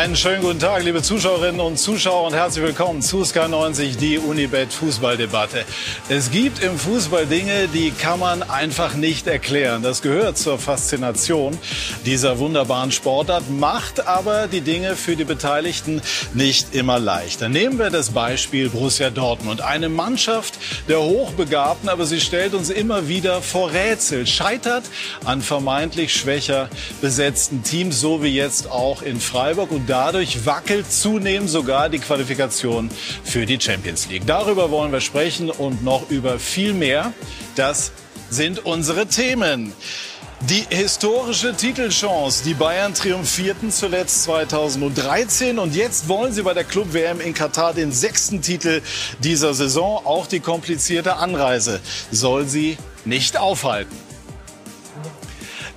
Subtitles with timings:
[0.00, 4.72] Einen schönen guten Tag, liebe Zuschauerinnen und Zuschauer und herzlich willkommen zu Sky90, die Unibet
[4.72, 5.66] Fußballdebatte.
[6.08, 9.82] Es gibt im Fußball Dinge, die kann man einfach nicht erklären.
[9.82, 11.58] Das gehört zur Faszination
[12.06, 16.00] dieser wunderbaren Sportart, macht aber die Dinge für die Beteiligten
[16.32, 17.50] nicht immer leichter.
[17.50, 19.60] Nehmen wir das Beispiel Borussia Dortmund.
[19.60, 20.54] Eine Mannschaft
[20.88, 24.84] der Hochbegabten, aber sie stellt uns immer wieder vor Rätsel, scheitert
[25.26, 26.70] an vermeintlich schwächer
[27.02, 32.90] besetzten Teams, so wie jetzt auch in Freiburg und dadurch wackelt zunehmend sogar die Qualifikation
[33.24, 34.22] für die Champions League.
[34.24, 37.12] Darüber wollen wir sprechen und noch über viel mehr.
[37.56, 37.90] Das
[38.30, 39.72] sind unsere Themen.
[40.42, 42.44] Die historische Titelchance.
[42.44, 47.74] Die Bayern triumphierten zuletzt 2013 und jetzt wollen sie bei der Club WM in Katar
[47.74, 48.82] den sechsten Titel
[49.18, 50.06] dieser Saison.
[50.06, 51.80] Auch die komplizierte Anreise
[52.12, 54.09] soll sie nicht aufhalten.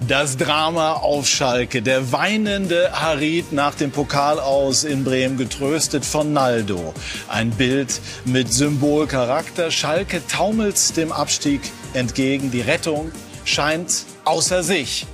[0.08, 1.82] Das Drama auf Schalke.
[1.82, 6.94] Der weinende Harit nach dem Pokal aus in Bremen getröstet von Naldo.
[7.30, 9.72] Ein Bild mit Symbolcharakter.
[9.72, 11.62] Schalke taumelt dem Abstieg
[11.94, 12.52] entgegen.
[12.52, 13.12] Die Rettung
[13.46, 15.06] scheint außer sich.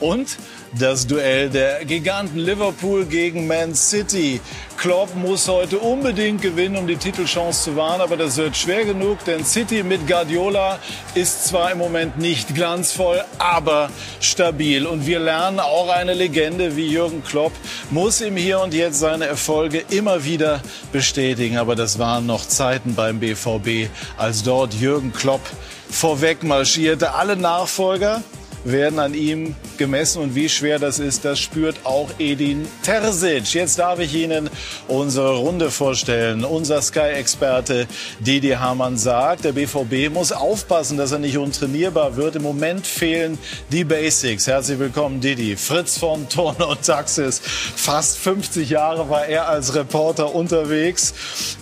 [0.00, 0.38] Und
[0.78, 4.40] das Duell der Giganten Liverpool gegen Man City.
[4.78, 9.24] Klopp muss heute unbedingt gewinnen, um die Titelchance zu wahren, aber das wird schwer genug,
[9.24, 10.78] denn City mit Guardiola
[11.14, 14.86] ist zwar im Moment nicht glanzvoll, aber stabil.
[14.86, 17.52] Und wir lernen auch eine Legende wie Jürgen Klopp
[17.90, 21.58] muss im Hier und Jetzt seine Erfolge immer wieder bestätigen.
[21.58, 25.42] Aber das waren noch Zeiten beim BVB, als dort Jürgen Klopp
[25.90, 27.14] vorweg marschierte.
[27.14, 28.22] Alle Nachfolger
[28.64, 30.22] werden an ihm gemessen.
[30.22, 33.54] Und wie schwer das ist, das spürt auch Edin Terzic.
[33.54, 34.48] Jetzt darf ich Ihnen
[34.88, 36.44] unsere Runde vorstellen.
[36.44, 37.86] Unser Sky-Experte
[38.20, 42.36] Didi Hamann sagt, der BVB muss aufpassen, dass er nicht untrainierbar wird.
[42.36, 43.38] Im Moment fehlen
[43.70, 44.46] die Basics.
[44.46, 45.56] Herzlich willkommen, Didi.
[45.56, 47.40] Fritz von Turner und Taxis.
[47.40, 51.14] Fast 50 Jahre war er als Reporter unterwegs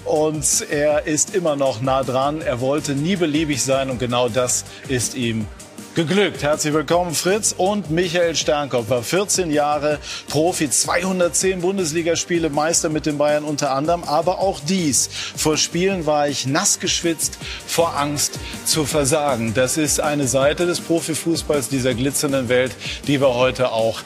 [0.04, 2.42] und er ist immer noch nah dran.
[2.42, 5.47] Er wollte nie beliebig sein und genau das ist ihm
[5.94, 6.42] geglückt.
[6.42, 9.98] Herzlich willkommen Fritz und Michael Sternkopf war 14 Jahre
[10.28, 15.08] Profi, 210 Bundesligaspiele, Meister mit den Bayern unter anderem, aber auch dies.
[15.36, 19.54] Vor Spielen war ich nass geschwitzt vor Angst zu versagen.
[19.54, 22.72] Das ist eine Seite des Profifußballs dieser glitzernden Welt,
[23.06, 24.00] die wir heute auch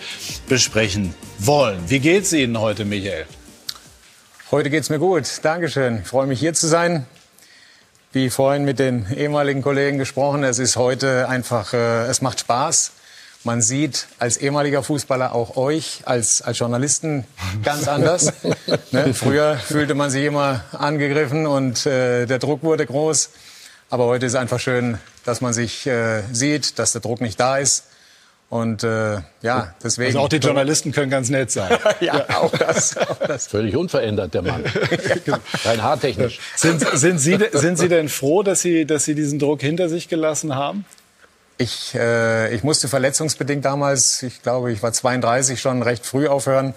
[0.49, 1.79] besprechen wollen.
[1.89, 3.27] Wie geht's Ihnen heute, Michael?
[4.51, 5.25] Heute geht's mir gut.
[5.43, 6.01] Dankeschön.
[6.03, 7.06] Ich freue mich hier zu sein
[8.15, 12.93] wie vorhin mit den ehemaligen Kollegen gesprochen, es ist heute einfach, äh, es macht Spaß.
[13.43, 17.25] Man sieht als ehemaliger Fußballer auch euch als, als Journalisten
[17.65, 18.33] ganz anders.
[18.93, 19.13] ne?
[19.15, 23.31] Früher fühlte man sich immer angegriffen und äh, der Druck wurde groß.
[23.91, 27.59] Aber heute ist einfach schön, dass man sich äh, sieht, dass der Druck nicht da
[27.59, 27.85] ist
[28.50, 30.09] und äh, ja, deswegen.
[30.09, 31.77] Also auch die Journalisten können ganz nett sein.
[32.00, 33.47] ja, ja, Auch, das, auch das.
[33.49, 34.65] Völlig unverändert, der Mann.
[35.65, 36.38] Rein haartechnisch.
[36.55, 40.09] Sind, sind, Sie, sind Sie denn froh, dass Sie, dass Sie diesen Druck hinter sich
[40.09, 40.84] gelassen haben?
[41.59, 46.75] Ich, äh, ich musste verletzungsbedingt damals, ich glaube, ich war 32 schon recht früh aufhören.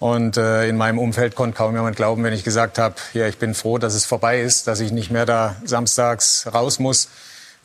[0.00, 3.38] Und äh, in meinem Umfeld konnte kaum jemand glauben, wenn ich gesagt habe, ja, ich
[3.38, 7.08] bin froh, dass es vorbei ist, dass ich nicht mehr da samstags raus muss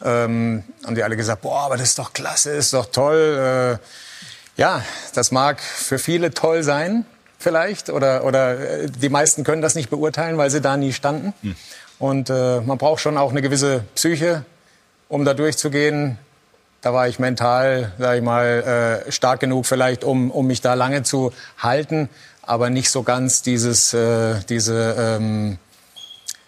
[0.03, 3.79] ähm, haben die alle gesagt, boah, aber das ist doch klasse, das ist doch toll.
[3.79, 4.83] Äh, ja,
[5.15, 7.05] das mag für viele toll sein,
[7.39, 11.33] vielleicht, oder, oder äh, die meisten können das nicht beurteilen, weil sie da nie standen.
[11.41, 11.55] Hm.
[11.99, 14.43] Und äh, man braucht schon auch eine gewisse Psyche,
[15.09, 16.17] um da durchzugehen.
[16.81, 20.73] Da war ich mental, sage ich mal, äh, stark genug vielleicht, um, um mich da
[20.73, 22.09] lange zu halten,
[22.41, 25.59] aber nicht so ganz dieses, äh, diese, ähm,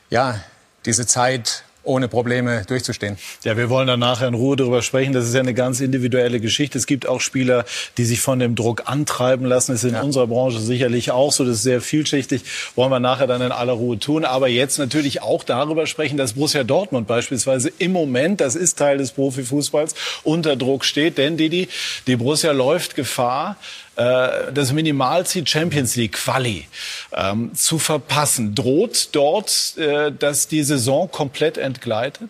[0.10, 0.40] ja,
[0.86, 3.18] diese Zeit ohne Probleme durchzustehen.
[3.44, 5.14] Ja, wir wollen da nachher in Ruhe darüber sprechen.
[5.14, 6.78] Das ist ja eine ganz individuelle Geschichte.
[6.78, 7.66] Es gibt auch Spieler,
[7.98, 9.72] die sich von dem Druck antreiben lassen.
[9.72, 10.02] Das ist in ja.
[10.02, 11.46] unserer Branche sicherlich auch so.
[11.46, 12.44] Das ist sehr vielschichtig.
[12.76, 14.26] Wollen wir nachher dann in aller Ruhe tun.
[14.26, 18.98] Aber jetzt natürlich auch darüber sprechen, dass Borussia Dortmund beispielsweise im Moment, das ist Teil
[18.98, 21.18] des Profifußballs, unter Druck steht.
[21.18, 21.68] Denn Didi,
[22.08, 23.58] die Borussia läuft Gefahr,
[23.96, 26.68] äh, das Minimalziel Champions League Quali
[27.14, 28.56] ähm, zu verpassen.
[28.56, 32.30] Droht dort, äh, dass die Saison komplett entgleitet?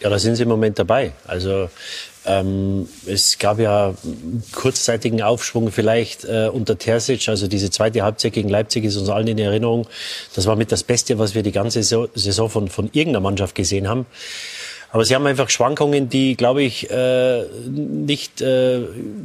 [0.00, 1.12] Ja, da sind sie im Moment dabei.
[1.26, 1.68] Also
[2.24, 3.94] ähm, es gab ja
[4.52, 7.28] kurzzeitigen Aufschwung vielleicht äh, unter Terzic.
[7.28, 9.88] Also diese zweite Halbzeit gegen Leipzig ist uns allen in Erinnerung.
[10.34, 13.88] Das war mit das Beste, was wir die ganze Saison von, von irgendeiner Mannschaft gesehen
[13.88, 14.06] haben.
[14.90, 18.80] Aber sie haben einfach Schwankungen, die, glaube ich, äh, nicht äh,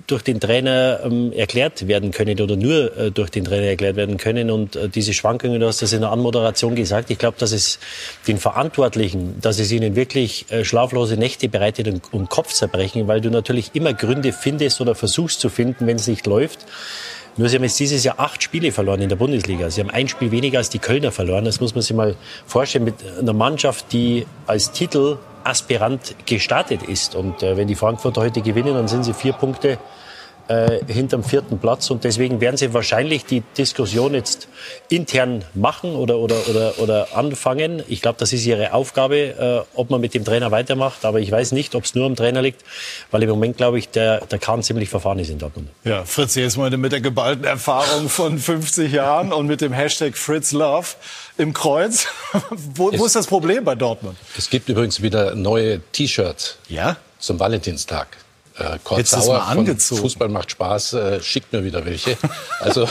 [0.07, 4.17] durch den Trainer ähm, erklärt werden können oder nur äh, durch den Trainer erklärt werden
[4.17, 4.51] können.
[4.51, 7.79] Und diese Schwankungen, du hast das in der Anmoderation gesagt, ich glaube, dass es
[8.27, 13.71] den Verantwortlichen, dass es ihnen wirklich schlaflose Nächte bereitet und, und Kopfzerbrechen, weil du natürlich
[13.73, 16.59] immer Gründe findest oder versuchst zu finden, wenn es nicht läuft
[17.37, 19.69] Nur sie haben jetzt dieses Jahr acht Spiele verloren in der Bundesliga.
[19.69, 21.45] Sie haben ein Spiel weniger als die Kölner verloren.
[21.45, 22.15] Das muss man sich mal
[22.45, 27.15] vorstellen mit einer Mannschaft, die als Titel Aspirant gestartet ist.
[27.15, 29.77] Und äh, wenn die Frankfurter heute gewinnen, dann sind sie vier Punkte
[30.47, 31.89] äh, hinterm vierten Platz.
[31.89, 34.47] Und deswegen werden sie wahrscheinlich die Diskussion jetzt
[34.89, 37.83] intern machen oder, oder, oder, oder anfangen.
[37.87, 41.05] Ich glaube, das ist ihre Aufgabe, äh, ob man mit dem Trainer weitermacht.
[41.05, 42.63] Aber ich weiß nicht, ob es nur am Trainer liegt,
[43.11, 45.69] weil im Moment, glaube ich, der, der Kahn ziemlich verfahren ist in Dortmund.
[45.83, 50.17] Ja, Fritz, jetzt mal mit der geballten Erfahrung von 50 Jahren und mit dem Hashtag
[50.17, 50.87] Fritz Love
[51.37, 52.07] im Kreuz.
[52.49, 54.17] wo, wo ist das Problem bei Dortmund?
[54.37, 56.97] Es gibt übrigens wieder neue T-Shirts ja?
[57.19, 58.22] zum Valentinstag.
[58.57, 60.01] Äh, Kurt Sauer mal angezogen.
[60.01, 62.17] Fußball macht Spaß, äh, schickt mir wieder welche.
[62.59, 62.87] Also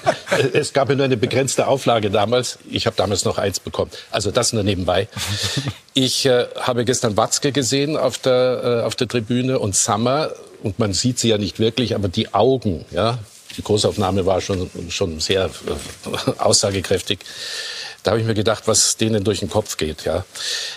[0.52, 2.58] es gab ja nur eine begrenzte Auflage damals.
[2.68, 3.92] Ich habe damals noch eins bekommen.
[4.10, 5.08] Also das nur nebenbei.
[5.92, 10.30] Ich äh, habe gestern Watzke gesehen auf der, äh, auf der Tribüne und Summer.
[10.62, 13.18] Und man sieht sie ja nicht wirklich, aber die Augen, ja,
[13.56, 17.20] die Großaufnahme war schon, schon sehr äh, aussagekräftig.
[18.02, 20.04] Da habe ich mir gedacht, was denen durch den Kopf geht.
[20.04, 20.24] Ja.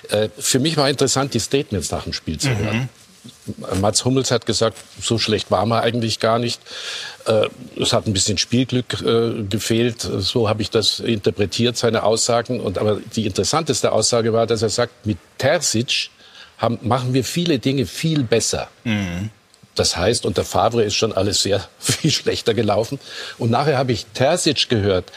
[0.09, 2.77] Äh, für mich war interessant, die Statements nach dem Spiel zu hören.
[2.77, 2.89] Mhm.
[3.79, 6.61] Mats Hummels hat gesagt, so schlecht war man eigentlich gar nicht.
[7.25, 7.47] Äh,
[7.79, 10.01] es hat ein bisschen Spielglück äh, gefehlt.
[10.01, 12.59] So habe ich das interpretiert, seine Aussagen.
[12.59, 16.09] Und aber die interessanteste Aussage war, dass er sagt, mit Terzic
[16.57, 18.67] haben, machen wir viele Dinge viel besser.
[18.83, 19.29] Mhm.
[19.75, 22.99] Das heißt, unter Favre ist schon alles sehr viel schlechter gelaufen.
[23.37, 25.11] Und nachher habe ich Terzic gehört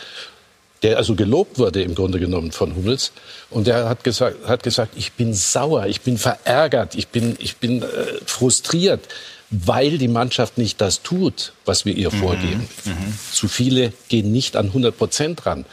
[0.82, 3.12] der also gelobt wurde im Grunde genommen von Hummels.
[3.50, 7.56] Und der hat gesagt, hat gesagt ich bin sauer, ich bin verärgert, ich bin, ich
[7.56, 7.86] bin äh,
[8.24, 9.00] frustriert,
[9.50, 12.18] weil die Mannschaft nicht das tut, was wir ihr mhm.
[12.18, 12.68] vorgeben.
[12.84, 13.18] Mhm.
[13.32, 15.64] Zu viele gehen nicht an 100 Prozent ran.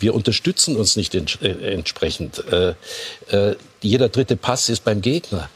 [0.00, 2.42] Wir unterstützen uns nicht ents äh, entsprechend.
[2.50, 2.74] Äh,
[3.30, 5.50] äh, jeder dritte Pass ist beim Gegner.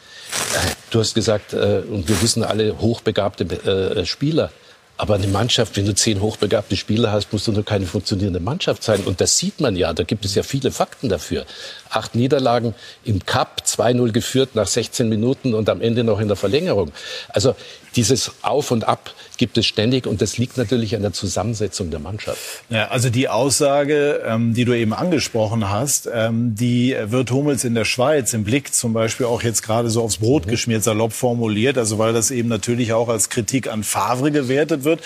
[0.54, 4.52] Äh, du hast gesagt, äh, und wir wissen alle, hochbegabte Spieler.
[4.96, 8.84] Aber eine Mannschaft, wenn du zehn hochbegabte Spieler hast, musst du nur keine funktionierende Mannschaft
[8.84, 9.00] sein.
[9.00, 9.92] Und das sieht man ja.
[9.92, 11.44] Da gibt es ja viele Fakten dafür.
[11.92, 12.74] Acht Niederlagen
[13.04, 16.92] im Cup, 2-0 geführt nach 16 Minuten und am Ende noch in der Verlängerung.
[17.28, 17.54] Also
[17.96, 22.00] dieses Auf und Ab gibt es ständig und das liegt natürlich an der Zusammensetzung der
[22.00, 22.38] Mannschaft.
[22.70, 27.74] Ja, also die Aussage, ähm, die du eben angesprochen hast, ähm, die wird Hummels in
[27.74, 30.50] der Schweiz im Blick zum Beispiel auch jetzt gerade so aufs Brot mhm.
[30.50, 35.00] geschmiert, salopp formuliert, also weil das eben natürlich auch als Kritik an Favre gewertet wird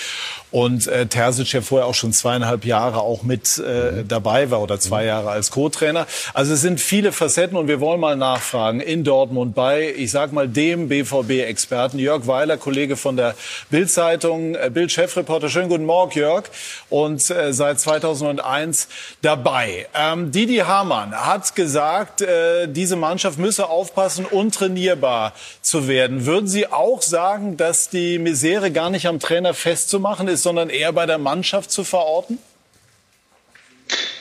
[0.51, 4.09] und äh, Terzic ja vorher auch schon zweieinhalb Jahre auch mit äh, mhm.
[4.09, 5.09] dabei war oder zwei mhm.
[5.09, 6.07] Jahre als Co-Trainer.
[6.35, 10.33] Also es sind viele Facetten und wir wollen mal nachfragen in Dortmund bei, ich sag
[10.33, 13.35] mal, dem BVB-Experten Jörg Weiler, Kollege von der
[13.71, 15.49] Bild-Zeitung, äh, Bild-Chefreporter.
[15.49, 16.45] Schönen guten Morgen, Jörg.
[16.89, 18.89] Und äh, seit 2001
[19.23, 19.87] dabei.
[19.95, 26.27] Ähm, Didi Hamann hat gesagt, äh, diese Mannschaft müsse aufpassen, untrainierbar zu werden.
[26.27, 30.93] Würden Sie auch sagen, dass die Misere gar nicht am Trainer festzumachen ist, sondern eher
[30.93, 32.39] bei der Mannschaft zu verorten?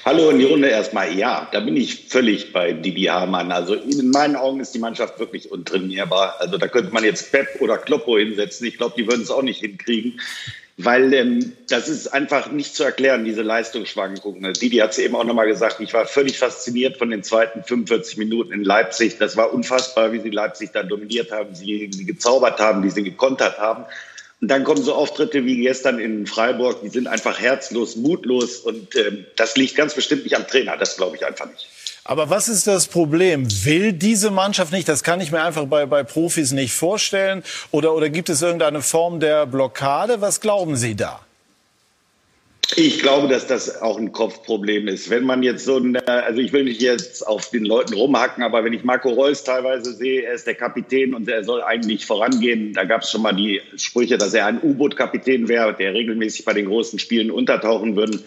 [0.06, 1.18] Hallo in die Runde erstmal.
[1.18, 3.52] Ja, da bin ich völlig bei Didi Hamann.
[3.52, 6.36] Also in meinen Augen ist die Mannschaft wirklich untrainierbar.
[6.40, 8.68] Also da könnte man jetzt Pep oder Kloppo hinsetzen.
[8.68, 10.20] Ich glaube, die würden es auch nicht hinkriegen.
[10.78, 14.54] Weil ähm, das ist einfach nicht zu erklären, diese Leistungsschwankungen.
[14.54, 18.18] Didi hat es eben auch nochmal gesagt, ich war völlig fasziniert von den zweiten 45
[18.18, 19.18] Minuten in Leipzig.
[19.18, 23.04] Das war unfassbar, wie sie Leipzig da dominiert haben, wie sie gezaubert haben, wie sie
[23.04, 23.86] gekontert haben.
[24.42, 28.96] Und dann kommen so Auftritte wie gestern in Freiburg, die sind einfach herzlos, mutlos und
[28.96, 31.68] ähm, das liegt ganz bestimmt nicht am Trainer, das glaube ich einfach nicht.
[32.08, 33.48] Aber was ist das Problem?
[33.66, 34.88] Will diese Mannschaft nicht?
[34.88, 37.44] Das kann ich mir einfach bei, bei Profis nicht vorstellen.
[37.72, 40.22] Oder, oder gibt es irgendeine Form der Blockade?
[40.22, 41.25] Was glauben Sie da?
[42.78, 45.10] Ich glaube, dass das auch ein Kopfproblem ist.
[45.10, 48.64] Wenn man jetzt so ein, also ich will nicht jetzt auf den Leuten rumhacken, aber
[48.64, 52.74] wenn ich Marco Reus teilweise sehe, er ist der Kapitän und er soll eigentlich vorangehen.
[52.74, 56.54] Da gab es schon mal die Sprüche, dass er ein U-Boot-Kapitän wäre, der regelmäßig bei
[56.54, 58.20] den großen Spielen untertauchen würde.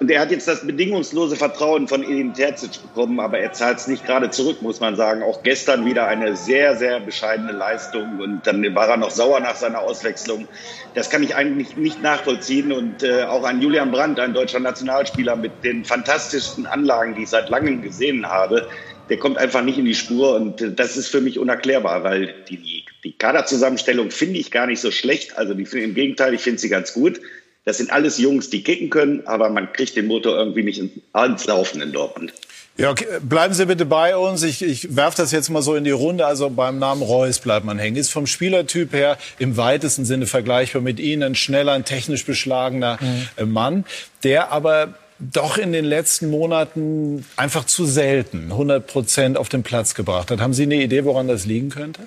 [0.00, 3.86] Und er hat jetzt das bedingungslose Vertrauen von Edin Terzic bekommen, aber er zahlt es
[3.86, 5.22] nicht gerade zurück, muss man sagen.
[5.22, 9.54] Auch gestern wieder eine sehr, sehr bescheidene Leistung und dann war er noch sauer nach
[9.54, 10.48] seiner Auswechslung.
[10.94, 15.36] Das kann ich eigentlich nicht nachvollziehen und äh, auch ein Julian Brandt, ein deutscher Nationalspieler
[15.36, 18.68] mit den fantastischsten Anlagen, die ich seit langem gesehen habe,
[19.08, 22.34] der kommt einfach nicht in die Spur und äh, das ist für mich unerklärbar, weil
[22.48, 25.36] die, die Kaderzusammenstellung finde ich gar nicht so schlecht.
[25.36, 27.20] Also die, im Gegenteil, ich finde sie ganz gut.
[27.64, 31.46] Das sind alles Jungs, die kicken können, aber man kriegt den Motor irgendwie nicht ins
[31.46, 32.32] Laufen in Dortmund.
[32.76, 33.06] Ja, okay.
[33.22, 34.42] bleiben Sie bitte bei uns.
[34.42, 36.26] Ich, ich werfe das jetzt mal so in die Runde.
[36.26, 37.96] Also beim Namen Reus bleibt man hängen.
[37.96, 41.22] Ist vom Spielertyp her im weitesten Sinne vergleichbar mit Ihnen.
[41.22, 42.98] Ein schneller, ein technisch beschlagener
[43.38, 43.52] mhm.
[43.52, 43.84] Mann,
[44.24, 49.94] der aber doch in den letzten Monaten einfach zu selten 100 Prozent auf den Platz
[49.94, 50.40] gebracht hat.
[50.40, 52.02] Haben Sie eine Idee, woran das liegen könnte?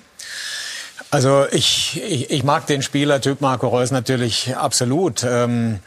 [1.10, 5.24] Also ich, ich, ich mag den Spielertyp Marco Reus natürlich absolut.
[5.24, 5.80] Ähm,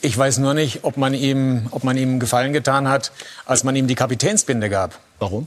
[0.00, 3.12] ich weiß nur nicht, ob man ihm, ob man ihm Gefallen getan hat,
[3.44, 4.98] als man ihm die Kapitänsbinde gab.
[5.18, 5.46] Warum?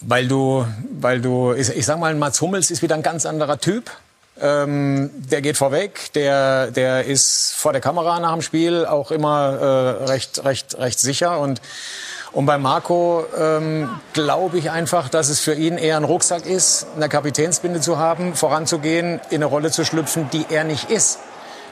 [0.00, 0.66] Weil du,
[1.00, 3.90] weil du, ich, ich sag mal, Mats Hummels ist wieder ein ganz anderer Typ.
[4.40, 9.98] Ähm, der geht vorweg, der, der ist vor der Kamera nach dem Spiel auch immer
[10.00, 11.60] äh, recht, recht, recht sicher und
[12.32, 16.86] und bei Marco ähm, glaube ich einfach, dass es für ihn eher ein Rucksack ist,
[16.94, 21.18] eine Kapitänsbinde zu haben, voranzugehen, in eine Rolle zu schlüpfen, die er nicht ist.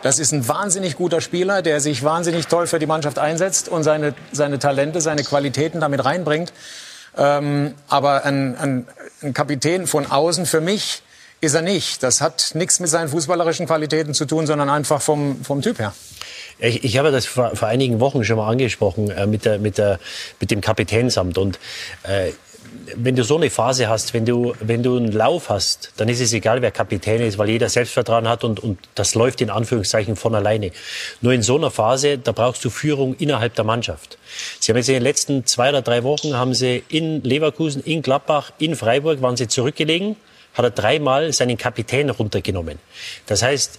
[0.03, 3.83] Das ist ein wahnsinnig guter Spieler, der sich wahnsinnig toll für die Mannschaft einsetzt und
[3.83, 6.53] seine, seine Talente, seine Qualitäten damit reinbringt.
[7.19, 8.87] Ähm, aber ein, ein,
[9.23, 11.03] ein Kapitän von außen für mich
[11.41, 12.03] ist er nicht.
[12.03, 15.95] Das hat nichts mit seinen fußballerischen Qualitäten zu tun, sondern einfach vom, vom Typ her.
[16.59, 19.79] Ich, ich habe das vor, vor einigen Wochen schon mal angesprochen äh, mit, der, mit,
[19.79, 19.99] der,
[20.41, 21.37] mit dem Kapitänsamt.
[21.37, 21.59] Und
[22.05, 22.31] äh,
[22.95, 26.21] wenn du so eine Phase hast, wenn du, wenn du einen Lauf hast, dann ist
[26.21, 30.17] es egal, wer Kapitän ist, weil jeder Selbstvertrauen hat und, und das läuft in Anführungszeichen
[30.17, 30.71] von alleine.
[31.21, 34.19] Nur in so einer Phase, da brauchst du Führung innerhalb der Mannschaft.
[34.61, 38.03] Sie haben jetzt in den letzten zwei oder drei Wochen, haben sie in Leverkusen, in
[38.03, 40.17] Gladbach, in Freiburg, waren sie zurückgelegen,
[40.57, 42.79] hat er dreimal seinen Kapitän runtergenommen.
[43.27, 43.79] Das heißt,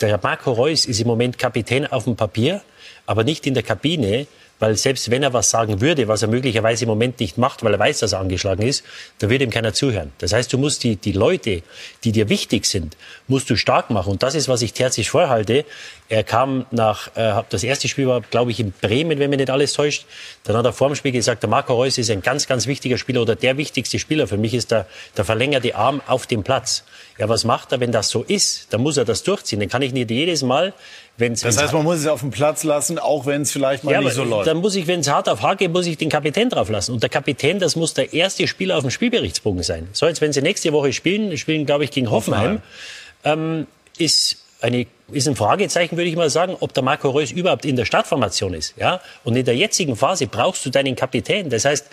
[0.00, 2.62] der Marco Reus ist im Moment Kapitän auf dem Papier,
[3.06, 4.26] aber nicht in der Kabine,
[4.58, 7.72] weil selbst wenn er was sagen würde, was er möglicherweise im Moment nicht macht, weil
[7.72, 8.84] er weiß, dass er angeschlagen ist,
[9.18, 10.12] da würde ihm keiner zuhören.
[10.18, 11.62] Das heißt, du musst die, die Leute,
[12.04, 12.96] die dir wichtig sind,
[13.26, 14.12] musst du stark machen.
[14.12, 15.64] Und das ist, was ich Terzic vorhalte.
[16.08, 19.50] Er kam nach, äh, das erste Spiel war, glaube ich, in Bremen, wenn mir nicht
[19.50, 20.06] alles täuscht.
[20.44, 22.96] Dann hat er vor dem Spiel gesagt, der Marco Reus ist ein ganz, ganz wichtiger
[22.96, 24.26] Spieler oder der wichtigste Spieler.
[24.26, 24.86] Für mich ist der,
[25.16, 26.84] der verlängerte Arm auf dem Platz.
[27.18, 28.72] Ja, was macht er, wenn das so ist?
[28.72, 29.60] Dann muss er das durchziehen.
[29.60, 30.72] Dann kann ich nicht jedes Mal
[31.18, 33.90] Wenn's, das heißt, man muss es auf den Platz lassen, auch wenn es vielleicht mal
[33.90, 34.46] ja, nicht so läuft.
[34.46, 36.92] Dann muss ich, wenn es hart auf hart geht, muss ich den Kapitän drauf lassen.
[36.92, 39.88] Und der Kapitän, das muss der erste Spieler auf dem Spielberichtsbogen sein.
[39.92, 42.62] So, jetzt wenn sie nächste Woche spielen, spielen, glaube ich, gegen Hoffenheim,
[43.24, 43.58] Hoffenheim.
[43.58, 43.66] Ähm,
[43.98, 47.76] ist eine ist ein Fragezeichen, würde ich mal sagen, ob der Marco Reus überhaupt in
[47.76, 48.74] der Startformation ist.
[48.76, 49.00] Ja?
[49.24, 51.48] Und in der jetzigen Phase brauchst du deinen Kapitän.
[51.48, 51.86] Das heißt,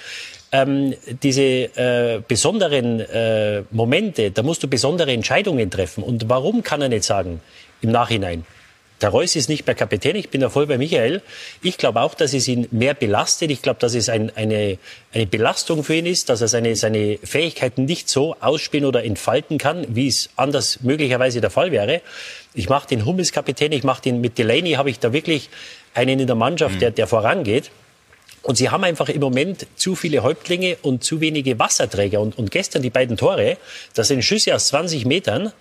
[0.51, 6.03] ähm, diese äh, besonderen äh, Momente, da musst du besondere Entscheidungen treffen.
[6.03, 7.41] Und warum kann er nicht sagen
[7.81, 8.45] im Nachhinein?
[9.05, 11.21] Der Reus ist nicht mehr Kapitän, ich bin da voll bei Michael.
[11.61, 13.51] Ich glaube auch, dass es ihn mehr belastet.
[13.51, 14.79] Ich glaube, dass es ein, eine,
[15.13, 19.59] eine Belastung für ihn ist, dass er seine, seine Fähigkeiten nicht so ausspielen oder entfalten
[19.59, 22.01] kann, wie es anders möglicherweise der Fall wäre.
[22.55, 25.51] Ich mache den Hummels Kapitän, ich mache den mit Delaney, habe ich da wirklich
[25.93, 27.69] einen in der Mannschaft, der, der vorangeht.
[28.41, 32.21] Und sie haben einfach im Moment zu viele Häuptlinge und zu wenige Wasserträger.
[32.21, 33.57] Und, und gestern die beiden Tore,
[33.93, 35.51] das sind Schüsse aus 20 Metern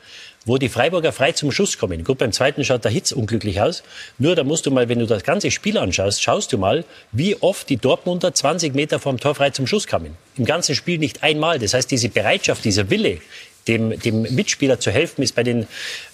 [0.45, 2.05] wo die Freiburger frei zum Schuss kommen.
[2.05, 3.83] Gut, beim zweiten schaut der Hitz unglücklich aus.
[4.19, 7.37] Nur da musst du mal, wenn du das ganze Spiel anschaust, schaust du mal, wie
[7.37, 10.17] oft die Dortmunder 20 Meter vom Tor frei zum Schuss kamen.
[10.37, 11.59] Im ganzen Spiel nicht einmal.
[11.59, 13.19] Das heißt, diese Bereitschaft, dieser Wille,
[13.69, 15.67] dem, dem Mitspieler zu helfen, ist bei den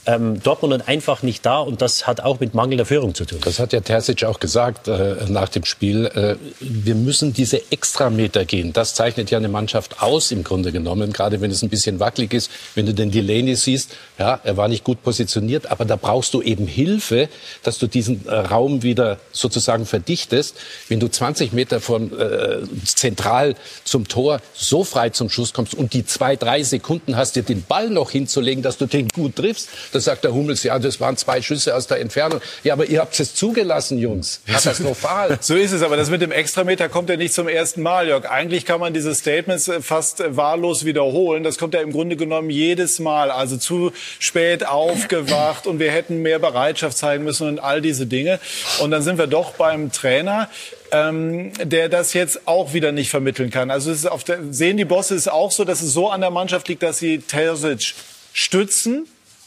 [0.06, 3.38] ähm, Dortmundern einfach nicht da und das hat auch mit mangelnder Führung zu tun.
[3.44, 6.06] Das hat ja Terzic auch gesagt äh, nach dem Spiel.
[6.06, 8.72] Äh, wir müssen diese Extrameter gehen.
[8.72, 12.32] Das zeichnet ja eine Mannschaft aus im Grunde genommen, gerade wenn es ein bisschen wackelig
[12.32, 12.50] ist.
[12.74, 16.42] Wenn du den Delaney siehst, ja, er war nicht gut positioniert, aber da brauchst du
[16.42, 17.28] eben Hilfe,
[17.62, 20.56] dass du diesen äh, Raum wieder sozusagen verdichtest.
[20.88, 23.54] Wenn du 20 Meter von äh, zentral
[23.84, 27.64] zum Tor so frei zum Schuss kommst und die zwei, drei Sekunden hast, dir den
[27.64, 31.16] Ball noch hinzulegen, dass du den gut triffst, da sagt der Hummels, ja, das waren
[31.16, 32.40] zwei Schüsse aus der Entfernung.
[32.64, 34.40] Ja, aber ihr habt es zugelassen, Jungs.
[34.46, 35.38] Katastrophal.
[35.40, 38.28] so ist es, aber das mit dem Extrameter kommt ja nicht zum ersten Mal, Jörg.
[38.28, 41.42] Eigentlich kann man diese Statements äh, fast äh, wahllos wiederholen.
[41.42, 43.30] Das kommt ja im Grunde genommen jedes Mal.
[43.30, 48.40] Also zu spät aufgewacht und wir hätten mehr Bereitschaft zeigen müssen und all diese Dinge.
[48.80, 50.48] Und dann sind wir doch beim Trainer.
[50.92, 53.70] Ähm, der das jetzt auch wieder nicht vermitteln kann.
[53.70, 56.20] Also es ist auf der, sehen die Bosse es auch so, dass es so an
[56.20, 57.94] der Mannschaft liegt, dass sie Terzic
[58.32, 59.06] stützen,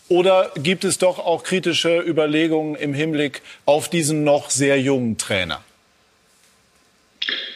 [0.09, 5.61] oder gibt es doch auch kritische Überlegungen im Hinblick auf diesen noch sehr jungen Trainer?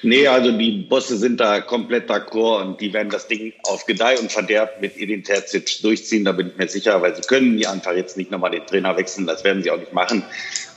[0.03, 4.17] Nee, also die Bosse sind da komplett d'accord und die werden das Ding auf Gedeih
[4.19, 7.71] und Verderb mit Edin Terzic durchziehen, da bin ich mir sicher, weil sie können ja
[7.71, 10.23] einfach jetzt nicht nochmal den Trainer wechseln, das werden sie auch nicht machen.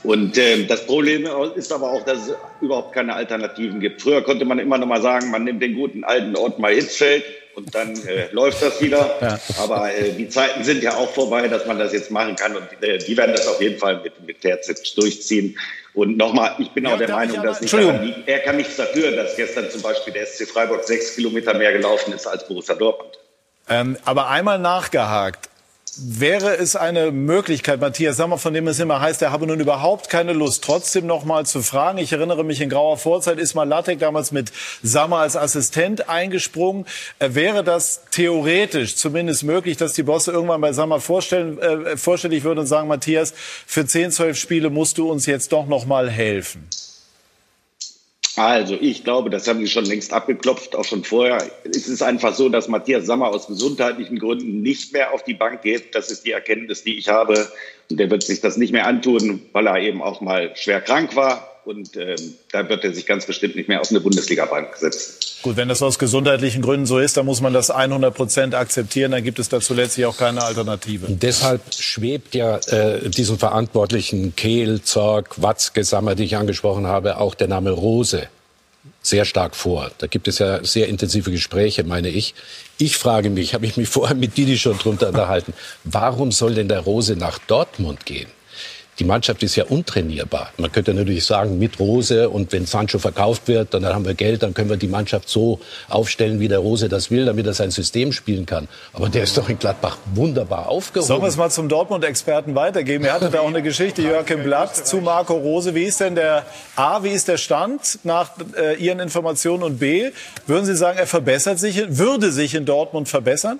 [0.03, 4.01] Und äh, das Problem ist aber auch, dass es überhaupt keine Alternativen gibt.
[4.01, 7.75] Früher konnte man immer noch mal sagen, man nimmt den guten alten Ottmar Hitzfeld und
[7.75, 9.17] dann äh, läuft das wieder.
[9.21, 9.39] Ja.
[9.59, 12.65] Aber äh, die Zeiten sind ja auch vorbei, dass man das jetzt machen kann und
[12.81, 15.57] äh, die werden das auf jeden Fall mit, mit Terzic durchziehen.
[15.93, 18.27] Und nochmal, ich bin ja, auch der Meinung, dass nicht liegt.
[18.27, 22.13] er kann nichts dafür, dass gestern zum Beispiel der SC Freiburg sechs Kilometer mehr gelaufen
[22.13, 23.19] ist als Borussia Dortmund.
[23.69, 25.50] Ähm, aber einmal nachgehakt.
[25.97, 30.07] Wäre es eine Möglichkeit, Matthias Sammer, von dem es immer heißt, er habe nun überhaupt
[30.07, 31.97] keine Lust, trotzdem noch mal zu fragen?
[31.97, 36.85] Ich erinnere mich, in grauer Vorzeit ist mal Lattek damals mit Sammer als Assistent eingesprungen.
[37.19, 42.45] Äh, wäre das theoretisch zumindest möglich, dass die Bosse irgendwann bei Sammer vorstellen, äh, vorstellig
[42.45, 43.33] würden und sagen, Matthias,
[43.67, 46.69] für 10, 12 Spiele musst du uns jetzt doch noch mal helfen?
[48.37, 51.51] Also, ich glaube, das haben Sie schon längst abgeklopft, auch schon vorher.
[51.65, 55.61] Es ist einfach so, dass Matthias Sammer aus gesundheitlichen Gründen nicht mehr auf die Bank
[55.63, 55.93] geht.
[55.95, 57.51] Das ist die Erkenntnis, die ich habe.
[57.89, 61.15] Und der wird sich das nicht mehr antun, weil er eben auch mal schwer krank
[61.15, 61.50] war.
[61.63, 62.15] Und ähm,
[62.51, 65.13] da wird er sich ganz bestimmt nicht mehr auf eine Bundesliga-Bank setzen.
[65.43, 69.11] Gut, wenn das aus gesundheitlichen Gründen so ist, dann muss man das 100 Prozent akzeptieren.
[69.11, 71.07] Dann gibt es dazu letztlich auch keine Alternative.
[71.07, 77.17] Und deshalb schwebt ja äh, diesen Verantwortlichen Kehl, Zorg, Watzke, Sammer, die ich angesprochen habe,
[77.17, 78.27] auch der Name Rose
[79.01, 79.91] sehr stark vor.
[79.97, 82.35] Da gibt es ja sehr intensive Gespräche, meine ich.
[82.77, 85.53] Ich frage mich, habe ich mich vorher mit Didi schon drunter unterhalten,
[85.83, 88.27] warum soll denn der Rose nach Dortmund gehen?
[89.01, 90.51] Die Mannschaft ist ja untrainierbar.
[90.57, 94.43] Man könnte natürlich sagen, mit Rose und wenn Sancho verkauft wird, dann haben wir Geld,
[94.43, 97.71] dann können wir die Mannschaft so aufstellen, wie der Rose das will, damit er sein
[97.71, 98.67] System spielen kann.
[98.93, 101.07] Aber der ist doch in Gladbach wunderbar aufgehoben.
[101.07, 103.03] Sollen wir es mal zum Dortmund-Experten weitergeben?
[103.05, 105.73] Er hatte da auch eine Geschichte, Joachim Blatt, zu Marco Rose.
[105.73, 110.11] Wie ist denn der A, wie ist der Stand nach äh, Ihren Informationen und B,
[110.45, 113.59] würden Sie sagen, er verbessert sich, würde sich in Dortmund verbessern?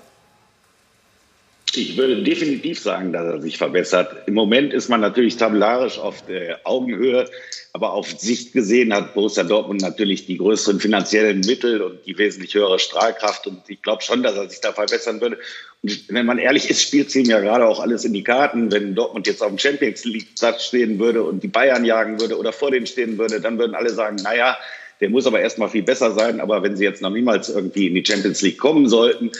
[1.74, 4.14] Ich würde definitiv sagen, dass er sich verbessert.
[4.26, 7.30] Im Moment ist man natürlich tabellarisch auf der Augenhöhe,
[7.72, 12.52] aber auf Sicht gesehen hat Borussia Dortmund natürlich die größeren finanziellen Mittel und die wesentlich
[12.52, 13.46] höhere Strahlkraft.
[13.46, 15.38] Und ich glaube schon, dass er sich da verbessern würde.
[15.82, 18.70] Und wenn man ehrlich ist, spielt es ihm ja gerade auch alles in die Karten.
[18.70, 22.36] Wenn Dortmund jetzt auf dem Champions League Platz stehen würde und die Bayern jagen würde
[22.36, 24.58] oder vor denen stehen würde, dann würden alle sagen, naja,
[25.00, 26.38] der muss aber erstmal viel besser sein.
[26.38, 29.32] Aber wenn sie jetzt noch niemals irgendwie in die Champions League kommen sollten,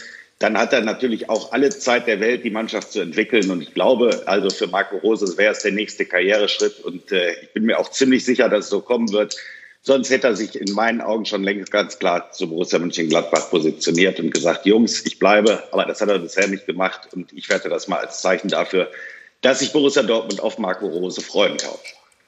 [0.42, 3.50] dann hat er natürlich auch alle Zeit der Welt, die Mannschaft zu entwickeln.
[3.50, 6.80] Und ich glaube, also für Marco Rose wäre es der nächste Karriereschritt.
[6.80, 9.36] Und äh, ich bin mir auch ziemlich sicher, dass es so kommen wird.
[9.82, 14.18] Sonst hätte er sich in meinen Augen schon längst ganz klar zu Borussia Mönchengladbach positioniert
[14.18, 15.62] und gesagt, Jungs, ich bleibe.
[15.70, 17.08] Aber das hat er bisher nicht gemacht.
[17.12, 18.90] Und ich werte das mal als Zeichen dafür,
[19.42, 21.70] dass sich Borussia Dortmund auf Marco Rose freuen kann.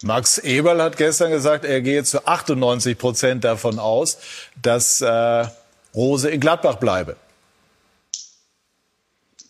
[0.03, 4.18] Max Eberl hat gestern gesagt, er gehe zu 98 Prozent davon aus,
[4.61, 5.46] dass äh,
[5.94, 7.16] Rose in Gladbach bleibe.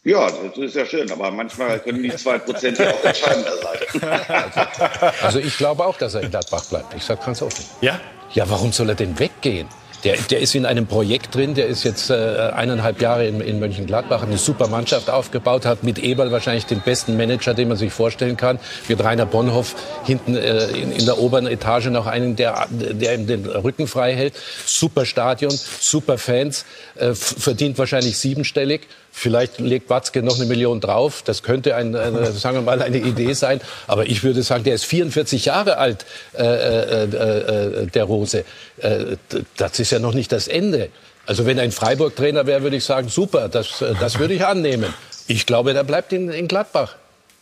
[0.04, 5.12] Ja, das ist ja schön, aber manchmal können die zwei Prozent ja auch entscheidender sein.
[5.22, 6.94] Also ich glaube auch, dass er in Gladbach bleibt.
[6.94, 7.64] Ich sage ganz offen.
[7.80, 7.98] Ja?
[8.34, 9.66] Ja, warum soll er denn weggehen?
[10.04, 12.14] Der, der ist in einem Projekt drin, der ist jetzt äh,
[12.54, 16.80] eineinhalb Jahre in, in Mönchengladbach, hat eine super Mannschaft aufgebaut, hat mit Eberl wahrscheinlich den
[16.82, 18.58] besten Manager, den man sich vorstellen kann.
[18.86, 23.26] Mit Rainer Bonhoff hinten äh, in, in der oberen Etage noch einen, der, der ihm
[23.26, 24.34] den Rücken frei hält.
[24.66, 28.82] Super Stadion, super Fans, äh, verdient wahrscheinlich siebenstellig.
[29.16, 31.22] Vielleicht legt Watzke noch eine Million drauf.
[31.24, 33.60] Das könnte ein, eine, sagen wir mal, eine Idee sein.
[33.86, 36.04] Aber ich würde sagen, der ist 44 Jahre alt,
[36.36, 38.44] äh, äh, äh, der Rose.
[38.78, 39.16] Äh,
[39.56, 40.88] das ist ja noch nicht das Ende.
[41.26, 44.92] Also wenn ein Freiburg-Trainer wäre, würde ich sagen, super, das, äh, das würde ich annehmen.
[45.28, 46.96] Ich glaube, der bleibt in, in Gladbach.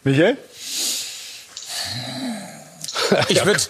[0.05, 0.37] Michael?
[3.29, 3.61] Ich würde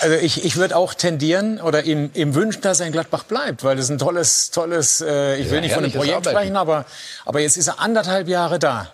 [0.00, 3.64] also ich, ich würd auch tendieren oder ihm, ihm wünschen, dass er in Gladbach bleibt,
[3.64, 6.56] weil das ist ein tolles, tolles, äh, ich will ja, nicht von einem Projekt sprechen,
[6.56, 6.84] aber,
[7.24, 8.92] aber jetzt ist er anderthalb Jahre da.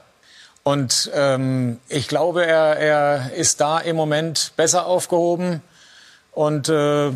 [0.62, 5.60] Und ähm, ich glaube, er, er ist da im Moment besser aufgehoben.
[6.32, 7.12] Und äh,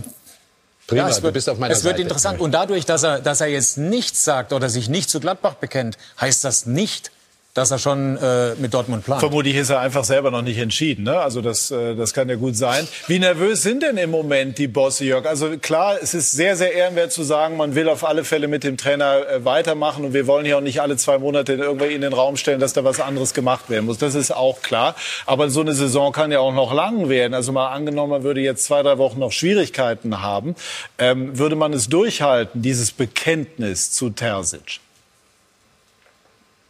[0.87, 2.41] Prima, ja, es wird, es wird interessant.
[2.41, 5.97] Und dadurch, dass er, dass er jetzt nichts sagt oder sich nicht zu Gladbach bekennt,
[6.21, 7.11] heißt das nicht,
[7.59, 9.21] dass er schon äh, mit Dortmund plant.
[9.21, 11.03] Vermutlich ist er einfach selber noch nicht entschieden.
[11.03, 11.19] Ne?
[11.19, 12.87] Also das, äh, das kann ja gut sein.
[13.09, 15.27] Wie nervös sind denn im Moment die Bosse, Jörg?
[15.27, 18.63] Also klar, es ist sehr, sehr ehrenwert zu sagen, man will auf alle Fälle mit
[18.63, 22.01] dem Trainer äh, weitermachen und wir wollen hier auch nicht alle zwei Monate irgendwie in
[22.01, 23.99] den Raum stellen, dass da was anderes gemacht werden muss.
[23.99, 24.95] Das ist auch klar.
[25.27, 27.35] Aber so eine Saison kann ja auch noch lang werden.
[27.35, 30.55] Also mal angenommen, man würde jetzt zwei, drei Wochen noch Schwierigkeiten haben,
[30.99, 34.79] ähm, würde man es durchhalten, dieses Bekenntnis zu Terzic?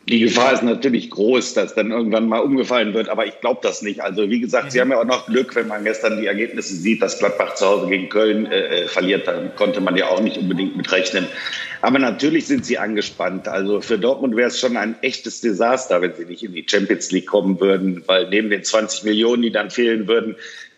[0.08, 3.82] Die Gefahr ist natürlich groß, dass dann irgendwann mal umgefallen wird, aber ich glaube das
[3.82, 4.00] nicht.
[4.00, 7.02] Also wie gesagt, Sie haben ja auch noch Glück, wenn man gestern die Ergebnisse sieht,
[7.02, 10.38] dass Gladbach zu Hause gegen Köln äh, äh verliert, dann konnte man ja auch nicht
[10.38, 11.26] unbedingt mit rechnen.
[11.82, 13.48] Aber natürlich sind sie angespannt.
[13.48, 17.12] Also für Dortmund wäre es schon ein echtes Desaster, wenn sie nicht in die Champions
[17.12, 20.36] League kommen würden, weil neben den 20 Millionen, die dann fehlen würden,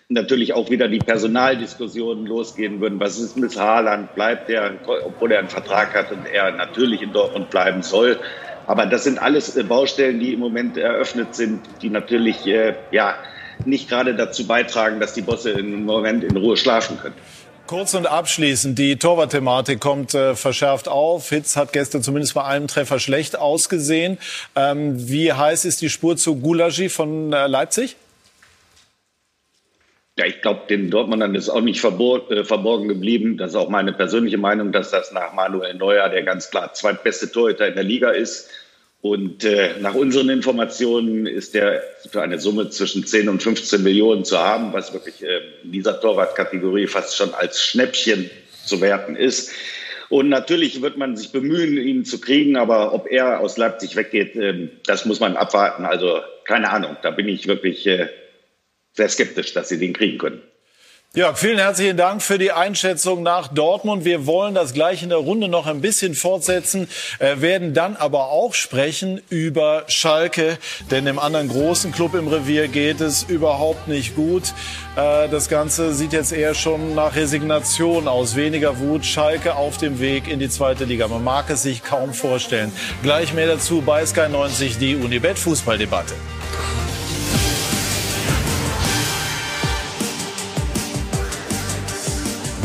[0.08, 2.98] natürlich auch wieder die Personaldiskussionen losgehen würden.
[2.98, 4.14] Was ist mit Haaland?
[4.16, 4.72] Bleibt er,
[5.04, 8.18] obwohl er einen Vertrag hat und er natürlich in Dortmund bleiben soll?
[8.70, 13.16] Aber das sind alles äh, Baustellen, die im Moment eröffnet sind, die natürlich äh, ja,
[13.64, 17.16] nicht gerade dazu beitragen, dass die Bosse im Moment in Ruhe schlafen können.
[17.66, 21.30] Kurz und abschließend, die Torwartthematik kommt äh, verschärft auf.
[21.30, 24.18] Hitz hat gestern zumindest bei einem Treffer schlecht ausgesehen.
[24.54, 27.96] Ähm, wie heiß ist die Spur zu Gulagi von äh, Leipzig?
[30.16, 33.36] Ja, ich glaube, den Dortmundern ist auch nicht verbor äh, verborgen geblieben.
[33.36, 37.32] Das ist auch meine persönliche Meinung, dass das nach Manuel Neuer der ganz klar zweitbeste
[37.32, 38.48] Torhüter in der Liga ist.
[39.02, 44.26] Und äh, nach unseren Informationen ist der für eine Summe zwischen 10 und 15 Millionen
[44.26, 48.30] zu haben, was wirklich äh, in dieser Torwartkategorie fast schon als Schnäppchen
[48.66, 49.52] zu werten ist.
[50.10, 54.36] Und natürlich wird man sich bemühen, ihn zu kriegen, aber ob er aus Leipzig weggeht,
[54.36, 55.86] äh, das muss man abwarten.
[55.86, 58.08] Also keine Ahnung, da bin ich wirklich äh,
[58.92, 60.42] sehr skeptisch, dass sie den kriegen können.
[61.12, 64.04] Ja, vielen herzlichen Dank für die Einschätzung nach Dortmund.
[64.04, 68.28] Wir wollen das gleich in der Runde noch ein bisschen fortsetzen, äh, werden dann aber
[68.28, 70.56] auch sprechen über Schalke,
[70.92, 74.54] denn im anderen großen Club im Revier geht es überhaupt nicht gut.
[74.94, 79.04] Äh, das Ganze sieht jetzt eher schon nach Resignation aus, weniger Wut.
[79.04, 81.08] Schalke auf dem Weg in die zweite Liga.
[81.08, 82.70] Man mag es sich kaum vorstellen.
[83.02, 86.14] Gleich mehr dazu bei Sky 90 die Unibet Fußballdebatte.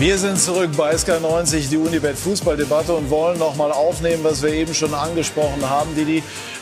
[0.05, 4.53] Wir sind zurück bei SK90, die Unibet Fußballdebatte und wollen noch mal aufnehmen, was wir
[4.53, 5.95] eben schon angesprochen haben.
[5.95, 6.21] Didi,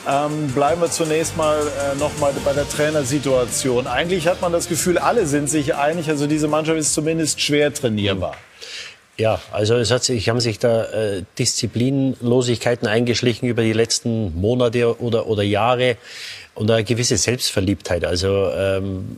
[0.09, 3.85] ähm, bleiben wir zunächst mal äh, noch mal bei der Trainersituation.
[3.85, 6.07] Eigentlich hat man das Gefühl, alle sind sich einig.
[6.07, 8.37] Also diese Mannschaft ist zumindest schwer trainierbar.
[9.17, 15.01] Ja, also es hat sich, haben sich da äh, Disziplinlosigkeiten eingeschlichen über die letzten Monate
[15.01, 15.97] oder, oder Jahre
[16.55, 18.05] und eine gewisse Selbstverliebtheit.
[18.05, 19.17] Also ähm,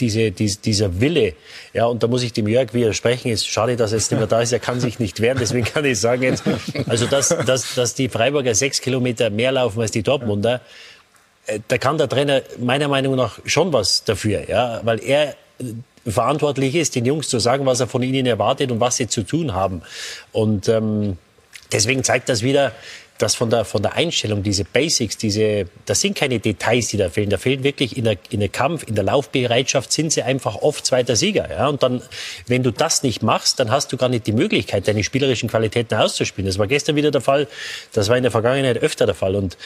[0.00, 1.34] diese, diese, dieser Wille,
[1.72, 3.30] ja, und da muss ich dem Jörg widersprechen.
[3.30, 4.52] Ist schade, dass er jetzt nicht mehr da ist.
[4.52, 5.38] Er kann sich nicht wehren.
[5.38, 6.44] Deswegen kann ich sagen jetzt,
[6.86, 10.60] also dass, dass, dass die Freiburger sechs Kilometer mehr laufen als die Dortmunder,
[11.46, 15.34] äh, da kann der Trainer meiner Meinung nach schon was dafür, ja, weil er
[16.06, 19.22] verantwortlich ist, den Jungs zu sagen, was er von ihnen erwartet und was sie zu
[19.22, 19.82] tun haben.
[20.32, 21.16] Und ähm,
[21.70, 22.72] deswegen zeigt das wieder,
[23.18, 27.08] dass von der, von der Einstellung, diese Basics, diese, das sind keine Details, die da
[27.08, 27.30] fehlen.
[27.30, 30.84] Da fehlen wirklich in der, in der Kampf, in der Laufbereitschaft sind sie einfach oft
[30.84, 31.48] zweiter Sieger.
[31.50, 31.68] Ja?
[31.68, 32.02] Und dann,
[32.46, 35.94] wenn du das nicht machst, dann hast du gar nicht die Möglichkeit, deine spielerischen Qualitäten
[35.94, 36.46] auszuspielen.
[36.46, 37.46] Das war gestern wieder der Fall.
[37.92, 39.36] Das war in der Vergangenheit öfter der Fall.
[39.36, 39.56] Und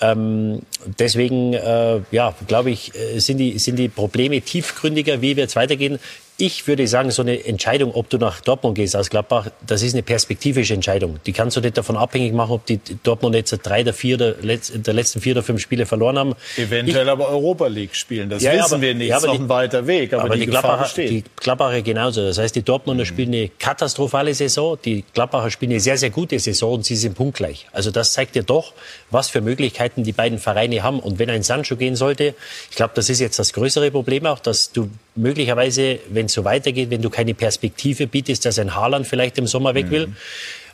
[0.00, 0.60] ähm,
[0.98, 5.56] deswegen, äh, ja, glaube ich, äh, sind die, sind die Probleme tiefgründiger, wie wir jetzt
[5.56, 5.98] weitergehen.
[6.40, 9.92] Ich würde sagen, so eine Entscheidung, ob du nach Dortmund gehst aus Gladbach, das ist
[9.92, 11.20] eine perspektivische Entscheidung.
[11.26, 14.32] Die kannst du nicht davon abhängig machen, ob die Dortmund jetzt drei der vier der,
[14.32, 16.34] der letzten vier oder fünf Spiele verloren haben.
[16.56, 19.08] Eventuell ich, aber Europa League spielen, das ja, wissen aber, wir nicht.
[19.08, 21.10] Ja, aber ist noch ein weiter Weg, aber, aber die, die, Gladbacher, besteht.
[21.10, 22.22] die Gladbacher genauso.
[22.22, 23.08] Das heißt, die Dortmunder mhm.
[23.08, 27.16] spielen eine katastrophale Saison, die Gladbacher spielen eine sehr, sehr gute Saison und sie sind
[27.16, 27.66] punktgleich.
[27.72, 28.72] Also das zeigt dir doch,
[29.10, 31.00] was für Möglichkeiten die beiden Vereine haben.
[31.00, 32.34] Und wenn ein Sancho gehen sollte,
[32.70, 36.44] ich glaube, das ist jetzt das größere Problem auch, dass du möglicherweise, wenn es so
[36.44, 40.08] weitergeht, wenn du keine Perspektive bietest, dass ein Haaland vielleicht im Sommer weg will.
[40.08, 40.16] Mhm.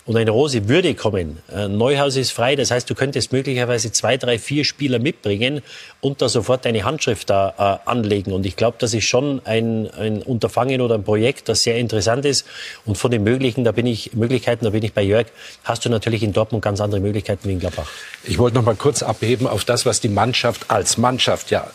[0.07, 1.38] Und eine Rose würde kommen.
[1.53, 5.62] Neuhaus ist frei, das heißt, du könntest möglicherweise zwei, drei, vier Spieler mitbringen
[6.01, 8.33] und da sofort deine Handschrift da äh, anlegen.
[8.33, 12.25] Und ich glaube, das ist schon ein, ein Unterfangen oder ein Projekt, das sehr interessant
[12.25, 12.46] ist.
[12.85, 15.27] Und von den möglichen, da bin ich, Möglichkeiten, da bin ich bei Jörg,
[15.64, 17.90] hast du natürlich in Dortmund ganz andere Möglichkeiten wie in Gladbach.
[18.22, 21.68] Ich wollte noch mal kurz abheben auf das, was die Mannschaft als Mannschaft ja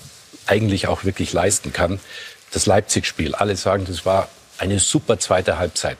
[0.47, 1.99] eigentlich auch wirklich leisten kann
[2.51, 3.35] das Leipzig-Spiel.
[3.35, 5.97] Alle sagen, das war eine super zweite Halbzeit.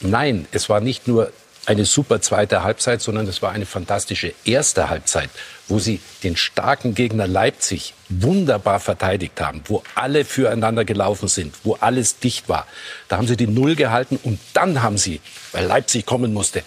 [0.00, 1.32] Nein, es war nicht nur
[1.68, 5.28] eine super zweite Halbzeit, sondern es war eine fantastische erste Halbzeit,
[5.68, 11.74] wo sie den starken Gegner Leipzig wunderbar verteidigt haben, wo alle füreinander gelaufen sind, wo
[11.74, 12.66] alles dicht war.
[13.08, 15.20] Da haben sie die Null gehalten und dann haben sie,
[15.52, 16.62] weil Leipzig kommen musste,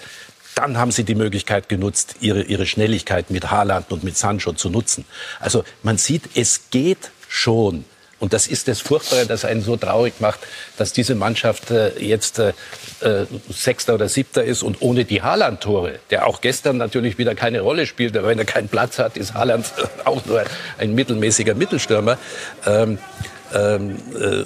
[0.54, 4.69] dann haben sie die Möglichkeit genutzt, ihre, ihre Schnelligkeit mit Haaland und mit Sancho zu
[4.69, 5.06] nutzen.
[5.39, 7.86] Also man sieht, es geht schon.
[8.21, 10.39] Und das ist das Furchtbare, das einen so traurig macht,
[10.77, 12.53] dass diese Mannschaft äh, jetzt äh,
[13.01, 17.62] äh, Sechster oder Siebter ist und ohne die Haaland-Tore, der auch gestern natürlich wieder keine
[17.62, 19.65] Rolle spielt, aber wenn er keinen Platz hat, ist Haaland
[20.05, 20.43] auch nur
[20.77, 22.19] ein mittelmäßiger Mittelstürmer.
[22.65, 22.99] Ähm,
[23.53, 24.45] ähm, äh,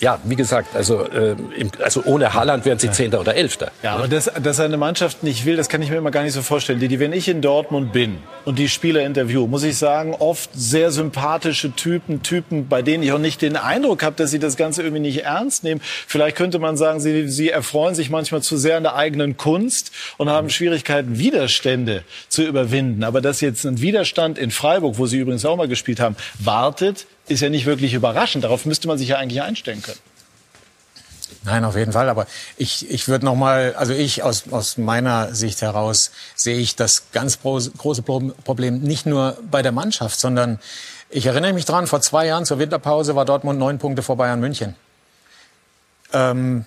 [0.00, 3.70] ja, wie gesagt, also, äh, im, also ohne Haaland wären sie Zehnter oder Elfter.
[3.82, 6.32] Ja, aber dass, dass eine Mannschaft nicht will, das kann ich mir immer gar nicht
[6.32, 6.80] so vorstellen.
[6.80, 10.50] Die, die, wenn ich in Dortmund bin und die Spieler interview, muss ich sagen, oft
[10.54, 14.56] sehr sympathische Typen, Typen, bei denen ich auch nicht den Eindruck habe, dass sie das
[14.56, 15.82] Ganze irgendwie nicht ernst nehmen.
[16.06, 19.92] Vielleicht könnte man sagen, sie, sie erfreuen sich manchmal zu sehr an der eigenen Kunst
[20.16, 23.04] und haben Schwierigkeiten, Widerstände zu überwinden.
[23.04, 27.06] Aber dass jetzt ein Widerstand in Freiburg, wo sie übrigens auch mal gespielt haben, wartet,
[27.30, 28.44] ist ja nicht wirklich überraschend.
[28.44, 29.98] Darauf müsste man sich ja eigentlich einstellen können.
[31.44, 32.08] Nein, auf jeden Fall.
[32.08, 36.76] Aber ich, ich würde noch mal, also ich aus, aus meiner Sicht heraus sehe ich
[36.76, 40.58] das ganz große Problem nicht nur bei der Mannschaft, sondern
[41.08, 44.40] ich erinnere mich dran, vor zwei Jahren zur Winterpause war Dortmund neun Punkte vor Bayern
[44.40, 44.76] München.
[46.12, 46.66] Ähm,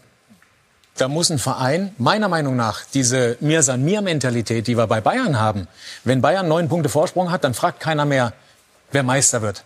[0.97, 5.01] da muss ein Verein, meiner Meinung nach, diese Mir san mir Mentalität, die wir bei
[5.01, 5.67] Bayern haben,
[6.03, 8.33] wenn Bayern neun Punkte Vorsprung hat, dann fragt keiner mehr,
[8.91, 9.63] wer Meister wird.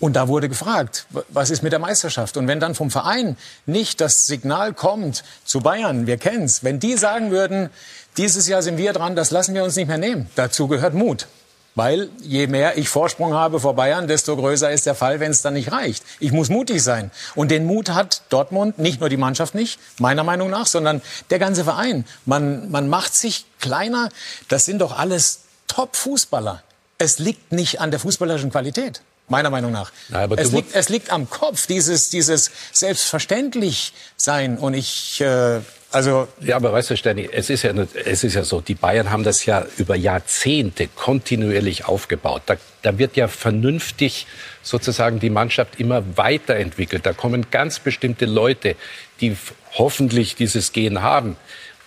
[0.00, 2.36] Und da wurde gefragt, was ist mit der Meisterschaft?
[2.36, 6.96] Und wenn dann vom Verein nicht das Signal kommt zu Bayern, wir kennen's, wenn die
[6.96, 7.70] sagen würden,
[8.16, 10.28] dieses Jahr sind wir dran, das lassen wir uns nicht mehr nehmen.
[10.36, 11.26] Dazu gehört Mut.
[11.74, 15.42] Weil je mehr ich Vorsprung habe vor Bayern, desto größer ist der Fall, wenn es
[15.42, 16.02] dann nicht reicht.
[16.18, 17.12] Ich muss mutig sein.
[17.36, 21.38] Und den Mut hat Dortmund, nicht nur die Mannschaft nicht, meiner Meinung nach, sondern der
[21.38, 22.04] ganze Verein.
[22.24, 24.08] Man, man macht sich kleiner.
[24.48, 26.62] Das sind doch alles Top-Fußballer.
[26.98, 29.92] Es liegt nicht an der fußballerischen Qualität meiner Meinung nach.
[30.08, 34.58] Na, es, liegt, es liegt am Kopf, dieses, dieses selbstverständlich sein.
[34.58, 35.60] Und ich, äh,
[35.90, 37.72] also ja, aber weißt du, Sterni, es ist ja
[38.04, 42.42] es ist ja so, die Bayern haben das ja über Jahrzehnte kontinuierlich aufgebaut.
[42.46, 44.26] Da, da wird ja vernünftig
[44.62, 47.06] sozusagen die Mannschaft immer weiterentwickelt.
[47.06, 48.76] Da kommen ganz bestimmte Leute,
[49.20, 49.36] die
[49.74, 51.36] hoffentlich dieses Gen haben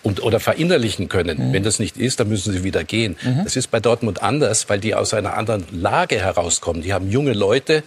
[0.02, 1.48] und, oder verinnerlichen können.
[1.48, 1.52] Mhm.
[1.52, 3.16] Wenn das nicht ist, dann müssen sie wieder gehen.
[3.22, 3.44] Mhm.
[3.44, 6.82] Das ist bei Dortmund anders, weil die aus einer anderen Lage herauskommen.
[6.82, 7.82] Die haben junge Leute,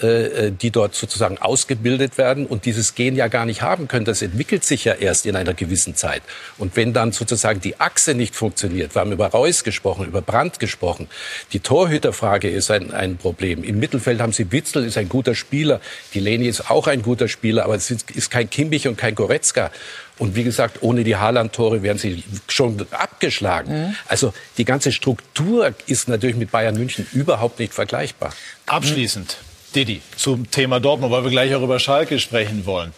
[0.00, 4.04] die dort sozusagen ausgebildet werden und dieses Gen ja gar nicht haben können.
[4.04, 6.22] Das entwickelt sich ja erst in einer gewissen Zeit.
[6.58, 10.58] Und wenn dann sozusagen die Achse nicht funktioniert, wir haben über Reus gesprochen, über Brandt
[10.58, 11.08] gesprochen,
[11.52, 13.62] die Torhüterfrage ist ein, ein Problem.
[13.64, 15.80] Im Mittelfeld haben sie Witzel, ist ein guter Spieler,
[16.12, 19.70] die Leni ist auch ein guter Spieler, aber es ist kein Kimmich und kein Goretzka.
[20.18, 23.88] Und wie gesagt, ohne die Haaland-Tore wären sie schon abgeschlagen.
[23.88, 23.96] Mhm.
[24.06, 28.32] Also die ganze Struktur ist natürlich mit Bayern München überhaupt nicht vergleichbar.
[28.66, 29.38] Abschließend,
[29.74, 32.92] Didi, zum Thema Dortmund, weil wir gleich auch über Schalke sprechen wollen.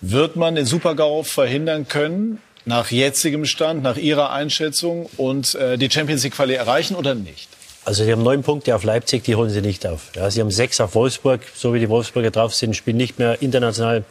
[0.00, 5.90] Wird man den Supergau verhindern können, nach jetzigem Stand, nach Ihrer Einschätzung, und äh, die
[5.90, 7.48] Champions League-Quali erreichen oder nicht?
[7.84, 10.10] Also sie haben neun Punkte auf Leipzig, die holen sie nicht auf.
[10.16, 13.40] Ja, sie haben sechs auf Wolfsburg, so wie die Wolfsburger drauf sind, spielen nicht mehr
[13.40, 14.02] international,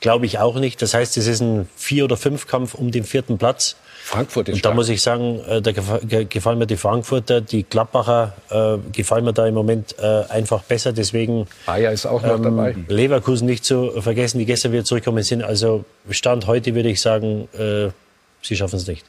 [0.00, 0.82] glaube ich auch nicht.
[0.82, 3.76] Das heißt, es ist ein Vier- oder Fünf-Kampf um den vierten Platz.
[4.12, 8.34] Frankfurt ist Und da muss ich sagen, äh, da gefallen mir die Frankfurter, die Gladbacher
[8.50, 10.92] äh, gefallen mir da im Moment äh, einfach besser.
[10.92, 12.76] Deswegen Bayer ist auch noch ähm, dabei.
[12.88, 15.42] Leverkusen nicht zu vergessen, die gestern wieder zurückgekommen sind.
[15.42, 17.88] Also Stand heute würde ich sagen, äh,
[18.42, 19.06] sie schaffen es nicht.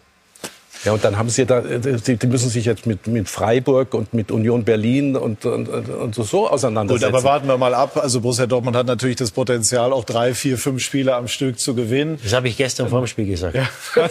[0.86, 4.14] Ja, und dann haben sie da, die, die müssen sich jetzt mit, mit Freiburg und
[4.14, 7.12] mit Union Berlin und, und, und so auseinandersetzen.
[7.12, 7.98] Gut, aber warten wir mal ab.
[7.98, 11.74] Also Borussia Dortmund hat natürlich das Potenzial, auch drei, vier, fünf Spiele am Stück zu
[11.74, 12.20] gewinnen.
[12.22, 13.56] Das habe ich gestern vor dem Spiel gesagt.
[13.56, 13.68] Ja.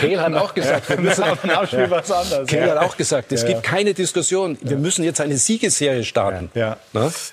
[0.00, 2.48] Kehl hat auch gesagt, wir müssen auf dem Spiel was anderes.
[2.48, 4.58] Kehl hat auch gesagt, es gibt keine Diskussion.
[4.60, 6.50] Wir müssen jetzt eine Siegesserie starten.
[6.54, 6.78] Ja.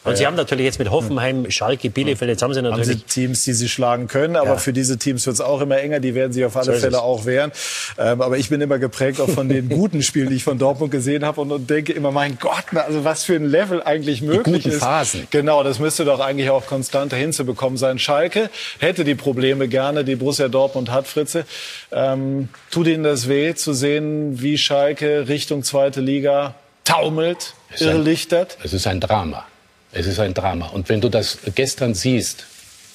[0.04, 2.88] Und Sie haben natürlich jetzt mit Hoffenheim, Schalke, Bielefeld, jetzt haben Sie natürlich...
[2.88, 5.78] Haben Sie Teams, die Sie schlagen können, aber für diese Teams wird es auch immer
[5.78, 6.00] enger.
[6.00, 7.52] Die werden sich auf alle so Fälle auch wehren.
[7.98, 10.92] Ähm, aber ich bin immer geprägt auch von den guten Spielen, die ich von Dortmund
[10.92, 14.64] gesehen habe und, und denke immer, mein Gott, also was für ein Level eigentlich möglich
[14.64, 14.84] die guten ist.
[14.84, 15.28] Phasen.
[15.32, 18.00] Genau, das müsste doch eigentlich auch konstanter hinzubekommen sein.
[18.00, 21.46] Schalke hätte die Probleme gerne, die Borussia Dortmund hat, Fritze.
[21.92, 28.58] Ähm, tut Ihnen das weh, zu sehen, wie Schalke Richtung zweite Liga taumelt, es irrlichtert?
[28.60, 29.46] Ein, es ist ein Drama.
[29.92, 30.68] Es ist ein Drama.
[30.68, 32.46] Und wenn du das gestern siehst,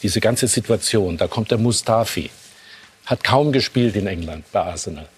[0.03, 2.31] diese ganze Situation, da kommt der Mustafi,
[3.07, 5.09] hat kaum gespielt in England bei Arsenal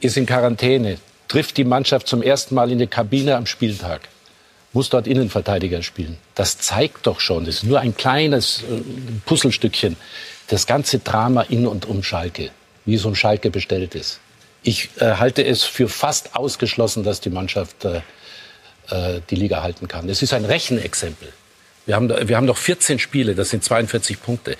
[0.00, 4.02] ist in Quarantäne, trifft die Mannschaft zum ersten Mal in die Kabine am Spieltag,
[4.72, 6.18] muss dort Innenverteidiger spielen.
[6.34, 8.80] Das zeigt doch schon, das ist nur ein kleines äh,
[9.26, 9.96] Puzzlestückchen,
[10.48, 12.50] das ganze Drama in und um Schalke,
[12.84, 14.20] wie so ein Schalke bestellt ist.
[14.62, 18.00] Ich äh, halte es für fast ausgeschlossen, dass die Mannschaft äh,
[18.90, 20.08] äh die Liga halten kann.
[20.08, 21.32] Es ist ein Rechenexempel.
[21.86, 24.56] Wir haben, wir haben noch 14 Spiele, das sind 42 Punkte.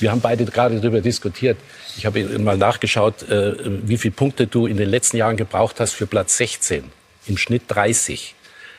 [0.00, 1.58] Wir haben beide gerade darüber diskutiert.
[1.96, 3.54] Ich habe mal nachgeschaut, äh,
[3.86, 6.84] wie viele Punkte du in den letzten Jahren gebraucht hast für Platz 16.
[7.26, 8.34] Im Schnitt 30.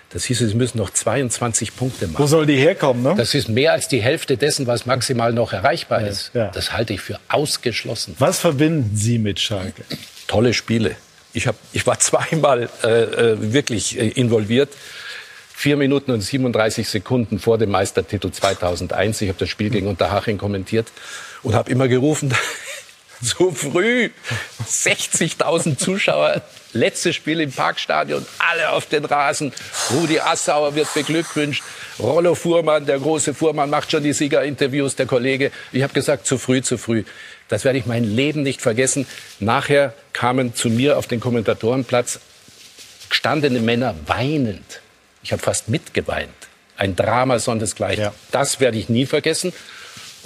[0.10, 2.20] Das hieß, sie müssen noch 22 Punkte machen.
[2.20, 3.04] Wo soll die herkommen?
[3.04, 3.16] Ne?
[3.18, 6.32] Das ist mehr als die Hälfte dessen, was maximal noch erreichbar ist.
[6.34, 6.48] Ja.
[6.50, 8.16] Das halte ich für ausgeschlossen.
[8.20, 9.84] Was verbinden Sie mit Schalke?
[10.28, 10.96] Tolle Spiele.
[11.34, 14.70] Ich, hab, ich war zweimal äh, äh wirklich äh, involviert.
[15.54, 19.22] Vier Minuten und 37 Sekunden vor dem Meistertitel 2001.
[19.22, 20.88] Ich habe das Spiel gegen Unterhaching kommentiert
[21.44, 22.34] und habe immer gerufen,
[23.24, 24.10] zu früh.
[24.68, 26.42] 60.000 Zuschauer,
[26.74, 29.54] letztes Spiel im Parkstadion, alle auf den Rasen.
[29.92, 31.64] Rudi Assauer wird beglückwünscht.
[32.00, 35.52] Rollo Fuhrmann, der große Fuhrmann, macht schon die Siegerinterviews, der Kollege.
[35.72, 37.04] Ich habe gesagt, zu früh, zu früh.
[37.48, 39.08] Das werde ich mein Leben nicht vergessen.
[39.40, 42.20] Nachher kamen zu mir auf den Kommentatorenplatz
[43.10, 44.82] gestandene Männer weinend.
[45.24, 46.30] Ich habe fast mitgeweint.
[46.76, 48.04] Ein Drama sondersgleichen.
[48.04, 48.14] Ja.
[48.32, 49.54] Das werde ich nie vergessen.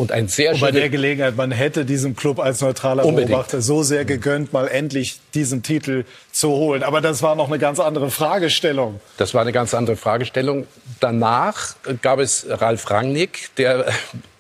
[0.02, 3.30] Und ein sehr und bei der Gelegenheit, man hätte diesem Club als neutraler Unbedingt.
[3.30, 6.82] Beobachter so sehr gegönnt, mal endlich diesen Titel zu holen.
[6.82, 9.00] Aber das war noch eine ganz andere Fragestellung.
[9.18, 10.66] Das war eine ganz andere Fragestellung.
[11.00, 13.86] Danach gab es Ralf Rangnick, der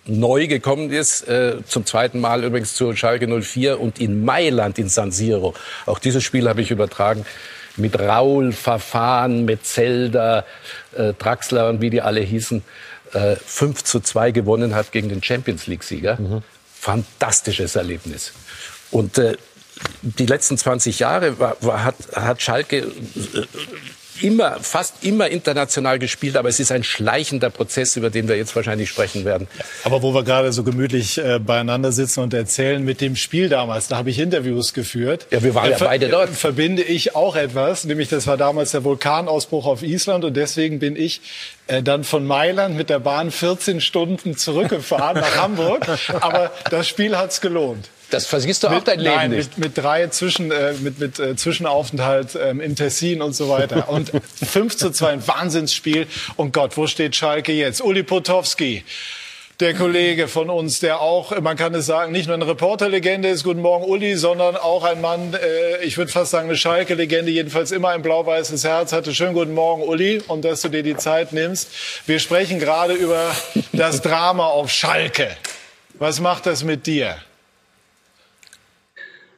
[0.06, 4.89] neu gekommen ist, äh, zum zweiten Mal übrigens zu Schalke 04 und in Mailand in
[4.89, 5.54] San Siro.
[5.86, 7.24] Auch dieses Spiel habe ich übertragen
[7.78, 10.43] mit Raul, Verfahren, mit Zelda,
[10.97, 12.63] äh, Draxler und wie die alle hießen,
[13.13, 16.19] äh, 5 zu 2 gewonnen hat gegen den Champions League-Sieger.
[16.19, 16.43] Mhm.
[16.74, 18.34] Fantastisches Erlebnis.
[18.91, 19.38] Und äh,
[20.02, 23.45] die letzten 20 Jahre war, war, hat, hat Schalke äh,
[24.23, 28.55] immer, fast immer international gespielt, aber es ist ein schleichender Prozess, über den wir jetzt
[28.55, 29.47] wahrscheinlich sprechen werden.
[29.84, 33.88] Aber wo wir gerade so gemütlich äh, beieinander sitzen und erzählen mit dem Spiel damals,
[33.88, 35.27] da habe ich Interviews geführt.
[35.31, 36.29] Ja, wir waren ja beide dort.
[36.29, 40.95] Verbinde ich auch etwas, nämlich das war damals der Vulkanausbruch auf Island und deswegen bin
[40.95, 41.21] ich
[41.67, 45.88] äh, dann von Mailand mit der Bahn 14 Stunden zurückgefahren nach Hamburg.
[46.19, 47.89] Aber das Spiel hat's gelohnt.
[48.12, 49.58] Das versiehst du auch mit, dein Leben nein, nicht.
[49.58, 53.89] Mit, mit drei Zwischen, äh, mit, mit äh, Zwischenaufenthalt ähm, im Tessin und so weiter.
[53.89, 56.08] Und 5 zu 2, ein Wahnsinnsspiel.
[56.36, 57.82] Und Gott, wo steht Schalke jetzt?
[57.82, 58.84] Uli Potowski
[59.62, 63.43] der Kollege von uns, der auch, man kann es sagen, nicht nur eine Reporterlegende ist,
[63.43, 67.71] guten Morgen Uli, sondern auch ein Mann, äh, ich würde fast sagen eine Schalke-Legende, jedenfalls
[67.71, 69.13] immer ein blau-weißes Herz hatte.
[69.13, 71.69] Schönen guten Morgen Uli und dass du dir die Zeit nimmst.
[72.08, 73.36] Wir sprechen gerade über
[73.71, 75.30] das Drama auf Schalke.
[75.93, 77.17] Was macht das mit dir?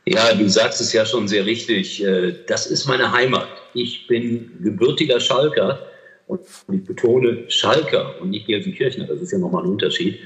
[0.06, 2.04] Ja, du sagst es ja schon sehr richtig.
[2.04, 3.48] Äh, das ist meine Heimat.
[3.74, 5.88] Ich bin gebürtiger Schalker
[6.28, 9.06] und ich betone Schalker und nicht Gelsenkirchner.
[9.06, 10.20] Das ist ja nochmal ein Unterschied.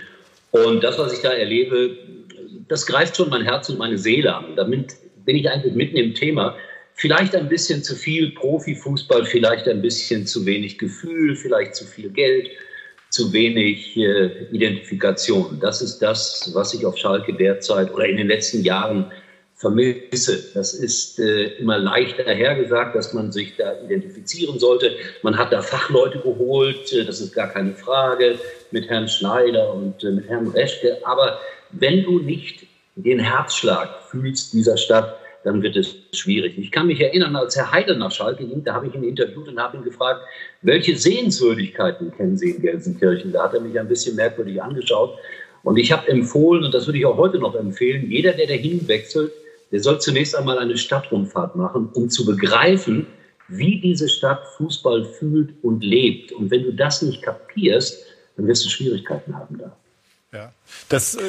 [0.52, 1.96] Und das, was ich da erlebe,
[2.68, 4.56] das greift schon mein Herz und meine Seele an.
[4.56, 6.56] Damit bin ich eigentlich mitten im Thema.
[6.96, 12.10] Vielleicht ein bisschen zu viel Profifußball, vielleicht ein bisschen zu wenig Gefühl, vielleicht zu viel
[12.10, 12.50] Geld,
[13.12, 15.60] zu wenig äh, Identifikation.
[15.62, 19.12] Das ist das, was ich auf Schalke derzeit oder in den letzten Jahren
[19.58, 20.54] vermisse.
[20.54, 24.92] Das ist äh, immer leichter hergesagt, dass man sich da identifizieren sollte.
[25.24, 28.40] Man hat da Fachleute geholt, äh, das ist gar keine Frage,
[28.72, 30.98] mit Herrn Schneider und äh, mit Herrn Reschke.
[31.04, 31.40] Aber
[31.72, 36.58] wenn du nicht den Herzschlag fühlst dieser Stadt, dann wird es schwierig.
[36.58, 39.48] Ich kann mich erinnern, als Herr Heidel nach Schalke ging, da habe ich ihn interviewt
[39.48, 40.22] und habe ihn gefragt,
[40.62, 43.32] welche Sehenswürdigkeiten kennen Sie in Gelsenkirchen?
[43.32, 45.18] Da hat er mich ein bisschen merkwürdig angeschaut.
[45.64, 48.88] Und ich habe empfohlen, und das würde ich auch heute noch empfehlen, jeder, der dahin
[48.88, 49.32] wechselt,
[49.72, 53.08] der soll zunächst einmal eine Stadtrundfahrt machen, um zu begreifen,
[53.48, 56.32] wie diese Stadt Fußball fühlt und lebt.
[56.32, 58.04] Und wenn du das nicht kapierst,
[58.36, 59.76] dann wirst du Schwierigkeiten haben da.
[60.34, 60.52] Ja.
[60.90, 61.22] Das äh,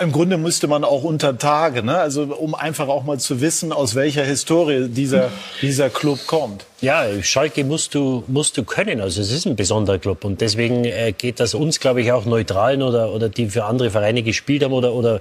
[0.00, 1.98] im Grunde müsste man auch unter Tage, ne?
[1.98, 5.30] Also um einfach auch mal zu wissen, aus welcher Historie dieser
[5.60, 6.64] dieser Club kommt.
[6.80, 9.02] Ja, Schalke musst du musst du können.
[9.02, 12.24] Also es ist ein besonderer Club und deswegen äh, geht das uns, glaube ich, auch
[12.24, 15.20] Neutralen oder oder die für andere Vereine gespielt haben oder oder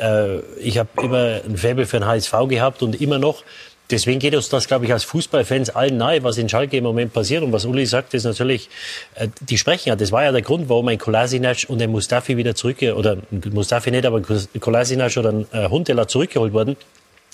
[0.00, 3.42] äh, ich habe immer ein Faible für den HSV gehabt und immer noch.
[3.90, 7.12] Deswegen geht uns das, glaube ich, als Fußballfans allen nahe, was in Schalke im Moment
[7.12, 7.42] passiert.
[7.42, 8.68] Und was Uli sagt, ist natürlich,
[9.16, 9.96] äh, die sprechen ja.
[9.96, 13.18] Das war ja der Grund, warum ein Kolasinac und ein Mustafi wieder zurück, oder
[13.52, 16.76] Mustafi nicht, aber ein Kolasinac oder ein äh, Huntela zurückgeholt wurden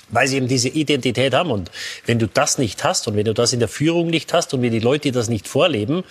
[0.09, 1.50] weil sie eben diese Identität haben.
[1.50, 1.70] Und
[2.05, 4.62] wenn du das nicht hast und wenn du das in der Führung nicht hast und
[4.62, 6.05] wenn die Leute das nicht vorleben,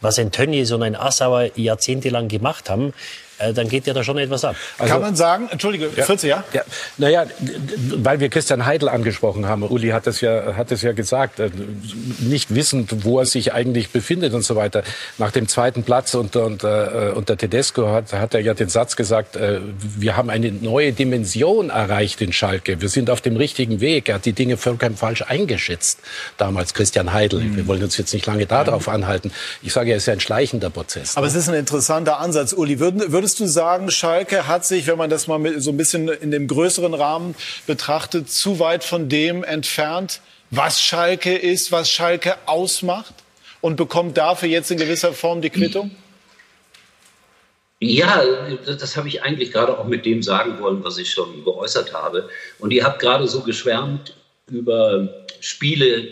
[0.00, 2.92] was ein Tönnies und ein Assauer jahrzehntelang gemacht haben,
[3.54, 4.56] dann geht ja da schon etwas ab.
[4.78, 6.44] Also, Kann man sagen, entschuldige, ja, 40, ja?
[6.52, 6.62] ja?
[6.98, 7.26] Naja,
[7.96, 11.50] weil wir Christian Heidel angesprochen haben, Uli hat es ja, hat es ja gesagt, äh,
[12.18, 14.82] nicht wissend, wo er sich eigentlich befindet und so weiter.
[15.18, 19.36] Nach dem zweiten Platz unter, unter, unter Tedesco hat, hat er ja den Satz gesagt,
[19.36, 22.80] äh, wir haben eine neue Dimension erreicht in Schalke.
[22.80, 24.08] Wir sind auf dem richtigen Weg.
[24.08, 26.00] Er hat die Dinge vollkommen falsch eingeschätzt.
[26.36, 27.40] Damals Christian Heidel.
[27.40, 27.56] Mhm.
[27.56, 29.30] Wir wollen uns jetzt nicht lange darauf anhalten.
[29.62, 31.16] Ich sage, er ist ja ein schleichender Prozess.
[31.16, 31.30] Aber ne?
[31.30, 32.80] es ist ein interessanter Ansatz, Uli.
[32.80, 36.32] würdest Würdest du sagen, Schalke hat sich, wenn man das mal so ein bisschen in
[36.32, 43.14] dem größeren Rahmen betrachtet, zu weit von dem entfernt, was Schalke ist, was Schalke ausmacht
[43.60, 45.92] und bekommt dafür jetzt in gewisser Form die Quittung?
[47.78, 48.20] Ja,
[48.66, 52.28] das habe ich eigentlich gerade auch mit dem sagen wollen, was ich schon geäußert habe.
[52.58, 54.16] Und ihr habt gerade so geschwärmt
[54.48, 56.08] über Spiele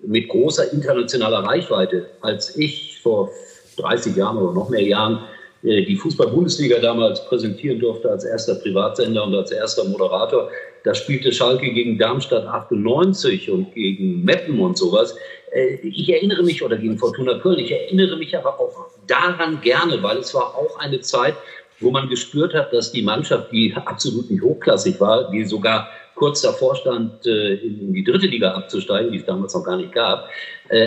[0.00, 2.10] mit großer internationaler Reichweite.
[2.22, 3.30] Als ich vor
[3.76, 5.22] 30 Jahren oder noch mehr Jahren
[5.66, 10.48] die Fußball-Bundesliga damals präsentieren durfte als erster Privatsender und als erster Moderator.
[10.84, 15.16] Da spielte Schalke gegen Darmstadt 98 und gegen Meppen und sowas.
[15.50, 20.00] Äh, ich erinnere mich, oder gegen Fortuna Köln, ich erinnere mich aber auch daran gerne,
[20.04, 21.34] weil es war auch eine Zeit,
[21.80, 26.42] wo man gespürt hat, dass die Mannschaft, die absolut nicht hochklassig war, die sogar kurz
[26.42, 30.28] davor stand, äh, in die dritte Liga abzusteigen, die es damals noch gar nicht gab.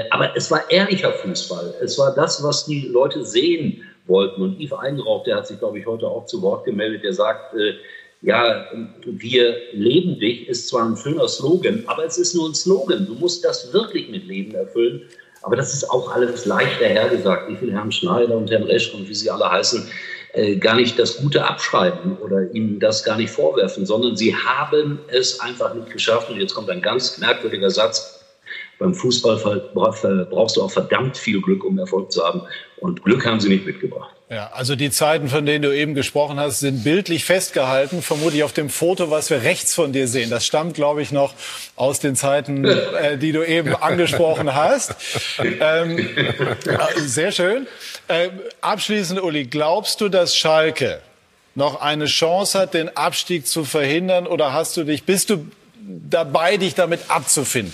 [0.10, 1.74] Aber es war ehrlicher Fußball.
[1.82, 4.42] Es war das, was die Leute sehen wollten.
[4.42, 7.56] Und Yves Einrauch, der hat sich, glaube ich, heute auch zu Wort gemeldet, der sagt,
[7.56, 7.74] äh,
[8.22, 8.66] ja,
[9.06, 13.06] wir leben dich, ist zwar ein schöner Slogan, aber es ist nur ein Slogan.
[13.06, 15.04] Du musst das wirklich mit Leben erfüllen.
[15.42, 17.50] Aber das ist auch alles leicht dahergesagt.
[17.50, 19.90] Wie viel Herrn Schneider und Herrn Resch und wie sie alle heißen,
[20.34, 25.00] äh, gar nicht das Gute abschreiben oder ihnen das gar nicht vorwerfen, sondern sie haben
[25.08, 26.30] es einfach nicht geschafft.
[26.30, 28.19] Und jetzt kommt ein ganz merkwürdiger Satz.
[28.80, 29.38] Beim Fußball
[29.74, 32.44] brauchst du auch verdammt viel Glück, um Erfolg zu haben.
[32.78, 34.16] Und Glück haben sie nicht mitgebracht.
[34.30, 38.54] Ja, also die Zeiten, von denen du eben gesprochen hast, sind bildlich festgehalten, vermutlich auf
[38.54, 40.30] dem Foto, was wir rechts von dir sehen.
[40.30, 41.34] Das stammt, glaube ich, noch
[41.76, 44.96] aus den Zeiten, äh, die du eben angesprochen hast.
[45.40, 47.68] Ähm, äh, sehr schön.
[48.08, 48.30] Äh,
[48.62, 51.02] abschließend, Uli, glaubst du, dass Schalke
[51.56, 55.48] noch eine Chance hat, den Abstieg zu verhindern, oder hast du dich, bist du
[55.82, 57.74] dabei, dich damit abzufinden?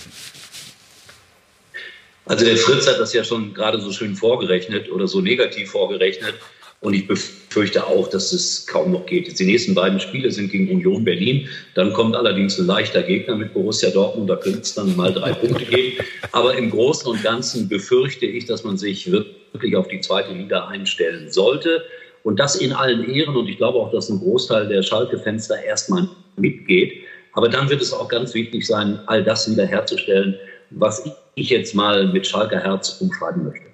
[2.26, 6.34] Also der Fritz hat das ja schon gerade so schön vorgerechnet oder so negativ vorgerechnet.
[6.80, 9.28] Und ich befürchte auch, dass es kaum noch geht.
[9.28, 11.48] Jetzt die nächsten beiden Spiele sind gegen Union Berlin.
[11.74, 14.28] Dann kommt allerdings ein leichter Gegner mit Borussia Dortmund.
[14.28, 15.96] Da könnte es dann mal drei Punkte geben.
[16.32, 20.66] Aber im Großen und Ganzen befürchte ich, dass man sich wirklich auf die zweite Liga
[20.66, 21.82] einstellen sollte.
[22.24, 23.36] Und das in allen Ehren.
[23.36, 26.92] Und ich glaube auch, dass ein Großteil der Schalke-Fenster erstmal mitgeht.
[27.32, 30.36] Aber dann wird es auch ganz wichtig sein, all das wiederherzustellen,
[30.70, 31.04] was
[31.34, 33.66] ich jetzt mal mit Schalker Herz umschreiben möchte.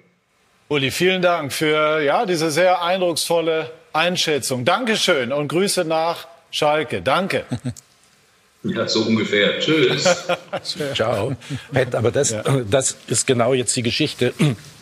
[0.69, 4.65] Uli, vielen Dank für ja, diese sehr eindrucksvolle Einschätzung.
[4.65, 7.01] Dankeschön und Grüße nach Schalke.
[7.01, 7.45] Danke.
[8.65, 9.59] Ja, so ungefähr.
[9.59, 10.07] Tschüss.
[10.93, 11.35] Ciao.
[11.91, 12.43] Aber das, ja.
[12.69, 14.33] das ist genau jetzt die Geschichte.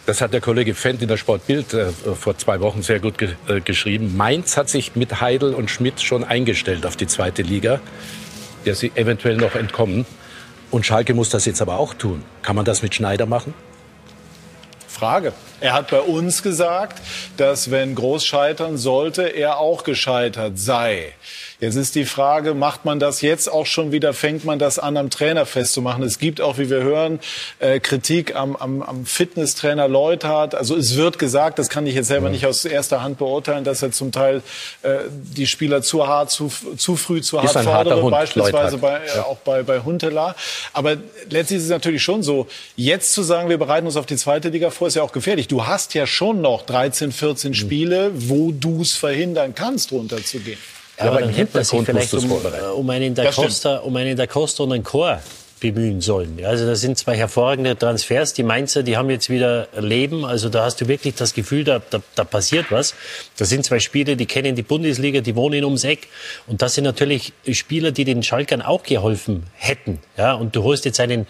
[0.05, 3.30] Das hat der Kollege Fendt in der Sportbild äh, vor zwei Wochen sehr gut ge
[3.47, 4.16] äh, geschrieben.
[4.16, 7.80] Mainz hat sich mit Heidel und Schmidt schon eingestellt auf die zweite Liga,
[8.66, 10.05] der sie eventuell noch entkommen.
[10.72, 12.24] Und Schalke muss das jetzt aber auch tun.
[12.41, 13.53] Kann man das mit Schneider machen?
[14.88, 15.34] Frage.
[15.59, 17.01] Er hat bei uns gesagt,
[17.38, 21.13] dass wenn Groß scheitern sollte, er auch gescheitert sei.
[21.62, 24.97] Jetzt ist die Frage, macht man das jetzt auch schon wieder, fängt man das an,
[24.97, 26.01] am Trainer festzumachen?
[26.01, 27.20] Es gibt auch, wie wir hören,
[27.59, 30.55] äh, Kritik am, am, am Fitnesstrainer Leuthard.
[30.55, 33.84] Also es wird gesagt, das kann ich jetzt selber nicht aus erster Hand beurteilen, dass
[33.84, 34.41] er zum Teil
[34.82, 39.26] äh, die Spieler zu hart, zu, zu früh, zu hart fordere, beispielsweise bei, äh, ja.
[39.26, 40.36] auch bei, bei Huntela.
[40.74, 40.97] Aber
[41.30, 44.49] letztlich ist es natürlich schon so, jetzt zu sagen, wir bereiten uns auf die zweite
[44.49, 45.47] Liga vor, ist ja auch gefährlich.
[45.47, 47.53] Du hast ja schon noch 13, 14 mhm.
[47.53, 50.57] Spiele, wo du es verhindern kannst, runterzugehen.
[51.02, 52.32] Ja, aber, aber dann hätte man sich vielleicht um,
[52.78, 55.20] um einen Da Costa, um einen Da Costa und einen Chor
[55.62, 56.39] bemühen sollen.
[56.43, 58.34] Also das sind zwei hervorragende Transfers.
[58.34, 60.26] Die Mainzer, die haben jetzt wieder Leben.
[60.26, 62.95] Also da hast du wirklich das Gefühl, da, da, da passiert was.
[63.38, 66.08] Das sind zwei Spieler, die kennen die Bundesliga, die wohnen ums Eck.
[66.47, 69.99] Und das sind natürlich Spieler, die den Schalkern auch geholfen hätten.
[70.18, 71.28] Ja, und du holst jetzt einen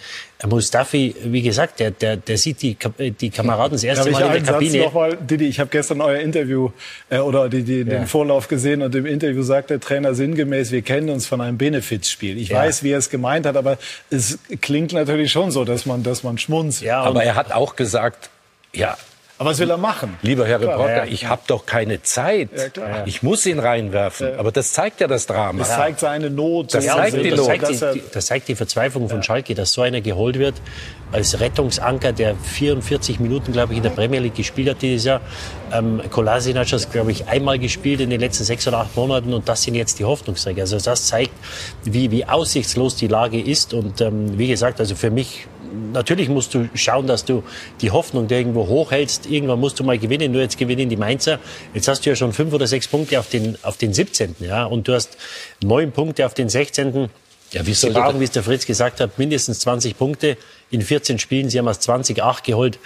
[0.47, 4.53] Mustafi, wie gesagt, der, der, der sieht die, die Kameraden das erste Mal in der
[4.53, 4.71] Kabine.
[4.71, 6.69] Satz noch mal, Didi, ich habe gestern euer Interview
[7.09, 10.81] äh, oder die, die, den Vorlauf gesehen und im Interview sagt der Trainer sinngemäß, wir
[10.81, 12.37] kennen uns von einem Benefizspiel.
[12.37, 12.57] Ich ja.
[12.57, 13.77] weiß, wie er es gemeint hat, aber
[14.09, 16.87] es klingt natürlich schon so, dass man, dass man schmunzelt.
[16.87, 18.29] Ja, aber er hat auch gesagt,
[18.73, 18.97] ja,
[19.41, 20.19] aber was will er machen?
[20.21, 21.11] Lieber Herr Klar, Reporter, ja.
[21.11, 22.77] ich habe doch keine Zeit.
[22.77, 24.37] Ja, ich muss ihn reinwerfen.
[24.37, 25.57] Aber das zeigt ja das Drama.
[25.57, 26.75] Das zeigt seine Not.
[26.75, 29.99] Das, zeigt, die das, zeigt die, das zeigt die Verzweiflung von Schalke, dass so einer
[29.99, 30.53] geholt wird
[31.11, 35.21] als Rettungsanker, der 44 Minuten, glaube ich, in der Premier League gespielt hat dieses Jahr.
[35.73, 39.49] Ähm, Kolasinac hat, glaube ich, einmal gespielt in den letzten sechs oder acht Monaten und
[39.49, 40.61] das sind jetzt die Hoffnungsträger.
[40.61, 41.33] Also das zeigt,
[41.83, 45.47] wie, wie aussichtslos die Lage ist und ähm, wie gesagt, also für mich
[45.93, 47.43] natürlich musst du schauen, dass du
[47.81, 49.25] die Hoffnung irgendwo hochhältst.
[49.25, 50.31] Irgendwann musst du mal gewinnen.
[50.31, 51.39] Nur jetzt gewinnen die Mainzer.
[51.73, 54.35] Jetzt hast du ja schon fünf oder sechs Punkte auf den, auf den 17.
[54.39, 55.17] Ja, und du hast
[55.63, 57.09] neun Punkte auf den 16.
[57.51, 60.37] Ja, wie soll Sie brauchen, wie es der Fritz gesagt hat, mindestens 20 Punkte
[60.69, 61.49] in 14 Spielen.
[61.49, 62.79] Sie haben aus 20 8 geholt.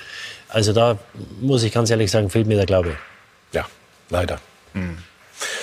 [0.49, 0.97] Also da
[1.41, 2.97] muss ich ganz ehrlich sagen, fehlt mir der Glaube.
[3.51, 3.67] Ja,
[4.09, 4.39] leider.
[4.73, 4.97] Hm.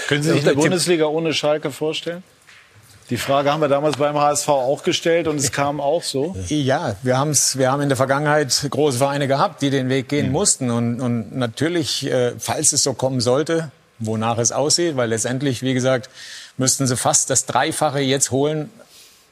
[0.06, 2.22] Können Sie sich eine Bundesliga ohne Schalke vorstellen?
[3.12, 6.34] Die Frage haben wir damals beim HSV auch gestellt und es kam auch so.
[6.48, 10.28] Ja, wir, haben's, wir haben in der Vergangenheit große Vereine gehabt, die den Weg gehen
[10.28, 10.32] mhm.
[10.32, 10.70] mussten.
[10.70, 15.74] Und, und natürlich, äh, falls es so kommen sollte, wonach es aussieht, weil letztendlich, wie
[15.74, 16.08] gesagt,
[16.56, 18.70] müssten sie fast das Dreifache jetzt holen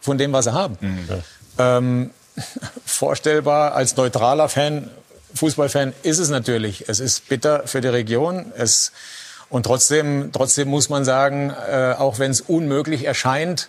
[0.03, 0.77] von dem, was sie haben.
[0.83, 1.09] Mhm.
[1.57, 2.11] Ähm,
[2.85, 4.91] vorstellbar als neutraler Fan,
[5.37, 6.87] Fußballfan ist es natürlich.
[6.91, 8.53] Es ist bitter für die Region.
[8.59, 8.93] Es
[9.51, 13.69] und trotzdem, trotzdem muss man sagen, äh, auch wenn es unmöglich erscheint,